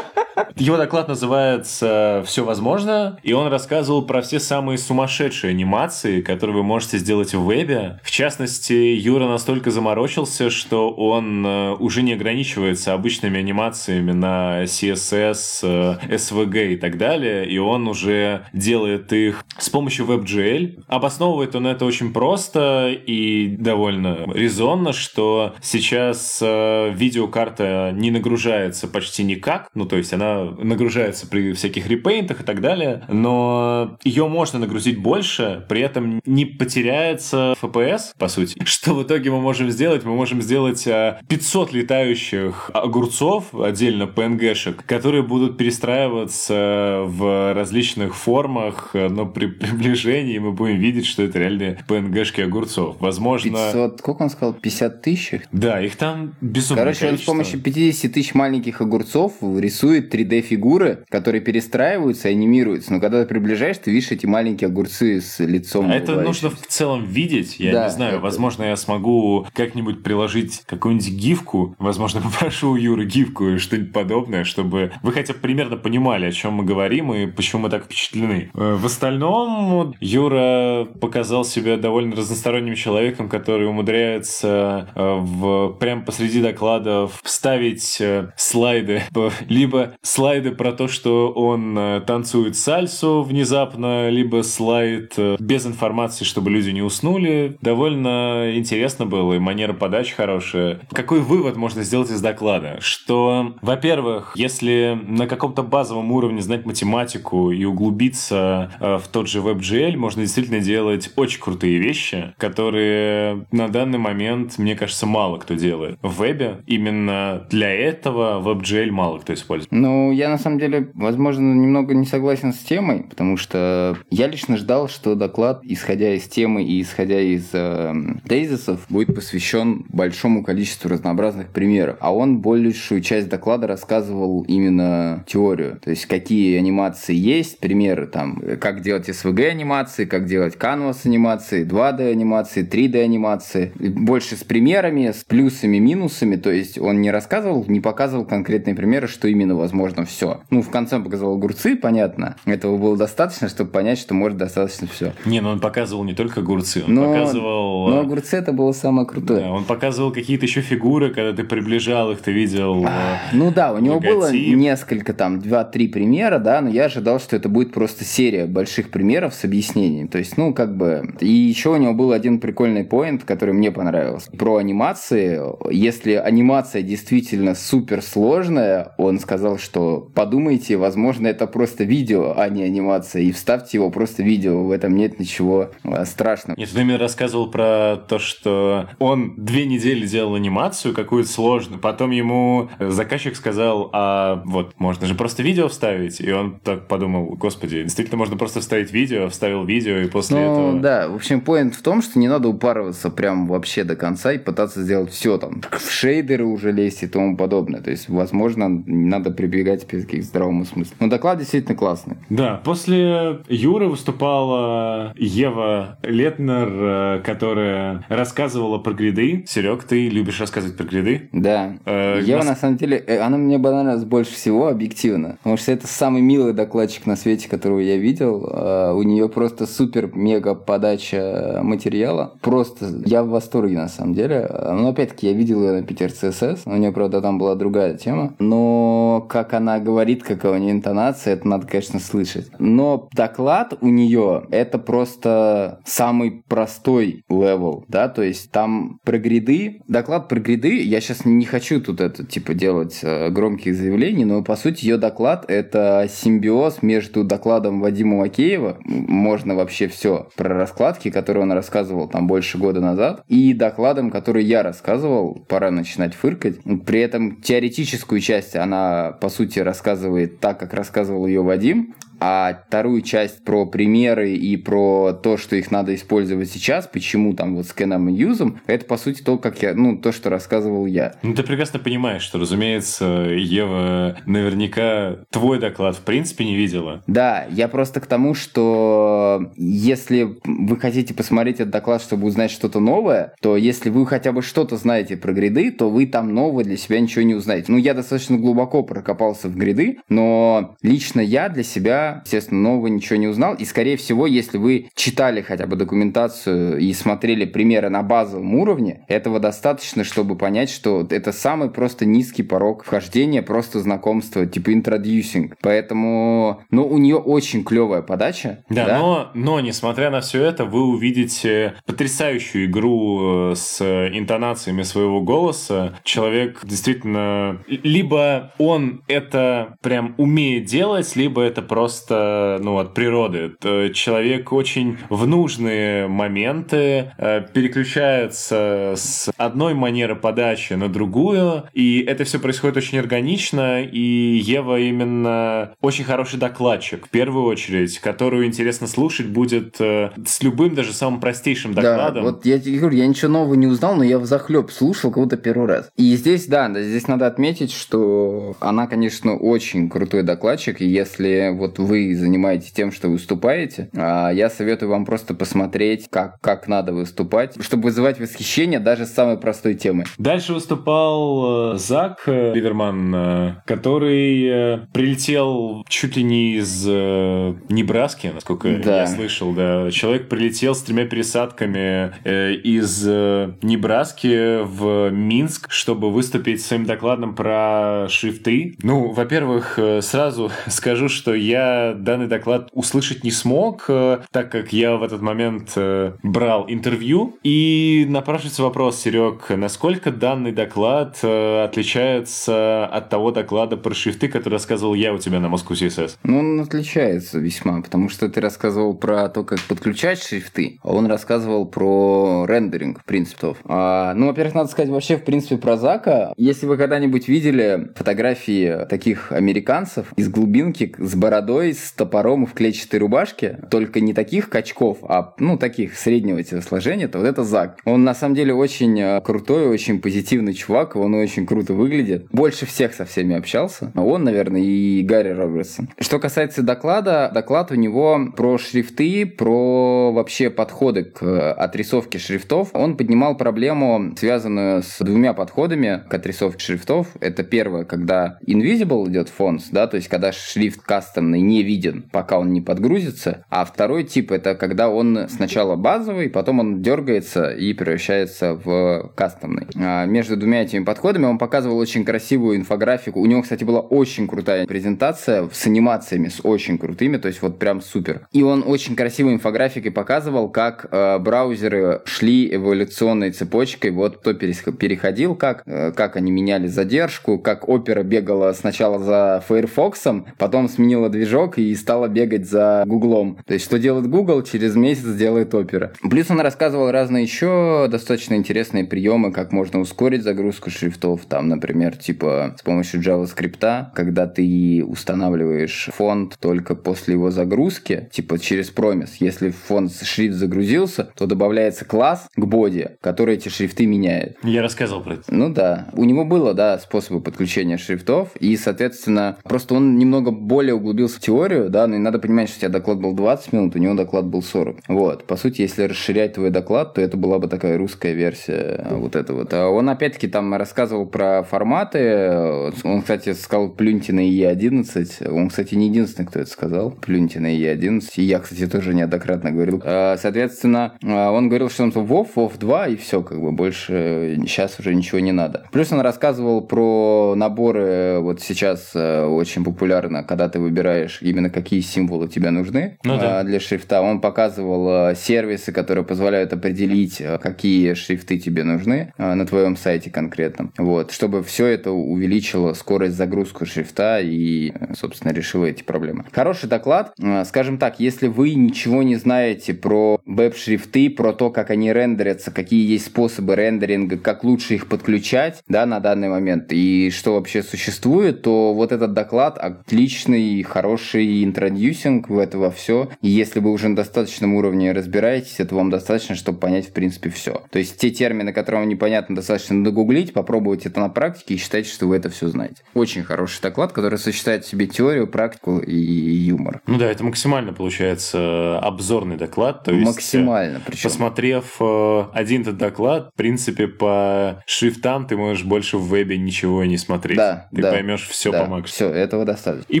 его 0.56 0.76
доклад 0.76 1.08
называется 1.08 2.22
«Все 2.26 2.44
возможно», 2.44 3.18
и 3.24 3.32
он 3.32 3.48
рассказывал 3.48 4.02
про 4.02 4.22
все 4.22 4.38
самые 4.38 4.78
сумасшедшие 4.78 5.50
анимации, 5.50 6.20
которые 6.20 6.56
вы 6.56 6.62
можете 6.62 6.98
сделать 6.98 7.34
в 7.34 7.44
вебе. 7.44 7.98
В 8.04 8.10
частности, 8.10 8.72
Юра 8.72 9.26
настолько 9.26 9.72
заморочился, 9.72 10.50
что 10.50 10.90
он 10.90 11.44
э, 11.44 11.72
уже 11.74 12.02
не 12.02 12.12
ограничивается 12.12 12.92
обычными 12.92 13.38
анимациями 13.38 14.12
на 14.12 14.62
CSS, 14.64 15.98
SVG 16.08 16.56
э, 16.56 16.72
и 16.74 16.76
так 16.76 16.98
далее, 16.98 17.48
и 17.48 17.58
он 17.58 17.88
уже 17.88 18.46
делает 18.52 19.12
их 19.12 19.44
с 19.58 19.68
помощью 19.70 20.06
WebGL. 20.06 20.84
Обосновывает 20.86 21.56
он 21.56 21.66
это 21.66 21.84
очень 21.84 22.12
просто 22.12 22.90
и 22.90 23.56
довольно 23.58 24.24
резонно, 24.32 24.92
что 24.92 25.54
сейчас 25.62 26.38
э, 26.40 26.90
видеокарта 26.94 27.90
не 27.92 28.12
нагружается 28.12 28.86
почти 28.86 29.24
никак, 29.24 29.68
ну 29.74 29.84
то 29.84 29.96
есть 29.96 30.12
она 30.12 30.43
нагружается 30.52 31.26
при 31.26 31.52
всяких 31.52 31.88
репейнтах 31.88 32.40
и 32.40 32.44
так 32.44 32.60
далее, 32.60 33.04
но 33.08 33.96
ее 34.04 34.28
можно 34.28 34.58
нагрузить 34.58 34.98
больше, 34.98 35.64
при 35.68 35.80
этом 35.80 36.20
не 36.24 36.44
потеряется 36.44 37.54
FPS, 37.60 38.14
по 38.18 38.28
сути. 38.28 38.56
Что 38.64 38.94
в 38.94 39.02
итоге 39.02 39.30
мы 39.30 39.40
можем 39.40 39.70
сделать? 39.70 40.04
Мы 40.04 40.14
можем 40.14 40.42
сделать 40.42 40.84
500 40.84 41.68
а, 41.68 41.76
летающих 41.76 42.70
огурцов, 42.72 43.54
отдельно 43.54 44.04
PNG-шек, 44.04 44.82
которые 44.86 45.22
будут 45.22 45.56
перестраиваться 45.56 47.02
в 47.06 47.54
различных 47.54 48.14
формах, 48.16 48.90
но 48.94 49.26
при 49.26 49.46
приближении 49.64 50.38
мы 50.38 50.52
будем 50.52 50.78
видеть, 50.78 51.06
что 51.06 51.22
это 51.22 51.38
реальные 51.38 51.78
PNG-шки 51.88 52.42
огурцов. 52.42 52.96
Возможно... 53.00 53.50
500, 53.50 53.98
сколько 53.98 54.22
он 54.22 54.30
сказал, 54.30 54.54
50 54.54 55.02
тысяч? 55.02 55.40
Да, 55.52 55.80
их 55.80 55.96
там 55.96 56.34
безумно 56.40 56.82
Короче, 56.82 57.00
количество. 57.00 57.32
он 57.32 57.36
с 57.36 57.38
помощью 57.38 57.60
50 57.60 58.12
тысяч 58.12 58.34
маленьких 58.34 58.80
огурцов 58.80 59.34
рисует 59.40 60.10
3D-фигуры, 60.34 61.04
которые 61.08 61.40
перестраиваются 61.40 62.28
и 62.28 62.32
анимируются. 62.32 62.92
Но 62.92 63.00
когда 63.00 63.22
ты 63.22 63.28
приближаешь, 63.28 63.78
ты 63.78 63.90
видишь 63.90 64.10
эти 64.10 64.26
маленькие 64.26 64.68
огурцы 64.68 65.20
с 65.20 65.38
лицом. 65.40 65.90
А 65.90 65.94
это 65.94 66.20
нужно 66.20 66.50
в 66.50 66.60
целом 66.66 67.04
видеть. 67.04 67.56
Я 67.58 67.72
да, 67.72 67.84
не 67.84 67.90
знаю, 67.90 68.12
это... 68.14 68.22
возможно, 68.22 68.64
я 68.64 68.76
смогу 68.76 69.46
как-нибудь 69.52 70.02
приложить 70.02 70.62
какую-нибудь 70.66 71.10
гифку. 71.10 71.76
Возможно, 71.78 72.20
попрошу 72.24 72.72
у 72.72 72.76
Юры 72.76 73.06
гифку 73.06 73.50
и 73.50 73.58
что-нибудь 73.58 73.92
подобное, 73.92 74.44
чтобы 74.44 74.92
вы 75.02 75.12
хотя 75.12 75.34
бы 75.34 75.40
примерно 75.40 75.76
понимали, 75.76 76.26
о 76.26 76.32
чем 76.32 76.54
мы 76.54 76.64
говорим 76.64 77.12
и 77.12 77.26
почему 77.26 77.62
мы 77.62 77.70
так 77.70 77.84
впечатлены. 77.84 78.50
Э, 78.54 78.74
в 78.74 78.86
остальном, 78.86 79.94
Юра 80.00 80.86
показал 81.00 81.44
себя 81.44 81.76
довольно 81.76 82.16
разносторонним 82.16 82.74
человеком, 82.74 83.28
который 83.28 83.68
умудряется 83.68 84.88
э, 84.94 85.16
в, 85.20 85.76
прямо 85.78 86.02
посреди 86.02 86.42
докладов 86.42 87.20
вставить 87.22 88.00
э, 88.00 88.32
слайды, 88.36 89.02
либо 89.48 89.94
слайды 90.02 90.23
про 90.24 90.72
то, 90.72 90.88
что 90.88 91.30
он 91.30 91.76
э, 91.76 92.00
танцует 92.06 92.56
сальсу 92.56 93.22
внезапно, 93.22 94.08
либо 94.08 94.42
слайд 94.42 95.12
э, 95.18 95.36
без 95.38 95.66
информации, 95.66 96.24
чтобы 96.24 96.50
люди 96.50 96.70
не 96.70 96.80
уснули. 96.80 97.58
Довольно 97.60 98.52
интересно 98.54 99.04
было, 99.04 99.34
и 99.34 99.38
манера 99.38 99.74
подачи 99.74 100.14
хорошая. 100.14 100.80
Какой 100.92 101.20
вывод 101.20 101.56
можно 101.56 101.82
сделать 101.82 102.10
из 102.10 102.22
доклада? 102.22 102.78
Что, 102.80 103.54
во-первых, 103.60 104.32
если 104.34 104.98
на 105.06 105.26
каком-то 105.26 105.62
базовом 105.62 106.10
уровне 106.10 106.40
знать 106.40 106.64
математику 106.64 107.50
и 107.50 107.64
углубиться 107.66 108.72
э, 108.80 108.96
в 108.96 109.08
тот 109.08 109.28
же 109.28 109.40
WebGL, 109.40 109.96
можно 109.96 110.22
действительно 110.22 110.60
делать 110.60 111.12
очень 111.16 111.40
крутые 111.40 111.78
вещи, 111.78 112.34
которые 112.38 113.46
на 113.52 113.68
данный 113.68 113.98
момент, 113.98 114.58
мне 114.58 114.74
кажется, 114.74 115.06
мало 115.06 115.36
кто 115.36 115.52
делает. 115.54 115.98
В 116.00 116.20
вебе 116.20 116.62
именно 116.66 117.46
для 117.50 117.70
этого 117.70 118.40
WebGL 118.40 118.90
мало 118.90 119.18
кто 119.18 119.34
использует. 119.34 119.70
Ну, 119.70 120.13
я 120.14 120.28
на 120.28 120.38
самом 120.38 120.58
деле, 120.58 120.90
возможно, 120.94 121.52
немного 121.52 121.94
не 121.94 122.06
согласен 122.06 122.52
с 122.52 122.58
темой, 122.58 123.04
потому 123.08 123.36
что 123.36 123.96
я 124.10 124.26
лично 124.26 124.56
ждал, 124.56 124.88
что 124.88 125.14
доклад, 125.14 125.60
исходя 125.64 126.14
из 126.14 126.24
темы 126.24 126.64
и 126.64 126.80
исходя 126.80 127.20
из 127.20 127.50
э, 127.52 127.92
тезисов, 128.28 128.86
будет 128.88 129.14
посвящен 129.14 129.84
большому 129.88 130.44
количеству 130.44 130.88
разнообразных 130.90 131.48
примеров. 131.48 131.96
А 132.00 132.14
он 132.14 132.38
большую 132.38 133.00
часть 133.00 133.28
доклада 133.28 133.66
рассказывал 133.66 134.42
именно 134.42 135.24
теорию. 135.26 135.78
То 135.82 135.90
есть, 135.90 136.06
какие 136.06 136.58
анимации 136.58 137.14
есть, 137.14 137.58
примеры 137.58 138.06
там, 138.06 138.42
как 138.60 138.80
делать 138.80 139.08
SVG 139.08 139.48
анимации, 139.48 140.04
как 140.04 140.26
делать 140.26 140.56
Canvas 140.56 141.00
анимации, 141.04 141.66
2D 141.66 142.10
анимации, 142.10 142.66
3D 142.66 143.02
анимации. 143.02 143.72
Больше 143.78 144.36
с 144.36 144.44
примерами, 144.44 145.10
с 145.10 145.24
плюсами, 145.24 145.78
минусами. 145.78 146.36
То 146.36 146.50
есть, 146.50 146.78
он 146.78 147.00
не 147.00 147.10
рассказывал, 147.10 147.64
не 147.68 147.80
показывал 147.80 148.24
конкретные 148.24 148.74
примеры, 148.74 149.08
что 149.08 149.28
именно 149.28 149.54
возможно 149.54 150.03
можно 150.04 150.06
все. 150.06 150.40
Ну, 150.50 150.62
в 150.62 150.70
конце 150.70 150.96
он 150.96 151.04
показывал 151.04 151.34
огурцы, 151.34 151.76
понятно. 151.76 152.36
Этого 152.44 152.76
было 152.76 152.96
достаточно, 152.96 153.48
чтобы 153.48 153.70
понять, 153.70 153.98
что 153.98 154.14
может 154.14 154.38
достаточно 154.38 154.86
все. 154.86 155.12
Не, 155.24 155.40
но 155.40 155.50
он 155.50 155.60
показывал 155.60 156.04
не 156.04 156.14
только 156.14 156.40
огурцы, 156.40 156.84
он 156.86 156.94
но, 156.94 157.12
показывал... 157.12 157.88
Но 157.88 158.00
огурцы 158.00 158.36
это 158.36 158.52
было 158.52 158.72
самое 158.72 159.06
крутое. 159.06 159.40
Да, 159.40 159.50
он 159.50 159.64
показывал 159.64 160.12
какие-то 160.12 160.46
еще 160.46 160.60
фигуры, 160.60 161.12
когда 161.12 161.32
ты 161.32 161.44
приближал 161.44 162.12
их, 162.12 162.20
ты 162.20 162.32
видел 162.32 162.84
а, 162.86 163.18
Ну 163.32 163.50
да, 163.50 163.72
у 163.72 163.78
него 163.78 163.96
логотип. 163.96 164.14
было 164.14 164.30
несколько 164.32 165.12
там, 165.12 165.40
два-три 165.40 165.88
примера, 165.88 166.38
да, 166.38 166.60
но 166.60 166.68
я 166.68 166.84
ожидал, 166.84 167.18
что 167.18 167.36
это 167.36 167.48
будет 167.48 167.72
просто 167.72 168.04
серия 168.04 168.46
больших 168.46 168.90
примеров 168.90 169.34
с 169.34 169.44
объяснением. 169.44 170.08
То 170.08 170.18
есть, 170.18 170.36
ну, 170.36 170.54
как 170.54 170.76
бы... 170.76 171.14
И 171.20 171.28
еще 171.28 171.70
у 171.70 171.76
него 171.76 171.94
был 171.94 172.12
один 172.12 172.40
прикольный 172.40 172.84
поинт, 172.84 173.24
который 173.24 173.54
мне 173.54 173.70
понравился. 173.70 174.30
Про 174.32 174.56
анимации. 174.56 175.40
Если 175.72 176.12
анимация 176.12 176.82
действительно 176.82 177.54
супер 177.54 178.02
сложная, 178.02 178.92
он 178.98 179.18
сказал, 179.18 179.58
что 179.58 179.93
подумайте, 180.00 180.76
возможно, 180.76 181.26
это 181.26 181.46
просто 181.46 181.84
видео, 181.84 182.34
а 182.36 182.48
не 182.48 182.62
анимация, 182.62 183.22
и 183.22 183.32
вставьте 183.32 183.78
его 183.78 183.90
просто 183.90 184.22
видео, 184.22 184.64
в 184.64 184.70
этом 184.70 184.96
нет 184.96 185.18
ничего 185.18 185.70
а, 185.84 186.04
страшного. 186.04 186.58
Нет, 186.58 186.70
ты 186.70 186.84
мне 186.84 186.96
рассказывал 186.96 187.50
про 187.50 187.96
то, 188.08 188.18
что 188.18 188.88
он 188.98 189.34
две 189.36 189.66
недели 189.66 190.06
делал 190.06 190.34
анимацию 190.34 190.94
какую-то 190.94 191.28
сложную, 191.28 191.80
потом 191.80 192.10
ему 192.10 192.68
заказчик 192.78 193.36
сказал, 193.36 193.90
а 193.92 194.42
вот, 194.44 194.74
можно 194.78 195.06
же 195.06 195.14
просто 195.14 195.42
видео 195.42 195.68
вставить, 195.68 196.20
и 196.20 196.30
он 196.32 196.60
так 196.62 196.86
подумал, 196.88 197.34
господи, 197.36 197.82
действительно 197.82 198.18
можно 198.18 198.36
просто 198.36 198.60
вставить 198.60 198.92
видео, 198.92 199.28
вставил 199.28 199.64
видео, 199.64 199.98
и 199.98 200.08
после 200.08 200.36
ну, 200.36 200.42
этого... 200.42 200.80
да, 200.80 201.08
в 201.08 201.16
общем, 201.16 201.40
поинт 201.40 201.74
в 201.74 201.82
том, 201.82 202.02
что 202.02 202.18
не 202.18 202.28
надо 202.28 202.48
упарываться 202.48 203.10
прям 203.10 203.46
вообще 203.46 203.84
до 203.84 203.96
конца 203.96 204.32
и 204.32 204.38
пытаться 204.38 204.82
сделать 204.82 205.10
все 205.10 205.38
там, 205.38 205.62
в 205.70 205.90
шейдеры 205.90 206.44
уже 206.44 206.72
лезть 206.72 207.02
и 207.02 207.06
тому 207.06 207.36
подобное, 207.36 207.80
то 207.80 207.90
есть, 207.90 208.08
возможно, 208.08 208.68
надо 208.68 209.30
прибегать 209.30 209.73
прибегать 209.82 210.20
к 210.20 210.24
здравому 210.24 210.64
смыслу. 210.64 210.94
Но 211.00 211.08
доклад 211.08 211.38
действительно 211.38 211.74
классный. 211.76 212.16
Да, 212.30 212.60
после 212.64 213.40
Юры 213.48 213.88
выступала 213.88 215.12
Ева 215.16 215.98
Летнер, 216.02 216.68
э, 216.70 217.22
которая 217.24 218.04
рассказывала 218.08 218.78
про 218.78 218.92
гриды. 218.92 219.44
Серег, 219.46 219.84
ты 219.84 220.08
любишь 220.08 220.40
рассказывать 220.40 220.76
про 220.76 220.84
гриды? 220.84 221.28
Да. 221.32 221.74
Э, 221.84 222.20
Ева, 222.22 222.38
нас... 222.38 222.48
на 222.48 222.56
самом 222.56 222.76
деле, 222.76 222.98
э, 222.98 223.18
она 223.18 223.36
мне 223.36 223.58
понравилась 223.58 224.04
больше 224.04 224.34
всего 224.34 224.68
объективно, 224.68 225.36
потому 225.38 225.56
что 225.56 225.72
это 225.72 225.86
самый 225.86 226.22
милый 226.22 226.52
докладчик 226.52 227.06
на 227.06 227.16
свете, 227.16 227.48
которого 227.48 227.80
я 227.80 227.96
видел. 227.96 228.48
Э, 228.50 228.92
у 228.92 229.02
нее 229.02 229.28
просто 229.28 229.66
супер-мега 229.66 230.54
подача 230.54 231.60
материала. 231.62 232.34
Просто 232.40 232.86
я 233.04 233.22
в 233.22 233.28
восторге, 233.28 233.76
на 233.76 233.88
самом 233.88 234.14
деле. 234.14 234.48
Но, 234.50 234.88
опять-таки, 234.88 235.28
я 235.28 235.32
видел 235.32 235.62
ее 235.62 235.72
на 235.72 235.82
Питер 235.82 236.12
CSS. 236.12 236.62
У 236.66 236.76
нее, 236.76 236.92
правда, 236.92 237.20
там 237.20 237.38
была 237.38 237.54
другая 237.54 237.94
тема. 237.94 238.34
Но 238.38 239.26
как 239.28 239.54
она 239.54 239.63
она 239.64 239.80
говорит, 239.80 240.22
какая 240.22 240.52
у 240.52 240.56
нее 240.58 240.72
интонация, 240.72 241.34
это 241.34 241.48
надо, 241.48 241.66
конечно, 241.66 241.98
слышать. 241.98 242.50
Но 242.58 243.08
доклад 243.12 243.74
у 243.80 243.88
нее 243.88 244.46
это 244.50 244.78
просто 244.78 245.80
самый 245.84 246.42
простой 246.48 247.24
level, 247.28 247.84
да, 247.88 248.08
то 248.08 248.22
есть 248.22 248.50
там 248.52 248.98
про 249.04 249.18
гриды, 249.18 249.80
доклад 249.88 250.28
про 250.28 250.38
гриды, 250.38 250.82
я 250.82 251.00
сейчас 251.00 251.24
не 251.24 251.44
хочу 251.44 251.80
тут 251.80 252.00
это, 252.00 252.24
типа, 252.24 252.54
делать 252.54 253.00
э, 253.02 253.30
громких 253.30 253.74
заявлений, 253.74 254.24
но, 254.24 254.42
по 254.42 254.56
сути, 254.56 254.84
ее 254.84 254.98
доклад 254.98 255.44
это 255.48 256.08
симбиоз 256.10 256.82
между 256.82 257.24
докладом 257.24 257.80
Вадима 257.80 258.18
Макеева, 258.18 258.78
можно 258.84 259.54
вообще 259.54 259.88
все 259.88 260.28
про 260.36 260.54
раскладки, 260.54 261.10
которые 261.10 261.42
он 261.44 261.52
рассказывал 261.52 262.08
там 262.08 262.26
больше 262.26 262.58
года 262.58 262.80
назад, 262.80 263.22
и 263.28 263.54
докладом, 263.54 264.10
который 264.10 264.44
я 264.44 264.62
рассказывал, 264.62 265.44
пора 265.48 265.70
начинать 265.70 266.14
фыркать. 266.14 266.58
При 266.84 267.00
этом 267.00 267.40
теоретическую 267.40 268.20
часть 268.20 268.56
она, 268.56 269.16
по 269.20 269.28
сути, 269.28 269.53
рассказывает 269.62 270.40
так, 270.40 270.58
как 270.58 270.74
рассказывал 270.74 271.26
ее 271.26 271.42
Вадим, 271.42 271.94
а 272.26 272.62
вторую 272.68 273.02
часть 273.02 273.44
про 273.44 273.66
примеры 273.66 274.32
и 274.32 274.56
про 274.56 275.12
то, 275.12 275.36
что 275.36 275.56
их 275.56 275.70
надо 275.70 275.94
использовать 275.94 276.50
сейчас, 276.50 276.86
почему 276.86 277.34
там 277.34 277.54
вот 277.54 277.66
скэном 277.66 278.08
и 278.08 278.14
юзом, 278.14 278.62
это 278.66 278.86
по 278.86 278.96
сути 278.96 279.22
то, 279.22 279.36
как 279.36 279.60
я, 279.60 279.74
ну, 279.74 279.98
то, 279.98 280.10
что 280.10 280.30
рассказывал 280.30 280.86
я. 280.86 281.16
Ну, 281.22 281.34
ты 281.34 281.42
прекрасно 281.42 281.80
понимаешь, 281.80 282.22
что, 282.22 282.38
разумеется, 282.38 283.04
Ева 283.04 284.16
наверняка 284.24 285.18
твой 285.28 285.58
доклад 285.60 285.96
в 285.96 286.00
принципе 286.00 286.46
не 286.46 286.56
видела. 286.56 287.02
Да, 287.06 287.44
я 287.50 287.68
просто 287.68 288.00
к 288.00 288.06
тому, 288.06 288.32
что 288.32 289.52
если 289.56 290.38
вы 290.44 290.78
хотите 290.78 291.12
посмотреть 291.12 291.56
этот 291.56 291.72
доклад, 291.74 292.00
чтобы 292.00 292.26
узнать 292.26 292.50
что-то 292.50 292.80
новое, 292.80 293.34
то 293.42 293.54
если 293.54 293.90
вы 293.90 294.06
хотя 294.06 294.32
бы 294.32 294.40
что-то 294.40 294.78
знаете 294.78 295.18
про 295.18 295.34
гриды, 295.34 295.70
то 295.70 295.90
вы 295.90 296.06
там 296.06 296.32
новое 296.32 296.64
для 296.64 296.78
себя 296.78 297.00
ничего 297.00 297.20
не 297.20 297.34
узнаете. 297.34 297.70
Ну, 297.70 297.76
я 297.76 297.92
достаточно 297.92 298.38
глубоко 298.38 298.82
прокопался 298.82 299.48
в 299.48 299.56
гриды, 299.58 299.98
но 300.08 300.74
лично 300.80 301.20
я 301.20 301.50
для 301.50 301.62
себя 301.62 302.13
естественно, 302.24 302.60
нового 302.60 302.86
ничего 302.88 303.16
не 303.16 303.28
узнал. 303.28 303.54
И, 303.54 303.64
скорее 303.64 303.96
всего, 303.96 304.26
если 304.26 304.58
вы 304.58 304.90
читали 304.94 305.40
хотя 305.40 305.66
бы 305.66 305.76
документацию 305.76 306.78
и 306.78 306.92
смотрели 306.92 307.44
примеры 307.44 307.88
на 307.88 308.02
базовом 308.02 308.54
уровне, 308.54 309.04
этого 309.08 309.40
достаточно, 309.40 310.04
чтобы 310.04 310.36
понять, 310.36 310.70
что 310.70 311.06
это 311.08 311.32
самый 311.32 311.70
просто 311.70 312.06
низкий 312.06 312.42
порог 312.42 312.84
вхождения, 312.84 313.42
просто 313.42 313.80
знакомство, 313.80 314.46
типа 314.46 314.70
introducing. 314.70 315.52
Поэтому, 315.60 316.62
ну, 316.70 316.86
у 316.86 316.98
нее 316.98 317.16
очень 317.16 317.64
клевая 317.64 318.02
подача. 318.02 318.64
Да, 318.68 318.86
да? 318.86 318.98
Но, 318.98 319.30
но, 319.34 319.60
несмотря 319.60 320.10
на 320.10 320.20
все 320.20 320.42
это, 320.44 320.64
вы 320.64 320.84
увидите 320.84 321.74
потрясающую 321.86 322.66
игру 322.66 323.50
э, 323.50 323.54
с 323.56 323.80
интонациями 323.80 324.82
своего 324.82 325.20
голоса. 325.20 325.98
Человек 326.04 326.60
действительно... 326.64 327.62
Либо 327.66 328.52
он 328.58 329.02
это 329.08 329.76
прям 329.82 330.14
умеет 330.18 330.64
делать, 330.66 331.16
либо 331.16 331.42
это 331.42 331.62
просто 331.62 332.03
просто 332.04 332.60
ну, 332.62 332.78
от 332.78 332.94
природы. 332.94 333.52
Человек 333.92 334.52
очень 334.52 334.98
в 335.08 335.26
нужные 335.26 336.06
моменты 336.08 337.12
э, 337.16 337.42
переключается 337.52 338.94
с 338.96 339.30
одной 339.36 339.74
манеры 339.74 340.16
подачи 340.16 340.74
на 340.74 340.88
другую, 340.88 341.64
и 341.72 342.00
это 342.00 342.24
все 342.24 342.38
происходит 342.38 342.76
очень 342.76 342.98
органично, 342.98 343.82
и 343.82 344.40
Ева 344.44 344.78
именно 344.78 345.72
очень 345.80 346.04
хороший 346.04 346.38
докладчик, 346.38 347.06
в 347.06 347.10
первую 347.10 347.44
очередь, 347.44 347.98
которую 347.98 348.46
интересно 348.46 348.86
слушать 348.86 349.26
будет 349.26 349.80
э, 349.80 350.10
с 350.26 350.42
любым, 350.42 350.74
даже 350.74 350.92
самым 350.92 351.20
простейшим 351.20 351.74
докладом. 351.74 352.24
Да, 352.24 352.30
вот 352.30 352.46
я 352.46 352.58
тебе 352.58 352.78
говорю, 352.78 352.96
я 352.96 353.06
ничего 353.06 353.30
нового 353.30 353.54
не 353.54 353.66
узнал, 353.66 353.96
но 353.96 354.04
я 354.04 354.18
в 354.18 354.26
захлеб 354.26 354.70
слушал 354.70 355.10
кого-то 355.10 355.36
первый 355.36 355.68
раз. 355.68 355.90
И 355.96 356.14
здесь, 356.16 356.46
да, 356.46 356.70
здесь 356.70 357.08
надо 357.08 357.26
отметить, 357.26 357.72
что 357.72 358.56
она, 358.60 358.86
конечно, 358.86 359.36
очень 359.36 359.88
крутой 359.88 360.22
докладчик, 360.22 360.80
и 360.80 360.86
если 360.86 361.54
вот 361.54 361.78
вы 361.84 362.14
занимаетесь 362.14 362.72
тем, 362.72 362.92
что 362.92 363.08
выступаете, 363.08 363.88
а 363.94 364.30
я 364.30 364.50
советую 364.50 364.90
вам 364.90 365.04
просто 365.04 365.34
посмотреть, 365.34 366.08
как, 366.10 366.40
как 366.40 366.68
надо 366.68 366.92
выступать, 366.92 367.62
чтобы 367.62 367.84
вызывать 367.84 368.18
восхищение 368.20 368.80
даже 368.80 369.06
с 369.06 369.12
самой 369.12 369.38
простой 369.38 369.74
темой. 369.74 370.06
Дальше 370.18 370.54
выступал 370.54 371.74
э, 371.74 371.78
Зак 371.78 372.22
э, 372.26 372.52
Ливерман, 372.54 373.14
э, 373.14 373.54
который 373.66 374.86
прилетел 374.92 375.84
чуть 375.88 376.16
ли 376.16 376.22
не 376.22 376.56
из 376.56 376.84
Небраски, 376.86 378.30
насколько 378.34 378.68
да. 378.82 379.02
я 379.02 379.06
слышал, 379.06 379.52
да. 379.52 379.90
Человек 379.90 380.28
прилетел 380.28 380.74
с 380.74 380.82
тремя 380.82 381.06
пересадками 381.06 382.12
из 382.24 383.04
Небраски 383.04 384.62
в 384.64 385.10
Минск, 385.10 385.70
чтобы 385.70 386.10
выступить 386.10 386.62
своим 386.62 386.84
докладом 386.84 387.34
про 387.34 388.06
шрифты. 388.08 388.76
Ну, 388.82 389.12
во-первых, 389.12 389.78
сразу 390.00 390.50
скажу, 390.68 391.08
что 391.08 391.34
я 391.34 391.73
данный 391.94 392.26
доклад 392.26 392.68
услышать 392.72 393.24
не 393.24 393.30
смог, 393.30 393.84
э, 393.88 394.20
так 394.30 394.50
как 394.50 394.72
я 394.72 394.96
в 394.96 395.02
этот 395.02 395.20
момент 395.22 395.72
э, 395.76 396.12
брал 396.22 396.66
интервью. 396.68 397.36
И 397.42 398.06
напрашивается 398.08 398.62
вопрос, 398.62 399.00
Серег, 399.00 399.50
насколько 399.50 400.10
данный 400.10 400.52
доклад 400.52 401.18
э, 401.22 401.64
отличается 401.64 402.86
от 402.86 403.08
того 403.08 403.30
доклада 403.30 403.76
про 403.76 403.94
шрифты, 403.94 404.28
который 404.28 404.54
рассказывал 404.54 404.94
я 404.94 405.12
у 405.12 405.18
тебя 405.18 405.40
на 405.40 405.48
Москву 405.48 405.76
CSS? 405.76 406.16
Ну, 406.22 406.38
он 406.38 406.60
отличается 406.60 407.38
весьма, 407.38 407.80
потому 407.82 408.08
что 408.08 408.28
ты 408.28 408.40
рассказывал 408.40 408.94
про 408.94 409.28
то, 409.28 409.44
как 409.44 409.60
подключать 409.60 410.22
шрифты, 410.22 410.78
а 410.82 410.92
он 410.92 411.06
рассказывал 411.06 411.66
про 411.66 412.44
рендеринг 412.46 413.04
принципов. 413.04 413.58
А, 413.64 414.14
ну, 414.14 414.28
во-первых, 414.28 414.54
надо 414.54 414.70
сказать 414.70 414.90
вообще, 414.90 415.16
в 415.16 415.24
принципе, 415.24 415.56
про 415.56 415.76
Зака. 415.76 416.32
Если 416.36 416.66
вы 416.66 416.76
когда-нибудь 416.76 417.28
видели 417.28 417.92
фотографии 417.94 418.86
таких 418.88 419.32
американцев 419.32 420.12
из 420.16 420.28
глубинки 420.28 420.94
с 420.98 421.14
бородой, 421.14 421.63
с 421.72 421.92
топором 421.92 422.46
в 422.46 422.52
клетчатой 422.52 423.00
рубашке, 423.00 423.58
только 423.70 424.00
не 424.00 424.12
таких 424.12 424.50
качков, 424.50 424.98
а 425.02 425.34
ну 425.38 425.56
таких 425.56 425.96
среднего 425.96 426.42
телосложения, 426.42 427.08
то 427.08 427.18
вот 427.18 427.26
это 427.26 427.44
Зак. 427.44 427.78
Он 427.84 428.04
на 428.04 428.14
самом 428.14 428.34
деле 428.34 428.54
очень 428.54 429.00
э, 429.00 429.20
крутой, 429.20 429.66
очень 429.68 430.00
позитивный 430.00 430.54
чувак, 430.54 430.96
он 430.96 431.14
очень 431.14 431.46
круто 431.46 431.74
выглядит. 431.74 432.26
Больше 432.30 432.66
всех 432.66 432.94
со 432.94 433.04
всеми 433.04 433.36
общался. 433.36 433.92
Он, 433.94 434.24
наверное, 434.24 434.60
и 434.60 435.02
Гарри 435.02 435.30
Робертсон. 435.30 435.88
Что 435.98 436.18
касается 436.18 436.62
доклада, 436.62 437.30
доклад 437.32 437.70
у 437.70 437.74
него 437.74 438.32
про 438.36 438.58
шрифты, 438.58 439.26
про 439.26 440.12
вообще 440.12 440.50
подходы 440.50 441.04
к 441.04 441.22
э, 441.22 441.50
отрисовке 441.52 442.18
шрифтов. 442.18 442.70
Он 442.72 442.96
поднимал 442.96 443.36
проблему, 443.36 444.14
связанную 444.18 444.82
с 444.82 444.98
двумя 444.98 445.34
подходами 445.34 446.02
к 446.08 446.14
отрисовке 446.14 446.64
шрифтов. 446.64 447.08
Это 447.20 447.42
первое, 447.42 447.84
когда 447.84 448.38
invisible 448.46 449.08
идет 449.08 449.28
фонд, 449.28 449.62
да, 449.70 449.86
то 449.86 449.96
есть 449.96 450.08
когда 450.08 450.32
шрифт 450.32 450.80
кастомный 450.80 451.40
не 451.40 451.53
виден, 451.62 452.04
пока 452.10 452.38
он 452.38 452.52
не 452.52 452.60
подгрузится. 452.60 453.44
А 453.50 453.64
второй 453.64 454.04
тип 454.04 454.32
это 454.32 454.54
когда 454.54 454.88
он 454.88 455.28
сначала 455.28 455.76
базовый, 455.76 456.28
потом 456.28 456.60
он 456.60 456.82
дергается 456.82 457.50
и 457.50 457.72
превращается 457.72 458.54
в 458.54 459.12
кастомный. 459.14 459.66
А 459.76 460.06
между 460.06 460.36
двумя 460.36 460.62
этими 460.62 460.84
подходами 460.84 461.26
он 461.26 461.38
показывал 461.38 461.78
очень 461.78 462.04
красивую 462.04 462.56
инфографику. 462.56 463.20
У 463.20 463.26
него, 463.26 463.42
кстати, 463.42 463.64
была 463.64 463.80
очень 463.80 464.26
крутая 464.26 464.66
презентация 464.66 465.48
с 465.52 465.66
анимациями, 465.66 466.28
с 466.28 466.40
очень 466.42 466.78
крутыми, 466.78 467.16
то 467.16 467.28
есть 467.28 467.42
вот 467.42 467.58
прям 467.58 467.80
супер. 467.80 468.26
И 468.32 468.42
он 468.42 468.64
очень 468.66 468.96
красивой 468.96 469.34
инфографикой 469.34 469.92
показывал, 469.92 470.48
как 470.48 470.86
э, 470.90 471.18
браузеры 471.18 472.02
шли 472.04 472.54
эволюционной 472.54 473.30
цепочкой, 473.30 473.90
вот 473.90 474.18
кто 474.18 474.34
переходил 474.34 475.34
как, 475.34 475.62
э, 475.66 475.92
как 475.92 476.16
они 476.16 476.32
меняли 476.32 476.66
задержку, 476.66 477.38
как 477.38 477.68
опера 477.68 478.02
бегала 478.02 478.52
сначала 478.52 478.98
за 478.98 479.42
Firefox, 479.46 480.04
потом 480.38 480.68
сменила 480.68 481.08
движок, 481.08 481.43
и 481.58 481.74
стала 481.74 482.08
бегать 482.08 482.48
за 482.48 482.84
Гуглом. 482.86 483.38
То 483.46 483.54
есть, 483.54 483.64
что 483.64 483.78
делает 483.78 484.08
Google, 484.08 484.42
через 484.42 484.74
месяц 484.74 485.14
делает 485.14 485.54
Opera. 485.54 485.92
Плюс 486.08 486.30
он 486.30 486.40
рассказывал 486.40 486.90
разные 486.90 487.24
еще 487.24 487.88
достаточно 487.90 488.34
интересные 488.34 488.84
приемы, 488.84 489.32
как 489.32 489.52
можно 489.52 489.80
ускорить 489.80 490.22
загрузку 490.22 490.70
шрифтов. 490.70 491.24
Там, 491.26 491.48
например, 491.48 491.96
типа 491.96 492.54
с 492.58 492.62
помощью 492.62 493.00
JavaScript, 493.00 493.86
когда 493.94 494.26
ты 494.26 494.84
устанавливаешь 494.86 495.90
фонд 495.92 496.36
только 496.40 496.74
после 496.74 497.14
его 497.14 497.30
загрузки, 497.30 498.08
типа 498.12 498.38
через 498.38 498.70
промис. 498.70 499.16
Если 499.20 499.50
фонд 499.50 499.92
шрифт 500.02 500.36
загрузился, 500.36 501.10
то 501.16 501.26
добавляется 501.26 501.84
класс 501.84 502.26
к 502.34 502.44
боди, 502.44 502.90
который 503.00 503.36
эти 503.36 503.48
шрифты 503.48 503.86
меняет. 503.86 504.36
Я 504.42 504.62
рассказывал 504.62 505.02
про 505.02 505.14
это. 505.14 505.24
Ну 505.28 505.52
да. 505.52 505.88
У 505.92 506.04
него 506.04 506.24
было, 506.24 506.54
да, 506.54 506.78
способы 506.78 507.20
подключения 507.20 507.78
шрифтов, 507.78 508.34
и, 508.36 508.56
соответственно, 508.56 509.36
просто 509.44 509.74
он 509.74 509.98
немного 509.98 510.30
более 510.30 510.74
углубился 510.74 511.16
в 511.16 511.20
теорию 511.20 511.33
теорию, 511.34 511.68
да, 511.68 511.86
но 511.86 511.98
надо 511.98 512.18
понимать, 512.18 512.48
что 512.48 512.58
у 512.58 512.60
тебя 512.60 512.68
доклад 512.70 513.00
был 513.00 513.12
20 513.12 513.52
минут, 513.52 513.76
у 513.76 513.78
него 513.78 513.94
доклад 513.94 514.26
был 514.26 514.42
40. 514.42 514.76
Вот. 514.88 515.24
По 515.24 515.36
сути, 515.36 515.62
если 515.62 515.82
расширять 515.82 516.34
твой 516.34 516.50
доклад, 516.50 516.94
то 516.94 517.00
это 517.00 517.16
была 517.16 517.38
бы 517.38 517.48
такая 517.48 517.76
русская 517.76 518.12
версия 518.12 518.86
вот 518.90 519.16
этого. 519.16 519.46
А 519.50 519.68
он, 519.68 519.88
опять-таки, 519.88 520.28
там 520.28 520.54
рассказывал 520.54 521.06
про 521.06 521.42
форматы. 521.42 522.72
Он, 522.84 523.00
кстати, 523.00 523.32
сказал, 523.32 523.70
плюньте 523.70 524.12
на 524.12 524.20
E11. 524.20 525.28
Он, 525.28 525.48
кстати, 525.48 525.74
не 525.74 525.88
единственный, 525.88 526.26
кто 526.26 526.40
это 526.40 526.50
сказал. 526.50 526.90
Плюньте 526.92 527.40
на 527.40 527.54
E11. 527.54 528.02
И 528.16 528.22
я, 528.22 528.38
кстати, 528.38 528.66
тоже 528.66 528.94
неоднократно 528.94 529.50
говорил. 529.50 529.82
А, 529.84 530.16
соответственно, 530.16 530.94
а, 531.04 531.32
он 531.32 531.48
говорил, 531.48 531.68
что 531.68 531.84
он 531.84 531.90
WoW, 531.90 532.28
WoW 532.34 532.52
2, 532.58 532.88
и 532.88 532.96
все, 532.96 533.22
как 533.22 533.40
бы, 533.40 533.52
больше 533.52 534.38
сейчас 534.42 534.78
уже 534.78 534.94
ничего 534.94 535.18
не 535.18 535.32
надо. 535.32 535.66
Плюс 535.72 535.90
он 535.92 536.00
рассказывал 536.00 536.62
про 536.62 537.34
наборы, 537.36 538.18
вот 538.20 538.40
сейчас 538.40 538.92
э, 538.94 539.24
очень 539.24 539.64
популярно, 539.64 540.22
когда 540.22 540.48
ты 540.48 540.60
выбираешь 540.60 541.22
именно 541.24 541.50
какие 541.50 541.80
символы 541.80 542.28
тебе 542.28 542.50
нужны 542.50 542.98
ну, 543.04 543.18
да. 543.18 543.42
для 543.42 543.60
шрифта. 543.60 544.00
Он 544.02 544.20
показывал 544.20 545.10
э, 545.10 545.14
сервисы, 545.14 545.72
которые 545.72 546.04
позволяют 546.04 546.52
определить, 546.52 547.20
э, 547.20 547.38
какие 547.38 547.94
шрифты 547.94 548.38
тебе 548.38 548.64
нужны 548.64 549.12
на 549.18 549.46
твоем 549.46 549.76
сайте 549.76 550.10
конкретно. 550.10 550.70
Вот, 550.78 551.10
чтобы 551.12 551.42
все 551.42 551.66
это 551.66 551.90
увеличило 551.92 552.72
скорость 552.74 553.16
загрузки 553.16 553.64
шрифта 553.64 554.20
и, 554.20 554.72
собственно, 554.98 555.32
решило 555.32 555.64
эти 555.64 555.82
проблемы. 555.82 556.24
Хороший 556.32 556.68
доклад. 556.68 557.14
Скажем 557.44 557.78
так, 557.78 558.00
если 558.00 558.26
вы 558.26 558.54
ничего 558.54 559.02
не 559.02 559.16
знаете 559.16 559.74
про 559.74 560.20
веб-шрифты, 560.26 561.10
про 561.10 561.32
то, 561.32 561.50
как 561.50 561.70
они 561.70 561.92
рендерятся, 561.92 562.50
какие 562.50 562.90
есть 562.90 563.06
способы 563.06 563.54
рендеринга, 563.54 564.18
как 564.18 564.44
лучше 564.44 564.74
их 564.74 564.88
подключать, 564.88 565.62
да, 565.68 565.86
на 565.86 566.00
данный 566.00 566.28
момент, 566.28 566.72
и 566.72 567.10
что 567.10 567.34
вообще 567.34 567.62
существует, 567.62 568.42
то 568.42 568.74
вот 568.74 568.92
этот 568.92 569.12
доклад 569.12 569.58
отличный, 569.58 570.62
хороший 570.62 571.13
интродюсинг 571.22 572.28
в 572.28 572.38
это 572.38 572.58
во 572.58 572.70
все. 572.70 573.10
И 573.20 573.28
если 573.28 573.60
вы 573.60 573.70
уже 573.70 573.88
на 573.88 573.96
достаточном 573.96 574.54
уровне 574.54 574.92
разбираетесь, 574.92 575.60
это 575.60 575.74
вам 575.74 575.90
достаточно, 575.90 576.34
чтобы 576.34 576.58
понять, 576.58 576.88
в 576.88 576.92
принципе, 576.92 577.30
все. 577.30 577.62
То 577.70 577.78
есть 577.78 577.98
те 577.98 578.10
термины, 578.10 578.52
которые 578.52 578.80
вам 578.80 578.88
непонятно, 578.88 579.36
достаточно 579.36 579.82
догуглить, 579.82 580.32
попробовать 580.32 580.86
это 580.86 581.00
на 581.00 581.08
практике 581.08 581.54
и 581.54 581.56
считать, 581.56 581.86
что 581.86 582.06
вы 582.06 582.16
это 582.16 582.30
все 582.30 582.48
знаете. 582.48 582.82
Очень 582.94 583.22
хороший 583.22 583.60
доклад, 583.62 583.92
который 583.92 584.18
сочетает 584.18 584.64
в 584.64 584.68
себе 584.68 584.86
теорию, 584.86 585.26
практику 585.26 585.78
и 585.78 585.94
юмор. 585.94 586.80
Ну 586.86 586.98
да, 586.98 587.10
это 587.10 587.24
максимально 587.24 587.72
получается 587.72 588.78
обзорный 588.78 589.36
доклад. 589.36 589.84
То 589.84 589.92
есть, 589.92 590.06
максимально. 590.06 590.80
Причем. 590.84 591.10
Посмотрев 591.10 591.76
э, 591.80 592.24
один 592.32 592.62
этот 592.62 592.78
доклад, 592.78 593.30
в 593.34 593.36
принципе, 593.36 593.88
по 593.88 594.62
шрифтам 594.66 595.26
ты 595.26 595.36
можешь 595.36 595.64
больше 595.64 595.98
в 595.98 596.08
вебе 596.08 596.38
ничего 596.38 596.84
не 596.84 596.96
смотреть. 596.96 597.36
Да, 597.36 597.68
ты 597.74 597.82
да, 597.82 597.92
поймешь 597.92 598.26
все 598.28 598.50
да, 598.50 598.64
по 598.64 598.70
максимуму. 598.70 598.84
Все, 599.12 599.20
этого 599.20 599.44
достаточно. 599.44 599.86
И 599.88 600.00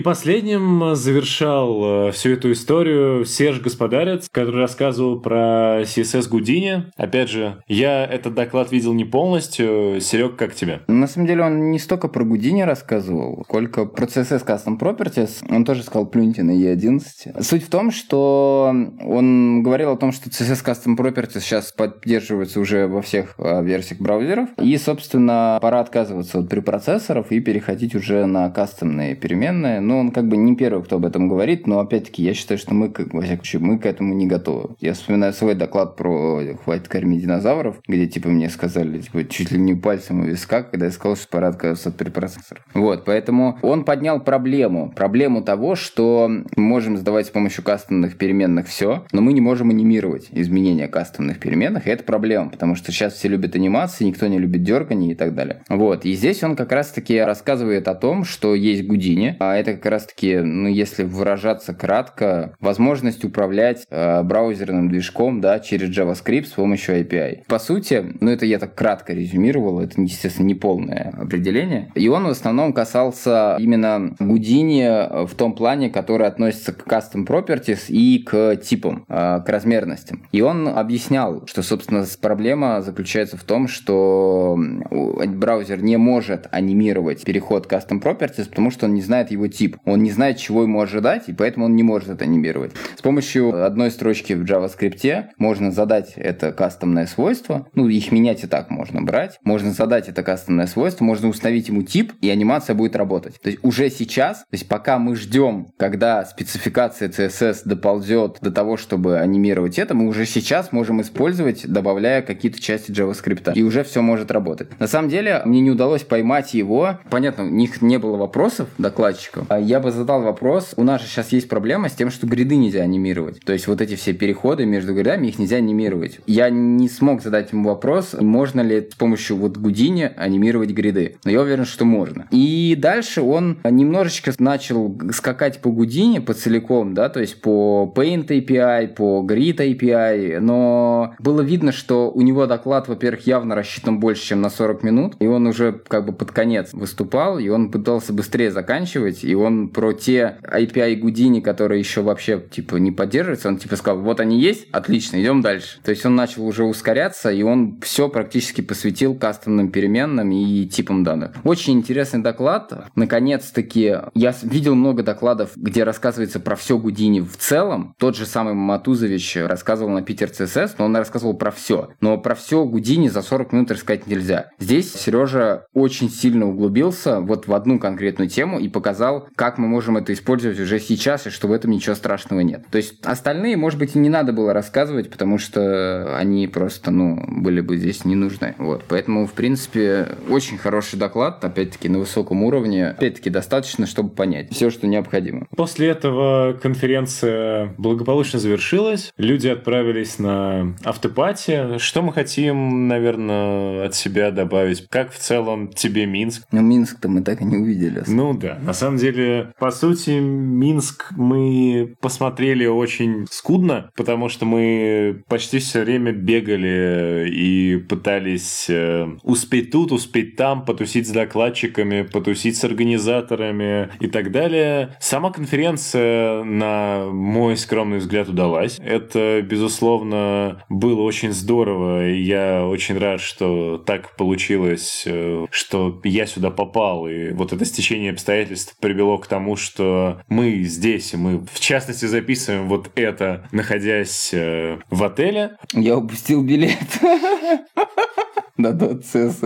последним 0.00 0.93
завершал 0.94 2.08
э, 2.08 2.12
всю 2.12 2.30
эту 2.30 2.52
историю 2.52 3.24
Серж 3.24 3.60
Господарец, 3.60 4.28
который 4.30 4.60
рассказывал 4.60 5.20
про 5.20 5.82
CSS 5.82 6.28
Гудини. 6.28 6.84
Опять 6.96 7.30
же, 7.30 7.62
я 7.68 8.04
этот 8.04 8.34
доклад 8.34 8.72
видел 8.72 8.92
не 8.92 9.04
полностью. 9.04 10.00
Серег, 10.00 10.36
как 10.36 10.54
тебе? 10.54 10.82
На 10.86 11.06
самом 11.06 11.26
деле 11.26 11.42
он 11.42 11.70
не 11.70 11.78
столько 11.78 12.08
про 12.08 12.24
Гудини 12.24 12.62
рассказывал, 12.62 13.44
сколько 13.44 13.86
про 13.86 14.06
CSS 14.06 14.44
Custom 14.46 14.78
Properties. 14.78 15.44
Он 15.48 15.64
тоже 15.64 15.82
сказал 15.82 16.06
плюньте 16.06 16.42
на 16.42 16.52
E11. 16.52 17.42
Суть 17.42 17.64
в 17.64 17.70
том, 17.70 17.90
что 17.90 18.74
он 19.00 19.62
говорил 19.62 19.90
о 19.90 19.96
том, 19.96 20.12
что 20.12 20.30
CSS 20.30 20.64
Custom 20.64 20.96
Properties 20.96 21.40
сейчас 21.40 21.72
поддерживаются 21.72 22.60
уже 22.60 22.86
во 22.86 23.02
всех 23.02 23.34
э, 23.38 23.62
версиях 23.64 24.00
браузеров. 24.00 24.48
И, 24.60 24.76
собственно, 24.78 25.58
пора 25.60 25.80
отказываться 25.80 26.38
от 26.38 26.48
препроцессоров 26.48 27.30
и 27.30 27.40
переходить 27.40 27.94
уже 27.94 28.26
на 28.26 28.50
кастомные 28.50 29.14
переменные. 29.14 29.80
Но 29.80 29.98
он 29.98 30.10
как 30.10 30.28
бы 30.28 30.36
не 30.36 30.56
первый, 30.56 30.83
кто 30.84 30.96
об 30.96 31.06
этом 31.06 31.28
говорит, 31.28 31.66
но 31.66 31.80
опять-таки 31.80 32.22
я 32.22 32.34
считаю, 32.34 32.58
что 32.58 32.74
мы, 32.74 32.92
во 33.12 33.22
всяком 33.22 33.44
случае, 33.44 33.62
мы 33.62 33.78
к 33.78 33.86
этому 33.86 34.14
не 34.14 34.26
готовы. 34.26 34.76
Я 34.80 34.94
вспоминаю 34.94 35.32
свой 35.32 35.54
доклад 35.54 35.96
про 35.96 36.40
«Хватит 36.64 36.88
кормить 36.88 37.22
динозавров», 37.22 37.80
где 37.86 38.06
типа 38.06 38.28
мне 38.28 38.48
сказали 38.48 39.00
типа, 39.00 39.24
чуть 39.24 39.50
ли 39.50 39.58
не 39.58 39.74
пальцем 39.74 40.20
у 40.20 40.24
виска, 40.24 40.62
когда 40.62 40.86
я 40.86 40.92
сказал, 40.92 41.16
что 41.16 41.28
пора 41.28 41.48
отказываться 41.48 41.88
от 41.90 41.96
препроцессоров. 41.96 42.64
Вот, 42.74 43.04
поэтому 43.04 43.58
он 43.62 43.84
поднял 43.84 44.20
проблему. 44.20 44.92
Проблему 44.94 45.42
того, 45.42 45.74
что 45.74 46.28
мы 46.28 46.62
можем 46.62 46.96
сдавать 46.96 47.26
с 47.26 47.30
помощью 47.30 47.64
кастомных 47.64 48.16
переменных 48.16 48.66
все, 48.66 49.04
но 49.12 49.20
мы 49.20 49.32
не 49.32 49.40
можем 49.40 49.70
анимировать 49.70 50.28
изменения 50.30 50.88
кастомных 50.88 51.38
переменных, 51.38 51.86
и 51.86 51.90
это 51.90 52.04
проблема, 52.04 52.50
потому 52.50 52.74
что 52.74 52.92
сейчас 52.92 53.14
все 53.14 53.28
любят 53.28 53.56
анимации, 53.56 54.04
никто 54.04 54.26
не 54.26 54.38
любит 54.38 54.62
дергание 54.62 55.12
и 55.12 55.14
так 55.14 55.34
далее. 55.34 55.62
Вот, 55.68 56.04
и 56.04 56.12
здесь 56.12 56.42
он 56.42 56.56
как 56.56 56.72
раз-таки 56.72 57.18
рассказывает 57.18 57.88
о 57.88 57.94
том, 57.94 58.24
что 58.24 58.54
есть 58.54 58.86
Гудини, 58.86 59.36
а 59.40 59.56
это 59.56 59.74
как 59.74 59.86
раз-таки, 59.86 60.36
ну, 60.36 60.68
если 60.74 61.04
выражаться 61.04 61.74
кратко, 61.74 62.54
возможность 62.60 63.24
управлять 63.24 63.86
э, 63.90 64.22
браузерным 64.22 64.88
движком, 64.88 65.40
да, 65.40 65.60
через 65.60 65.96
JavaScript 65.96 66.46
с 66.46 66.52
помощью 66.52 67.00
API. 67.00 67.42
По 67.46 67.58
сути, 67.58 68.04
ну, 68.20 68.30
это 68.30 68.46
я 68.46 68.58
так 68.58 68.74
кратко 68.74 69.12
резюмировал, 69.12 69.80
это, 69.80 70.00
естественно, 70.00 70.46
не 70.46 70.54
полное 70.54 71.14
определение, 71.18 71.90
и 71.94 72.08
он 72.08 72.24
в 72.24 72.30
основном 72.30 72.72
касался 72.72 73.56
именно 73.58 74.14
Гудини 74.18 75.26
в 75.26 75.34
том 75.34 75.54
плане, 75.54 75.90
который 75.90 76.26
относится 76.26 76.72
к 76.72 76.86
custom 76.86 77.26
properties 77.26 77.86
и 77.88 78.18
к 78.18 78.56
типам, 78.56 79.04
э, 79.08 79.40
к 79.44 79.48
размерностям. 79.48 80.26
И 80.32 80.40
он 80.40 80.68
объяснял, 80.68 81.46
что, 81.46 81.62
собственно, 81.62 82.04
проблема 82.20 82.82
заключается 82.82 83.36
в 83.36 83.44
том, 83.44 83.68
что 83.68 84.58
браузер 84.58 85.82
не 85.82 85.96
может 85.96 86.48
анимировать 86.50 87.24
переход 87.24 87.70
custom 87.70 88.02
properties, 88.02 88.48
потому 88.48 88.70
что 88.70 88.86
он 88.86 88.94
не 88.94 89.02
знает 89.02 89.30
его 89.30 89.46
тип. 89.48 89.76
Он 89.84 90.02
не 90.02 90.10
знает, 90.10 90.38
чего 90.38 90.63
ему 90.64 90.80
ожидать, 90.80 91.28
и 91.28 91.32
поэтому 91.32 91.66
он 91.66 91.76
не 91.76 91.82
может 91.82 92.08
это 92.08 92.24
анимировать. 92.24 92.72
С 92.96 93.02
помощью 93.02 93.64
одной 93.64 93.90
строчки 93.90 94.32
в 94.32 94.44
JavaScript 94.44 95.26
можно 95.38 95.70
задать 95.70 96.12
это 96.16 96.52
кастомное 96.52 97.06
свойство. 97.06 97.66
Ну, 97.74 97.88
их 97.88 98.12
менять 98.12 98.44
и 98.44 98.46
так 98.46 98.70
можно 98.70 99.02
брать. 99.02 99.38
Можно 99.44 99.72
задать 99.72 100.08
это 100.08 100.22
кастомное 100.22 100.66
свойство, 100.66 101.04
можно 101.04 101.28
установить 101.28 101.68
ему 101.68 101.82
тип, 101.82 102.12
и 102.20 102.30
анимация 102.30 102.74
будет 102.74 102.96
работать. 102.96 103.40
То 103.40 103.50
есть 103.50 103.62
уже 103.62 103.90
сейчас, 103.90 104.38
то 104.38 104.46
есть 104.52 104.68
пока 104.68 104.98
мы 104.98 105.16
ждем, 105.16 105.68
когда 105.76 106.24
спецификация 106.24 107.08
CSS 107.08 107.62
доползет 107.64 108.38
до 108.40 108.50
того, 108.50 108.76
чтобы 108.76 109.18
анимировать 109.18 109.78
это, 109.78 109.94
мы 109.94 110.06
уже 110.06 110.26
сейчас 110.26 110.72
можем 110.72 111.00
использовать, 111.00 111.66
добавляя 111.66 112.22
какие-то 112.22 112.60
части 112.60 112.90
JavaScript. 112.90 113.52
И 113.54 113.62
уже 113.62 113.84
все 113.84 114.02
может 114.02 114.30
работать. 114.30 114.68
На 114.80 114.86
самом 114.86 115.08
деле, 115.08 115.42
мне 115.44 115.60
не 115.60 115.70
удалось 115.70 116.02
поймать 116.02 116.54
его. 116.54 116.98
Понятно, 117.10 117.44
у 117.44 117.48
них 117.48 117.82
не 117.82 117.98
было 117.98 118.16
вопросов 118.16 118.68
докладчиков. 118.78 119.46
А 119.48 119.58
я 119.58 119.80
бы 119.80 119.90
задал 119.90 120.22
вопрос. 120.22 120.53
У 120.76 120.84
нас 120.84 121.02
же 121.02 121.08
сейчас 121.08 121.32
есть 121.32 121.48
проблема 121.48 121.88
с 121.88 121.92
тем, 121.92 122.10
что 122.10 122.26
гриды 122.26 122.56
нельзя 122.56 122.82
анимировать. 122.82 123.40
То 123.40 123.52
есть 123.52 123.66
вот 123.66 123.80
эти 123.80 123.94
все 123.94 124.12
переходы 124.12 124.66
между 124.66 124.94
гридами, 124.94 125.28
их 125.28 125.38
нельзя 125.38 125.56
анимировать. 125.56 126.20
Я 126.26 126.50
не 126.50 126.88
смог 126.88 127.22
задать 127.22 127.52
ему 127.52 127.68
вопрос, 127.68 128.14
можно 128.18 128.60
ли 128.60 128.88
с 128.90 128.94
помощью 128.94 129.36
вот 129.36 129.56
Гудини 129.56 130.10
анимировать 130.16 130.70
гриды. 130.70 131.16
Но 131.24 131.30
я 131.30 131.40
уверен, 131.40 131.64
что 131.64 131.84
можно. 131.84 132.26
И 132.30 132.76
дальше 132.78 133.22
он 133.22 133.58
немножечко 133.64 134.32
начал 134.38 134.96
скакать 135.12 135.60
по 135.60 135.70
Гудини, 135.70 136.18
по 136.18 136.34
целиком, 136.34 136.94
да, 136.94 137.08
то 137.08 137.20
есть 137.20 137.40
по 137.40 137.92
Paint 137.94 138.28
API, 138.28 138.88
по 138.88 139.26
Grid 139.28 139.56
API, 139.56 140.38
но 140.40 141.14
было 141.18 141.40
видно, 141.40 141.72
что 141.72 142.10
у 142.10 142.20
него 142.20 142.46
доклад, 142.46 142.88
во-первых, 142.88 143.26
явно 143.26 143.54
рассчитан 143.54 144.00
больше, 144.00 144.22
чем 144.26 144.40
на 144.40 144.50
40 144.50 144.82
минут, 144.82 145.16
и 145.18 145.26
он 145.26 145.46
уже 145.46 145.72
как 145.72 146.06
бы 146.06 146.12
под 146.12 146.30
конец 146.30 146.72
выступал, 146.72 147.38
и 147.38 147.48
он 147.48 147.70
пытался 147.70 148.12
быстрее 148.12 148.50
заканчивать, 148.50 149.24
и 149.24 149.34
он 149.34 149.68
про 149.68 149.92
те 149.92 150.36
API 150.50 150.96
Гудини, 150.96 151.40
которые 151.40 151.78
еще 151.78 152.02
вообще 152.02 152.40
типа 152.50 152.76
не 152.76 152.92
поддерживаются, 152.92 153.48
он 153.48 153.58
типа 153.58 153.76
сказал, 153.76 154.00
вот 154.00 154.20
они 154.20 154.40
есть, 154.40 154.66
отлично, 154.72 155.20
идем 155.20 155.42
дальше. 155.42 155.78
То 155.82 155.90
есть 155.90 156.04
он 156.04 156.14
начал 156.14 156.46
уже 156.46 156.64
ускоряться, 156.64 157.30
и 157.30 157.42
он 157.42 157.80
все 157.80 158.08
практически 158.08 158.60
посвятил 158.60 159.14
кастомным 159.14 159.70
переменным 159.70 160.30
и 160.30 160.66
типам 160.66 161.04
данных. 161.04 161.32
Очень 161.44 161.74
интересный 161.74 162.20
доклад. 162.20 162.90
Наконец-таки, 162.94 163.96
я 164.14 164.34
видел 164.42 164.74
много 164.74 165.02
докладов, 165.02 165.52
где 165.56 165.84
рассказывается 165.84 166.40
про 166.40 166.56
все 166.56 166.78
Гудини 166.78 167.20
в 167.20 167.36
целом. 167.36 167.94
Тот 167.98 168.16
же 168.16 168.26
самый 168.26 168.54
Матузович 168.54 169.36
рассказывал 169.36 169.90
на 169.90 170.02
Питер 170.02 170.28
CSS, 170.28 170.72
но 170.78 170.86
он 170.86 170.96
рассказывал 170.96 171.34
про 171.34 171.50
все. 171.50 171.90
Но 172.00 172.18
про 172.18 172.34
все 172.34 172.64
Гудини 172.64 173.08
за 173.08 173.22
40 173.22 173.52
минут 173.52 173.70
рассказать 173.70 174.06
нельзя. 174.06 174.50
Здесь 174.58 174.92
Сережа 174.92 175.66
очень 175.72 176.10
сильно 176.10 176.48
углубился 176.48 177.20
вот 177.20 177.46
в 177.46 177.54
одну 177.54 177.78
конкретную 177.78 178.28
тему 178.28 178.58
и 178.58 178.68
показал, 178.68 179.28
как 179.36 179.58
мы 179.58 179.68
можем 179.68 179.96
это 179.96 180.12
использовать 180.12 180.33
уже 180.42 180.80
сейчас, 180.80 181.26
и 181.26 181.30
что 181.30 181.48
в 181.48 181.52
этом 181.52 181.70
ничего 181.70 181.94
страшного 181.94 182.40
нет. 182.40 182.64
То 182.70 182.78
есть 182.78 183.04
остальные, 183.04 183.56
может 183.56 183.78
быть, 183.78 183.94
и 183.94 183.98
не 183.98 184.08
надо 184.08 184.32
было 184.32 184.52
рассказывать, 184.52 185.10
потому 185.10 185.38
что 185.38 186.16
они 186.16 186.46
просто, 186.48 186.90
ну, 186.90 187.22
были 187.28 187.60
бы 187.60 187.76
здесь 187.76 188.04
не 188.04 188.14
нужны. 188.14 188.54
Вот. 188.58 188.84
Поэтому, 188.88 189.26
в 189.26 189.32
принципе, 189.32 190.08
очень 190.28 190.58
хороший 190.58 190.98
доклад, 190.98 191.44
опять-таки, 191.44 191.88
на 191.88 191.98
высоком 191.98 192.42
уровне. 192.42 192.88
Опять-таки, 192.88 193.30
достаточно, 193.30 193.86
чтобы 193.86 194.10
понять 194.10 194.52
все, 194.52 194.70
что 194.70 194.86
необходимо. 194.86 195.46
После 195.56 195.88
этого 195.88 196.54
конференция 196.54 197.74
благополучно 197.78 198.38
завершилась. 198.38 199.12
Люди 199.16 199.48
отправились 199.48 200.18
на 200.18 200.74
автопати. 200.84 201.78
Что 201.78 202.02
мы 202.02 202.12
хотим, 202.12 202.88
наверное, 202.88 203.86
от 203.86 203.94
себя 203.94 204.30
добавить? 204.30 204.86
Как 204.88 205.12
в 205.12 205.18
целом 205.18 205.68
тебе 205.68 206.06
Минск? 206.06 206.42
Ну, 206.52 206.62
Минск-то 206.62 207.08
мы 207.08 207.22
так 207.22 207.40
и 207.40 207.44
не 207.44 207.56
увидели. 207.56 208.02
Ну 208.06 208.34
да. 208.34 208.58
На 208.62 208.72
самом 208.72 208.98
деле, 208.98 209.52
по 209.58 209.70
сути, 209.70 210.18
Минск 210.24 211.12
мы 211.16 211.94
посмотрели 212.00 212.66
очень 212.66 213.26
скудно, 213.30 213.90
потому 213.96 214.28
что 214.28 214.44
мы 214.44 215.22
почти 215.28 215.58
все 215.58 215.82
время 215.82 216.12
бегали 216.12 217.28
и 217.30 217.76
пытались 217.76 218.66
э, 218.68 219.06
успеть 219.22 219.70
тут, 219.70 219.92
успеть 219.92 220.36
там, 220.36 220.64
потусить 220.64 221.08
с 221.08 221.10
докладчиками, 221.10 222.02
потусить 222.02 222.56
с 222.56 222.64
организаторами 222.64 223.90
и 224.00 224.06
так 224.06 224.30
далее. 224.30 224.96
Сама 225.00 225.30
конференция, 225.30 226.42
на 226.44 227.06
мой 227.10 227.56
скромный 227.56 227.98
взгляд, 227.98 228.28
удалась. 228.28 228.78
Это, 228.84 229.42
безусловно, 229.42 230.64
было 230.68 231.02
очень 231.02 231.32
здорово, 231.32 232.08
и 232.08 232.22
я 232.22 232.66
очень 232.66 232.98
рад, 232.98 233.20
что 233.20 233.78
так 233.78 234.16
получилось, 234.16 235.04
э, 235.06 235.46
что 235.50 236.00
я 236.04 236.26
сюда 236.26 236.50
попал, 236.50 237.06
и 237.08 237.32
вот 237.32 237.52
это 237.52 237.64
стечение 237.64 238.12
обстоятельств 238.12 238.76
привело 238.80 239.18
к 239.18 239.26
тому, 239.26 239.56
что 239.56 240.03
мы 240.28 240.62
здесь, 240.62 241.14
мы, 241.14 241.44
в 241.52 241.60
частности, 241.60 242.06
записываем 242.06 242.68
вот 242.68 242.90
это, 242.94 243.46
находясь 243.52 244.30
э, 244.32 244.78
в 244.90 245.04
отеле. 245.04 245.56
Я 245.72 245.96
упустил 245.96 246.42
билет. 246.42 246.78
Да, 248.56 248.72
да, 248.72 248.96
ЦС. 248.98 249.42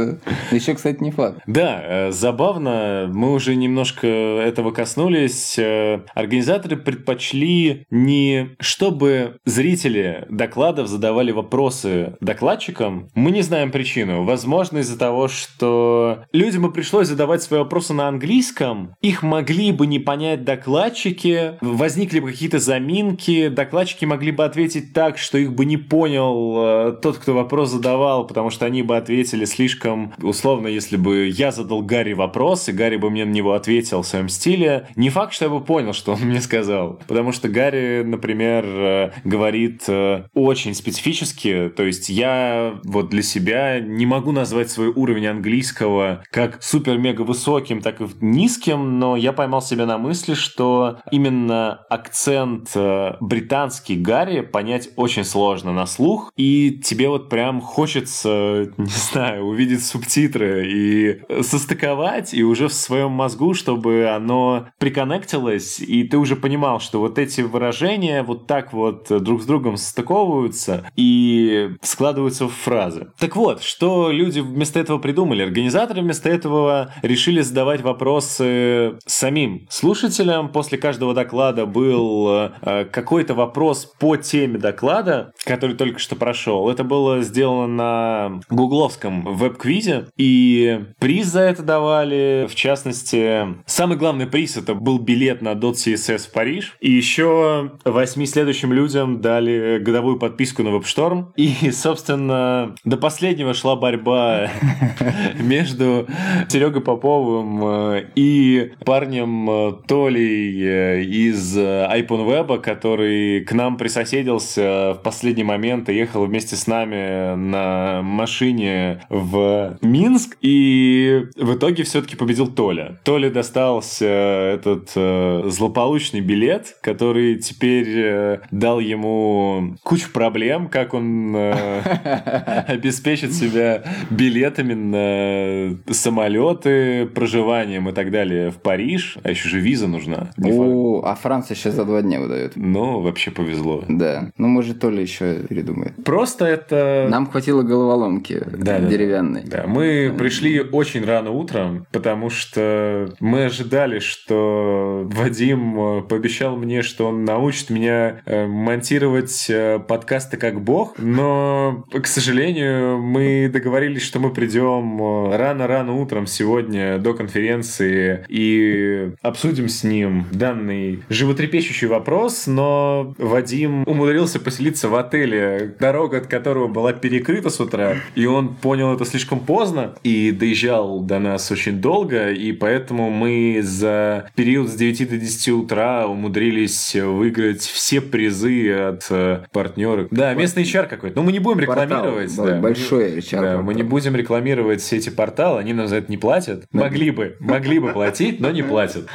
Еще, 0.50 0.74
кстати, 0.74 1.02
не 1.02 1.11
факт. 1.11 1.40
Да, 1.46 1.80
э, 1.82 2.12
забавно, 2.12 3.11
мы 3.12 3.32
уже 3.32 3.54
немножко 3.54 4.06
этого 4.06 4.70
коснулись. 4.70 5.59
Э, 5.59 6.02
организаторы 6.14 6.76
предпочли 6.76 7.86
не 7.90 8.50
чтобы 8.61 9.38
зрители 9.44 10.26
докладов 10.28 10.88
задавали 10.88 11.30
вопросы 11.30 12.16
докладчикам. 12.20 13.09
Мы 13.14 13.30
не 13.30 13.42
знаем 13.42 13.70
причину. 13.70 14.24
Возможно, 14.24 14.78
из-за 14.78 14.98
того, 14.98 15.28
что 15.28 16.24
людям 16.32 16.62
бы 16.62 16.72
пришлось 16.72 17.09
задавать 17.09 17.42
свои 17.42 17.61
вопросы 17.61 17.94
на 17.94 18.09
английском, 18.09 18.94
их 19.00 19.22
могли 19.22 19.72
бы 19.72 19.86
не 19.86 19.98
понять 19.98 20.44
докладчики, 20.44 21.54
возникли 21.61 22.20
бы 22.20 22.30
какие-то 22.30 22.59
заминки, 22.59 23.48
докладчики 23.48 24.04
могли 24.04 24.32
бы 24.32 24.44
ответить 24.44 24.92
так, 24.92 25.16
что 25.16 25.38
их 25.38 25.54
бы 25.54 25.64
не 25.64 25.78
понял 25.78 26.56
э, 26.59 26.92
тот, 27.00 27.16
кто 27.16 27.32
вопрос 27.32 27.70
задавал, 27.70 28.26
потому 28.26 28.50
что 28.50 28.66
они 28.66 28.82
бы 28.82 28.97
ответили 28.99 29.44
слишком 29.44 30.12
условно, 30.22 30.68
если 30.68 30.96
бы 30.96 31.28
я 31.28 31.53
задал 31.53 31.82
Гарри 31.82 32.12
вопрос, 32.12 32.68
и 32.68 32.72
Гарри 32.72 32.96
бы 32.96 33.11
мне 33.11 33.24
на 33.24 33.30
него 33.30 33.55
ответил 33.55 34.03
в 34.03 34.07
своем 34.07 34.28
стиле, 34.28 34.88
не 34.96 35.11
факт, 35.11 35.32
что 35.32 35.46
я 35.46 35.51
бы 35.51 35.61
понял, 35.61 35.92
что 35.92 36.12
он 36.12 36.20
мне 36.20 36.40
сказал. 36.40 37.01
Потому 37.07 37.32
что 37.32 37.49
Гарри, 37.49 38.03
например, 38.05 38.64
э, 38.66 39.11
говорит 39.24 39.84
э, 39.88 40.24
очень 40.34 40.74
специфически, 40.74 41.70
то 41.74 41.84
есть 41.84 42.09
я 42.09 42.78
вот 42.84 43.11
для 43.11 43.22
себя 43.22 43.80
не 43.80 44.07
могу 44.07 44.32
назвать 44.32 44.70
свой 44.70 44.88
уровень 44.88 45.26
английского 45.26 46.22
как 46.30 46.62
супер-мега 46.62 47.22
высоким, 47.22 47.80
так 47.80 48.01
и 48.01 48.07
низким, 48.20 48.99
но 48.99 49.16
я 49.16 49.32
поймал 49.32 49.62
себя 49.62 49.86
на 49.86 49.99
мысли, 49.99 50.34
что 50.34 50.99
именно 51.11 51.72
акцент 51.88 52.70
э, 52.74 53.14
британский 53.20 53.96
Гарри 53.96 54.40
понять 54.40 54.90
очень 54.96 55.24
сложно 55.24 55.72
на 55.72 55.86
слух, 55.86 56.32
и 56.36 56.80
тебе 56.82 57.09
вот 57.09 57.28
прям 57.28 57.61
хочется, 57.61 58.72
не 58.89 59.12
знаю, 59.12 59.45
увидеть 59.45 59.84
субтитры 59.84 60.66
и 60.66 61.20
состыковать, 61.43 62.32
и 62.32 62.43
уже 62.43 62.68
в 62.68 62.72
своем 62.72 63.11
мозгу, 63.11 63.53
чтобы 63.55 64.09
оно 64.09 64.68
приконнектилось, 64.78 65.78
и 65.80 66.05
ты 66.05 66.16
уже 66.16 66.36
понимал, 66.36 66.80
что 66.80 67.01
вот 67.01 67.18
эти 67.18 67.43
выражения 67.43 68.22
вот 68.22 68.47
так 68.47 68.72
вот 68.72 69.07
друг 69.09 69.43
с 69.43 69.47
другом 69.47 69.76
состыковываются 69.76 70.91
и 70.97 71.70
складываются 71.82 72.47
в 72.47 72.53
фразы. 72.53 73.09
Так 73.18 73.36
вот, 73.36 73.62
что 73.62 74.11
люди 74.11 74.41
вместо 74.41 74.80
этого 74.80 74.99
придумали? 74.99 75.43
Организаторы 75.43 76.01
вместо 76.01 76.30
этого 76.30 76.93
решили 77.03 77.43
задавать 77.43 77.82
вопросы 77.82 78.99
самим 79.05 79.66
слушателям. 79.68 80.49
После 80.49 80.78
каждого 80.78 81.12
доклада 81.12 81.66
был 81.66 82.51
э, 82.62 82.86
какой-то 82.91 83.34
вопрос 83.34 83.84
по 83.99 84.16
теме 84.16 84.59
доклада, 84.59 85.32
который 85.45 85.76
только 85.76 85.99
что 85.99 86.16
прошел. 86.16 86.70
Это 86.70 86.84
было 86.84 87.22
сделано 87.22 87.68
на 87.68 88.41
Google 88.49 88.78
гугловском 88.79 89.24
веб-квизе, 89.24 90.07
и 90.16 90.85
приз 91.01 91.26
за 91.26 91.41
это 91.41 91.64
давали. 91.64 92.47
В 92.49 92.55
частности, 92.55 93.57
самый 93.66 93.97
главный 93.97 94.26
приз 94.26 94.57
это 94.57 94.74
был 94.74 95.01
билет 95.01 95.43
на 95.43 95.51
.css 95.51 96.29
в 96.29 96.33
Париж, 96.33 96.76
и 96.81 96.93
еще 96.93 97.72
восьми 97.85 98.24
следующим 98.24 98.72
людям 98.72 99.20
дали 99.20 99.79
годовую 99.81 100.18
подписку 100.20 100.62
на 100.62 100.68
WebStorm. 100.68 101.33
И, 101.35 101.72
собственно, 101.72 102.76
до 102.85 102.97
последнего 102.97 103.53
шла 103.53 103.74
борьба 103.74 104.49
между 105.41 106.07
Серегой 106.49 106.81
Поповым 106.81 107.61
э, 107.64 108.05
и 108.14 108.72
парнем 108.85 109.51
э, 109.51 109.72
Толей 109.89 110.62
э, 110.62 111.03
из 111.03 111.59
iPhone 111.59 112.26
Web, 112.29 112.61
который 112.61 113.41
к 113.41 113.53
нам 113.53 113.76
присоседился 113.76 114.95
в 114.95 115.01
последний 115.03 115.45
момент 115.45 115.89
и 115.89 115.95
ехал 115.95 116.24
вместе 116.24 116.55
с 116.55 116.68
нами 116.68 117.35
на 117.35 118.03
машине 118.03 118.67
машине 118.68 119.00
в 119.08 119.78
Минск, 119.82 120.36
и 120.40 121.26
в 121.36 121.54
итоге 121.54 121.84
все-таки 121.84 122.16
победил 122.16 122.48
Толя. 122.48 122.98
Толе 123.04 123.30
достался 123.30 124.06
этот 124.06 124.92
э, 124.94 125.42
злополучный 125.46 126.20
билет, 126.20 126.76
который 126.80 127.36
теперь 127.36 127.88
э, 127.88 128.38
дал 128.50 128.80
ему 128.80 129.76
кучу 129.82 130.10
проблем, 130.12 130.68
как 130.68 130.94
он 130.94 131.34
э, 131.34 132.64
обеспечит 132.68 133.32
себя 133.32 133.82
билетами 134.10 134.74
на 134.74 135.92
самолеты, 135.92 137.06
проживанием 137.06 137.88
и 137.88 137.92
так 137.92 138.10
далее 138.10 138.50
в 138.50 138.56
Париж, 138.56 139.18
а 139.22 139.30
еще 139.30 139.48
же 139.48 139.60
виза 139.60 139.86
нужна. 139.86 140.30
О, 140.42 141.02
а 141.04 141.14
Франция 141.14 141.54
сейчас 141.54 141.74
за 141.74 141.84
два 141.84 142.02
дня 142.02 142.20
выдает. 142.20 142.52
Ну, 142.56 143.00
вообще 143.00 143.30
повезло. 143.30 143.84
Да. 143.88 144.30
Ну, 144.36 144.48
может, 144.48 144.80
Толя 144.80 145.02
еще 145.02 145.40
передумает. 145.48 145.92
Просто 146.04 146.44
это... 146.44 147.06
Нам 147.10 147.26
хватило 147.26 147.62
головоломки 147.62 148.42
да, 148.64 148.80
деревянный. 148.80 149.42
Да, 149.44 149.64
мы 149.66 150.14
пришли 150.16 150.61
очень 150.61 151.04
рано 151.04 151.30
утром, 151.30 151.86
потому 151.92 152.30
что 152.30 153.14
мы 153.20 153.44
ожидали, 153.44 153.98
что 153.98 155.09
Вадим 155.12 155.80
э, 155.80 156.02
пообещал 156.02 156.56
мне, 156.56 156.82
что 156.82 157.09
он 157.09 157.24
научит 157.24 157.70
меня 157.70 158.20
э, 158.24 158.46
монтировать 158.46 159.46
э, 159.48 159.78
подкасты 159.78 160.36
как 160.36 160.61
бог, 160.62 160.94
но, 160.98 161.84
к 161.90 162.06
сожалению, 162.06 162.98
мы 162.98 163.50
договорились, 163.52 164.02
что 164.02 164.18
мы 164.18 164.32
придем 164.32 165.32
рано-рано 165.32 165.94
утром 165.94 166.26
сегодня 166.26 166.98
до 166.98 167.14
конференции 167.14 168.24
и 168.28 169.12
обсудим 169.22 169.68
с 169.68 169.84
ним 169.84 170.26
данный 170.32 171.02
животрепещущий 171.09 171.86
вопрос, 171.86 172.46
но 172.46 173.14
Вадим 173.18 173.84
умудрился 173.86 174.40
поселиться 174.40 174.88
в 174.88 174.94
отеле, 174.94 175.74
дорога 175.78 176.18
от 176.18 176.26
которого 176.26 176.68
была 176.68 176.92
перекрыта 176.92 177.50
с 177.50 177.61
утра, 177.61 177.96
и 178.14 178.26
он 178.26 178.47
понял 178.49 178.94
это 178.94 179.05
слишком 179.05 179.40
поздно 179.40 179.94
и 180.03 180.32
доезжал 180.32 181.01
до 181.01 181.18
нас 181.18 181.51
очень 181.51 181.80
долго, 181.80 182.30
и 182.30 182.53
поэтому 182.53 183.11
мы 183.11 183.61
за 183.62 184.30
период 184.34 184.68
с 184.68 184.74
9 184.74 185.11
до 185.11 185.18
10 185.18 185.49
утра 185.51 186.07
умудрились 186.07 186.94
выиграть 186.94 187.62
все 187.62 188.01
призы 188.01 188.70
от 188.72 189.07
э, 189.11 189.44
партнеров. 189.53 190.09
Да, 190.11 190.34
местный 190.34 190.64
HR 190.64 190.86
какой-то. 190.86 191.16
Но 191.16 191.22
мы 191.22 191.32
не 191.32 191.38
будем 191.38 191.61
рекламировать. 191.61 192.34
Портал, 192.36 192.46
да. 192.46 192.61
Большой 192.61 193.18
HR. 193.18 193.40
Да, 193.40 193.62
мы 193.62 193.74
не 193.74 193.82
будем 193.82 194.16
рекламировать 194.16 194.80
все 194.80 194.96
эти 194.96 195.11
порталы, 195.11 195.61
они 195.61 195.72
нам 195.72 195.88
за 195.88 195.96
это 195.96 196.11
не 196.11 196.16
платят. 196.16 196.64
Да. 196.72 196.80
Могли 196.80 197.11
бы, 197.11 197.36
могли 197.40 197.78
бы 197.78 197.92
платить, 197.92 198.40
но 198.40 198.51
не 198.51 198.62
платят. 198.62 199.09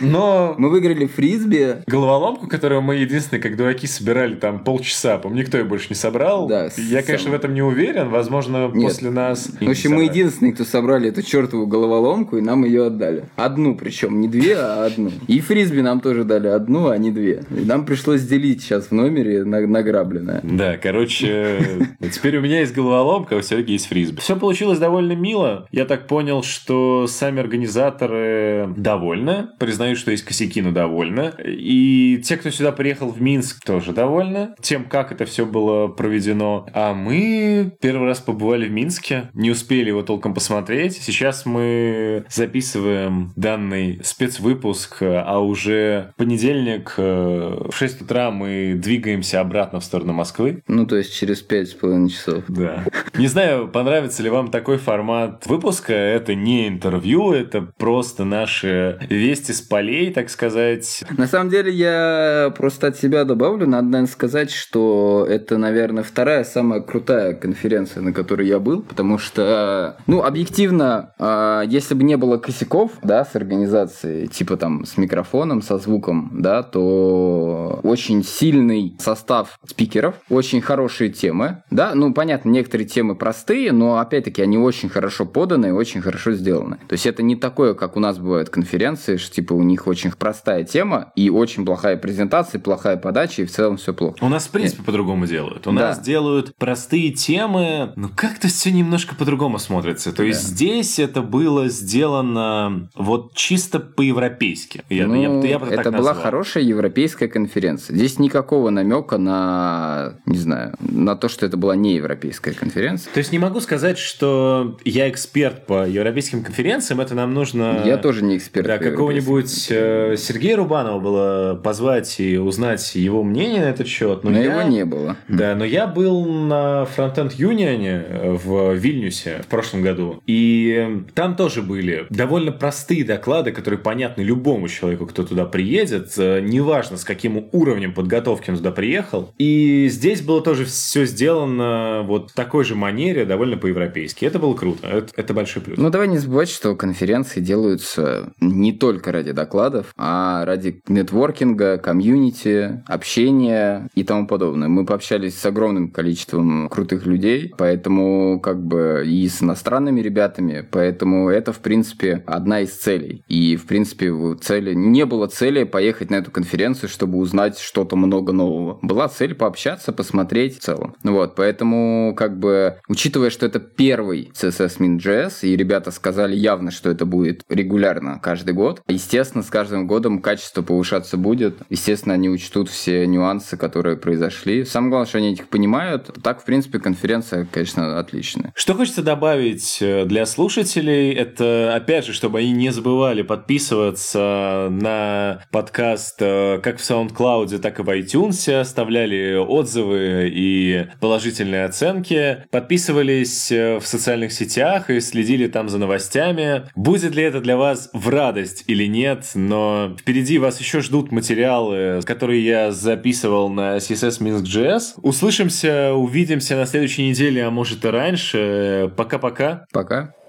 Но... 0.00 0.54
Мы 0.58 0.70
выиграли 0.70 1.06
фрисби. 1.06 1.82
Головоломку, 1.86 2.46
которую 2.46 2.82
мы 2.82 2.96
единственные, 2.96 3.42
как 3.42 3.56
дураки, 3.56 3.86
собирали 3.86 4.34
там 4.34 4.60
полчаса. 4.64 5.18
По-моему, 5.18 5.42
никто 5.42 5.58
ее 5.58 5.64
больше 5.64 5.86
не 5.90 5.96
собрал. 5.96 6.46
Да, 6.46 6.68
Я, 6.76 7.02
конечно, 7.02 7.24
сам... 7.24 7.32
в 7.32 7.34
этом 7.34 7.54
не 7.54 7.62
уверен. 7.62 8.08
Возможно, 8.08 8.69
Нет, 8.74 8.88
после 8.88 9.10
нас... 9.10 9.50
В 9.60 9.68
общем, 9.68 9.92
мы 9.94 10.04
единственные, 10.04 10.52
кто 10.52 10.64
собрали 10.64 11.08
эту 11.08 11.22
чертову 11.22 11.66
головоломку, 11.66 12.36
и 12.36 12.40
нам 12.40 12.64
ее 12.64 12.86
отдали. 12.86 13.24
Одну 13.36 13.74
причем, 13.74 14.20
не 14.20 14.28
две, 14.28 14.56
а 14.56 14.86
одну. 14.86 15.10
И 15.26 15.40
фрисби 15.40 15.80
нам 15.80 16.00
тоже 16.00 16.24
дали 16.24 16.48
одну, 16.48 16.88
а 16.88 16.98
не 16.98 17.10
две. 17.10 17.42
И 17.56 17.64
нам 17.64 17.84
пришлось 17.84 18.22
делить 18.22 18.62
сейчас 18.62 18.86
в 18.86 18.92
номере 18.92 19.44
награбленное. 19.44 20.40
Да, 20.42 20.76
короче, 20.76 21.88
теперь 22.12 22.38
у 22.38 22.40
меня 22.40 22.60
есть 22.60 22.74
головоломка, 22.74 23.36
а 23.36 23.38
у 23.38 23.42
Сереги 23.42 23.72
есть 23.72 23.86
фрисби. 23.86 24.20
Все 24.20 24.36
получилось 24.36 24.78
довольно 24.78 25.12
мило. 25.12 25.66
Я 25.70 25.84
так 25.84 26.06
понял, 26.06 26.42
что 26.42 27.06
сами 27.06 27.40
организаторы 27.40 28.72
довольны, 28.76 29.48
признают, 29.58 29.98
что 29.98 30.10
есть 30.10 30.24
косяки, 30.24 30.62
но 30.62 30.72
довольны. 30.72 31.32
И 31.44 32.20
те, 32.24 32.36
кто 32.36 32.50
сюда 32.50 32.72
приехал 32.72 33.08
в 33.08 33.20
Минск, 33.20 33.64
тоже 33.64 33.92
довольны 33.92 34.50
тем, 34.60 34.84
как 34.84 35.12
это 35.12 35.24
все 35.24 35.46
было 35.46 35.88
проведено. 35.88 36.66
А 36.72 36.94
мы 36.94 37.72
первый 37.80 38.06
раз 38.08 38.20
побывали 38.20 38.59
в 38.66 38.70
Минске 38.70 39.30
не 39.34 39.50
успели 39.50 39.88
его 39.88 40.02
толком 40.02 40.34
посмотреть. 40.34 40.96
Сейчас 41.00 41.46
мы 41.46 42.24
записываем 42.28 43.32
данный 43.36 44.00
спецвыпуск, 44.02 44.98
а 45.02 45.38
уже 45.40 46.12
понедельник 46.16 46.94
э, 46.96 47.68
в 47.70 47.74
6 47.74 48.02
утра 48.02 48.30
мы 48.30 48.74
двигаемся 48.76 49.40
обратно 49.40 49.80
в 49.80 49.84
сторону 49.84 50.12
Москвы. 50.12 50.62
Ну, 50.68 50.86
то 50.86 50.96
есть 50.96 51.14
через 51.14 51.40
пять 51.40 51.70
с 51.70 51.74
половиной 51.74 52.10
часов. 52.10 52.44
Да. 52.48 52.84
Не 53.16 53.26
знаю, 53.26 53.68
понравится 53.68 54.22
ли 54.22 54.30
вам 54.30 54.50
такой 54.50 54.78
формат 54.78 55.46
выпуска. 55.46 55.92
Это 55.92 56.34
не 56.34 56.68
интервью, 56.68 57.32
это 57.32 57.62
просто 57.62 58.24
наши 58.24 58.98
вести 59.08 59.52
с 59.52 59.60
полей, 59.60 60.12
так 60.12 60.30
сказать. 60.30 61.04
На 61.16 61.26
самом 61.26 61.50
деле, 61.50 61.72
я 61.72 62.52
просто 62.56 62.88
от 62.88 62.98
себя 62.98 63.24
добавлю. 63.24 63.66
Надо, 63.66 63.86
наверное, 63.86 64.10
сказать, 64.10 64.50
что 64.50 65.26
это, 65.28 65.58
наверное, 65.58 66.02
вторая 66.02 66.44
самая 66.44 66.80
крутая 66.80 67.34
конференция, 67.34 68.02
на 68.02 68.12
которой 68.12 68.46
я 68.50 68.58
был, 68.58 68.82
потому 68.82 69.18
что, 69.18 69.96
ну, 70.06 70.22
объективно, 70.22 71.12
а, 71.18 71.62
если 71.62 71.94
бы 71.94 72.04
не 72.04 72.16
было 72.16 72.36
косяков, 72.36 72.92
да, 73.02 73.24
с 73.24 73.34
организацией, 73.36 74.28
типа 74.28 74.56
там 74.56 74.84
с 74.84 74.96
микрофоном, 74.96 75.62
со 75.62 75.78
звуком, 75.78 76.30
да, 76.34 76.62
то 76.62 77.80
очень 77.82 78.24
сильный 78.24 78.96
состав 78.98 79.58
спикеров, 79.66 80.14
очень 80.28 80.60
хорошие 80.60 81.10
темы, 81.10 81.62
да, 81.70 81.92
ну, 81.94 82.12
понятно, 82.12 82.50
некоторые 82.50 82.86
темы 82.86 83.14
простые, 83.14 83.72
но, 83.72 83.98
опять-таки, 83.98 84.42
они 84.42 84.58
очень 84.58 84.88
хорошо 84.88 85.26
поданы, 85.26 85.72
очень 85.72 86.00
хорошо 86.00 86.32
сделаны. 86.32 86.78
То 86.88 86.94
есть 86.94 87.06
это 87.06 87.22
не 87.22 87.36
такое, 87.36 87.74
как 87.74 87.96
у 87.96 88.00
нас 88.00 88.18
бывают 88.18 88.50
конференции, 88.50 89.16
что, 89.16 89.34
типа, 89.34 89.52
у 89.52 89.62
них 89.62 89.86
очень 89.86 90.10
простая 90.12 90.64
тема 90.64 91.12
и 91.16 91.30
очень 91.30 91.64
плохая 91.64 91.96
презентация, 91.96 92.60
плохая 92.60 92.96
подача, 92.96 93.42
и 93.42 93.44
в 93.44 93.50
целом 93.50 93.76
все 93.76 93.94
плохо. 93.94 94.16
У 94.20 94.28
нас, 94.28 94.46
в 94.46 94.50
принципе, 94.50 94.82
по-другому 94.82 95.26
делают. 95.26 95.66
У 95.66 95.72
да. 95.72 95.88
нас 95.88 96.00
делают 96.00 96.54
простые 96.56 97.12
темы, 97.12 97.92
но 97.96 98.08
как-то 98.40 98.48
все 98.48 98.70
немножко 98.70 99.14
по-другому 99.14 99.58
смотрится. 99.58 100.12
То 100.12 100.22
есть 100.22 100.42
да. 100.42 100.48
здесь 100.48 100.98
это 100.98 101.20
было 101.20 101.68
сделано 101.68 102.88
вот 102.94 103.34
чисто 103.34 103.80
по-европейски. 103.80 104.82
Я, 104.88 105.06
ну, 105.06 105.42
я, 105.42 105.48
я, 105.48 105.58
я 105.58 105.74
это 105.74 105.92
была 105.92 106.14
хорошая 106.14 106.64
европейская 106.64 107.28
конференция. 107.28 107.94
Здесь 107.94 108.18
никакого 108.18 108.70
намека 108.70 109.18
на, 109.18 110.14
не 110.24 110.38
знаю, 110.38 110.74
на 110.80 111.16
то, 111.16 111.28
что 111.28 111.44
это 111.44 111.58
была 111.58 111.76
не 111.76 111.96
европейская 111.96 112.52
конференция. 112.52 113.12
То 113.12 113.18
есть 113.18 113.30
не 113.30 113.38
могу 113.38 113.60
сказать, 113.60 113.98
что 113.98 114.78
я 114.86 115.10
эксперт 115.10 115.66
по 115.66 115.86
европейским 115.86 116.42
конференциям. 116.42 117.00
Это 117.00 117.14
нам 117.14 117.34
нужно... 117.34 117.82
Я 117.84 117.98
тоже 117.98 118.24
не 118.24 118.38
эксперт. 118.38 118.66
Да, 118.66 118.78
какого-нибудь 118.78 119.66
э, 119.70 120.14
Сергея 120.16 120.56
Рубанова 120.56 120.98
было 120.98 121.60
позвать 121.62 122.18
и 122.20 122.38
узнать 122.38 122.94
его 122.94 123.22
мнение 123.22 123.60
на 123.60 123.68
этот 123.68 123.86
счет. 123.86 124.24
Но, 124.24 124.30
но 124.30 124.38
я... 124.38 124.44
его 124.44 124.62
не 124.62 124.86
было. 124.86 125.16
Да, 125.28 125.54
но 125.54 125.64
я 125.66 125.86
был 125.86 126.24
на 126.24 126.86
Frontend 126.96 127.36
Union 127.36 128.29
в 128.36 128.74
Вильнюсе 128.74 129.42
в 129.42 129.46
прошлом 129.46 129.82
году. 129.82 130.22
И 130.26 131.02
там 131.14 131.36
тоже 131.36 131.62
были 131.62 132.06
довольно 132.10 132.52
простые 132.52 133.04
доклады, 133.04 133.52
которые 133.52 133.78
понятны 133.78 134.22
любому 134.22 134.68
человеку, 134.68 135.06
кто 135.06 135.24
туда 135.24 135.44
приедет. 135.44 136.12
Э, 136.16 136.40
неважно, 136.40 136.96
с 136.96 137.04
каким 137.04 137.48
уровнем 137.52 137.94
подготовки 137.94 138.50
он 138.50 138.56
туда 138.56 138.70
приехал. 138.70 139.32
И 139.38 139.88
здесь 139.90 140.20
было 140.20 140.42
тоже 140.42 140.64
все 140.64 141.04
сделано 141.04 142.02
вот 142.06 142.30
в 142.30 142.34
такой 142.34 142.64
же 142.64 142.74
манере, 142.74 143.24
довольно 143.24 143.56
по-европейски. 143.56 144.24
Это 144.24 144.38
было 144.38 144.54
круто. 144.54 144.86
Это, 144.86 145.08
это 145.16 145.34
большой 145.34 145.62
плюс. 145.62 145.78
Ну, 145.78 145.90
давай 145.90 146.08
не 146.08 146.18
забывать, 146.18 146.50
что 146.50 146.74
конференции 146.74 147.40
делаются 147.40 148.32
не 148.40 148.72
только 148.72 149.12
ради 149.12 149.32
докладов, 149.32 149.92
а 149.96 150.44
ради 150.44 150.80
нетворкинга, 150.88 151.78
комьюнити, 151.78 152.82
общения 152.86 153.88
и 153.94 154.04
тому 154.04 154.26
подобное. 154.26 154.68
Мы 154.68 154.84
пообщались 154.84 155.38
с 155.38 155.46
огромным 155.46 155.90
количеством 155.90 156.68
крутых 156.68 157.06
людей, 157.06 157.52
поэтому 157.56 158.19
как 158.42 158.64
бы 158.64 159.04
и 159.06 159.28
с 159.28 159.42
иностранными 159.42 160.00
ребятами, 160.00 160.66
поэтому 160.70 161.28
это, 161.28 161.52
в 161.52 161.60
принципе, 161.60 162.22
одна 162.26 162.60
из 162.60 162.70
целей. 162.70 163.24
И, 163.28 163.56
в 163.56 163.66
принципе, 163.66 164.12
цели 164.40 164.74
не 164.74 165.06
было 165.06 165.26
цели 165.26 165.64
поехать 165.64 166.10
на 166.10 166.16
эту 166.16 166.30
конференцию, 166.30 166.88
чтобы 166.88 167.18
узнать 167.18 167.58
что-то 167.58 167.96
много 167.96 168.32
нового. 168.32 168.78
Была 168.82 169.08
цель 169.08 169.34
пообщаться, 169.34 169.92
посмотреть 169.92 170.58
в 170.58 170.60
целом. 170.60 170.94
Вот, 171.02 171.34
поэтому, 171.34 172.14
как 172.16 172.38
бы, 172.38 172.76
учитывая, 172.88 173.30
что 173.30 173.46
это 173.46 173.60
первый 173.60 174.30
CSS 174.34 174.78
Min.js, 174.78 175.40
и 175.42 175.56
ребята 175.56 175.90
сказали 175.90 176.36
явно, 176.36 176.70
что 176.70 176.90
это 176.90 177.06
будет 177.06 177.42
регулярно 177.48 178.20
каждый 178.22 178.54
год, 178.54 178.82
естественно, 178.88 179.42
с 179.42 179.50
каждым 179.50 179.86
годом 179.86 180.20
качество 180.20 180.62
повышаться 180.62 181.16
будет. 181.16 181.58
Естественно, 181.68 182.14
они 182.14 182.28
учтут 182.28 182.68
все 182.68 183.06
нюансы, 183.06 183.56
которые 183.56 183.96
произошли. 183.96 184.64
Самое 184.64 184.90
главное, 184.90 185.08
что 185.08 185.18
они 185.18 185.32
этих 185.32 185.48
понимают. 185.48 186.10
Так, 186.22 186.40
в 186.40 186.44
принципе, 186.44 186.78
конференция, 186.78 187.46
конечно, 187.50 187.98
отличная. 188.10 188.52
Что 188.54 188.74
хочется 188.74 189.02
добавить 189.02 189.78
э, 189.80 190.04
для 190.04 190.26
слушателей, 190.26 191.12
это, 191.12 191.74
опять 191.74 192.06
же, 192.06 192.12
чтобы 192.12 192.40
они 192.40 192.52
не 192.52 192.70
забывали 192.70 193.22
подписываться 193.22 194.68
на 194.70 195.44
подкаст 195.50 196.16
э, 196.20 196.60
как 196.62 196.78
в 196.78 196.82
SoundCloud, 196.82 197.58
так 197.58 197.78
и 197.78 197.82
в 197.82 197.88
iTunes, 197.88 198.52
оставляли 198.52 199.36
отзывы 199.36 200.30
и 200.32 200.86
положительные 201.00 201.64
оценки, 201.64 202.44
подписывались 202.50 203.50
э, 203.52 203.78
в 203.78 203.86
социальных 203.86 204.32
сетях 204.32 204.90
и 204.90 205.00
следили 205.00 205.46
там 205.46 205.68
за 205.68 205.78
новостями. 205.78 206.68
Будет 206.74 207.14
ли 207.14 207.22
это 207.22 207.40
для 207.40 207.56
вас 207.56 207.90
в 207.92 208.08
радость 208.08 208.64
или 208.66 208.86
нет, 208.86 209.30
но 209.34 209.96
впереди 209.98 210.38
вас 210.38 210.60
еще 210.60 210.80
ждут 210.80 211.12
материалы, 211.12 212.00
которые 212.04 212.44
я 212.44 212.72
записывал 212.72 213.48
на 213.48 213.76
CSS 213.76 214.20
Minsk.js. 214.20 215.00
Услышимся, 215.02 215.94
увидимся 215.94 216.56
на 216.56 216.66
следующей 216.66 217.08
неделе, 217.08 217.44
а 217.44 217.50
может 217.50 217.84
и 217.84 217.88
раньше. 218.00 218.90
Пока-пока. 218.96 219.66
Пока. 219.72 219.96
-пока. 219.96 220.06
Пока. 220.06 220.19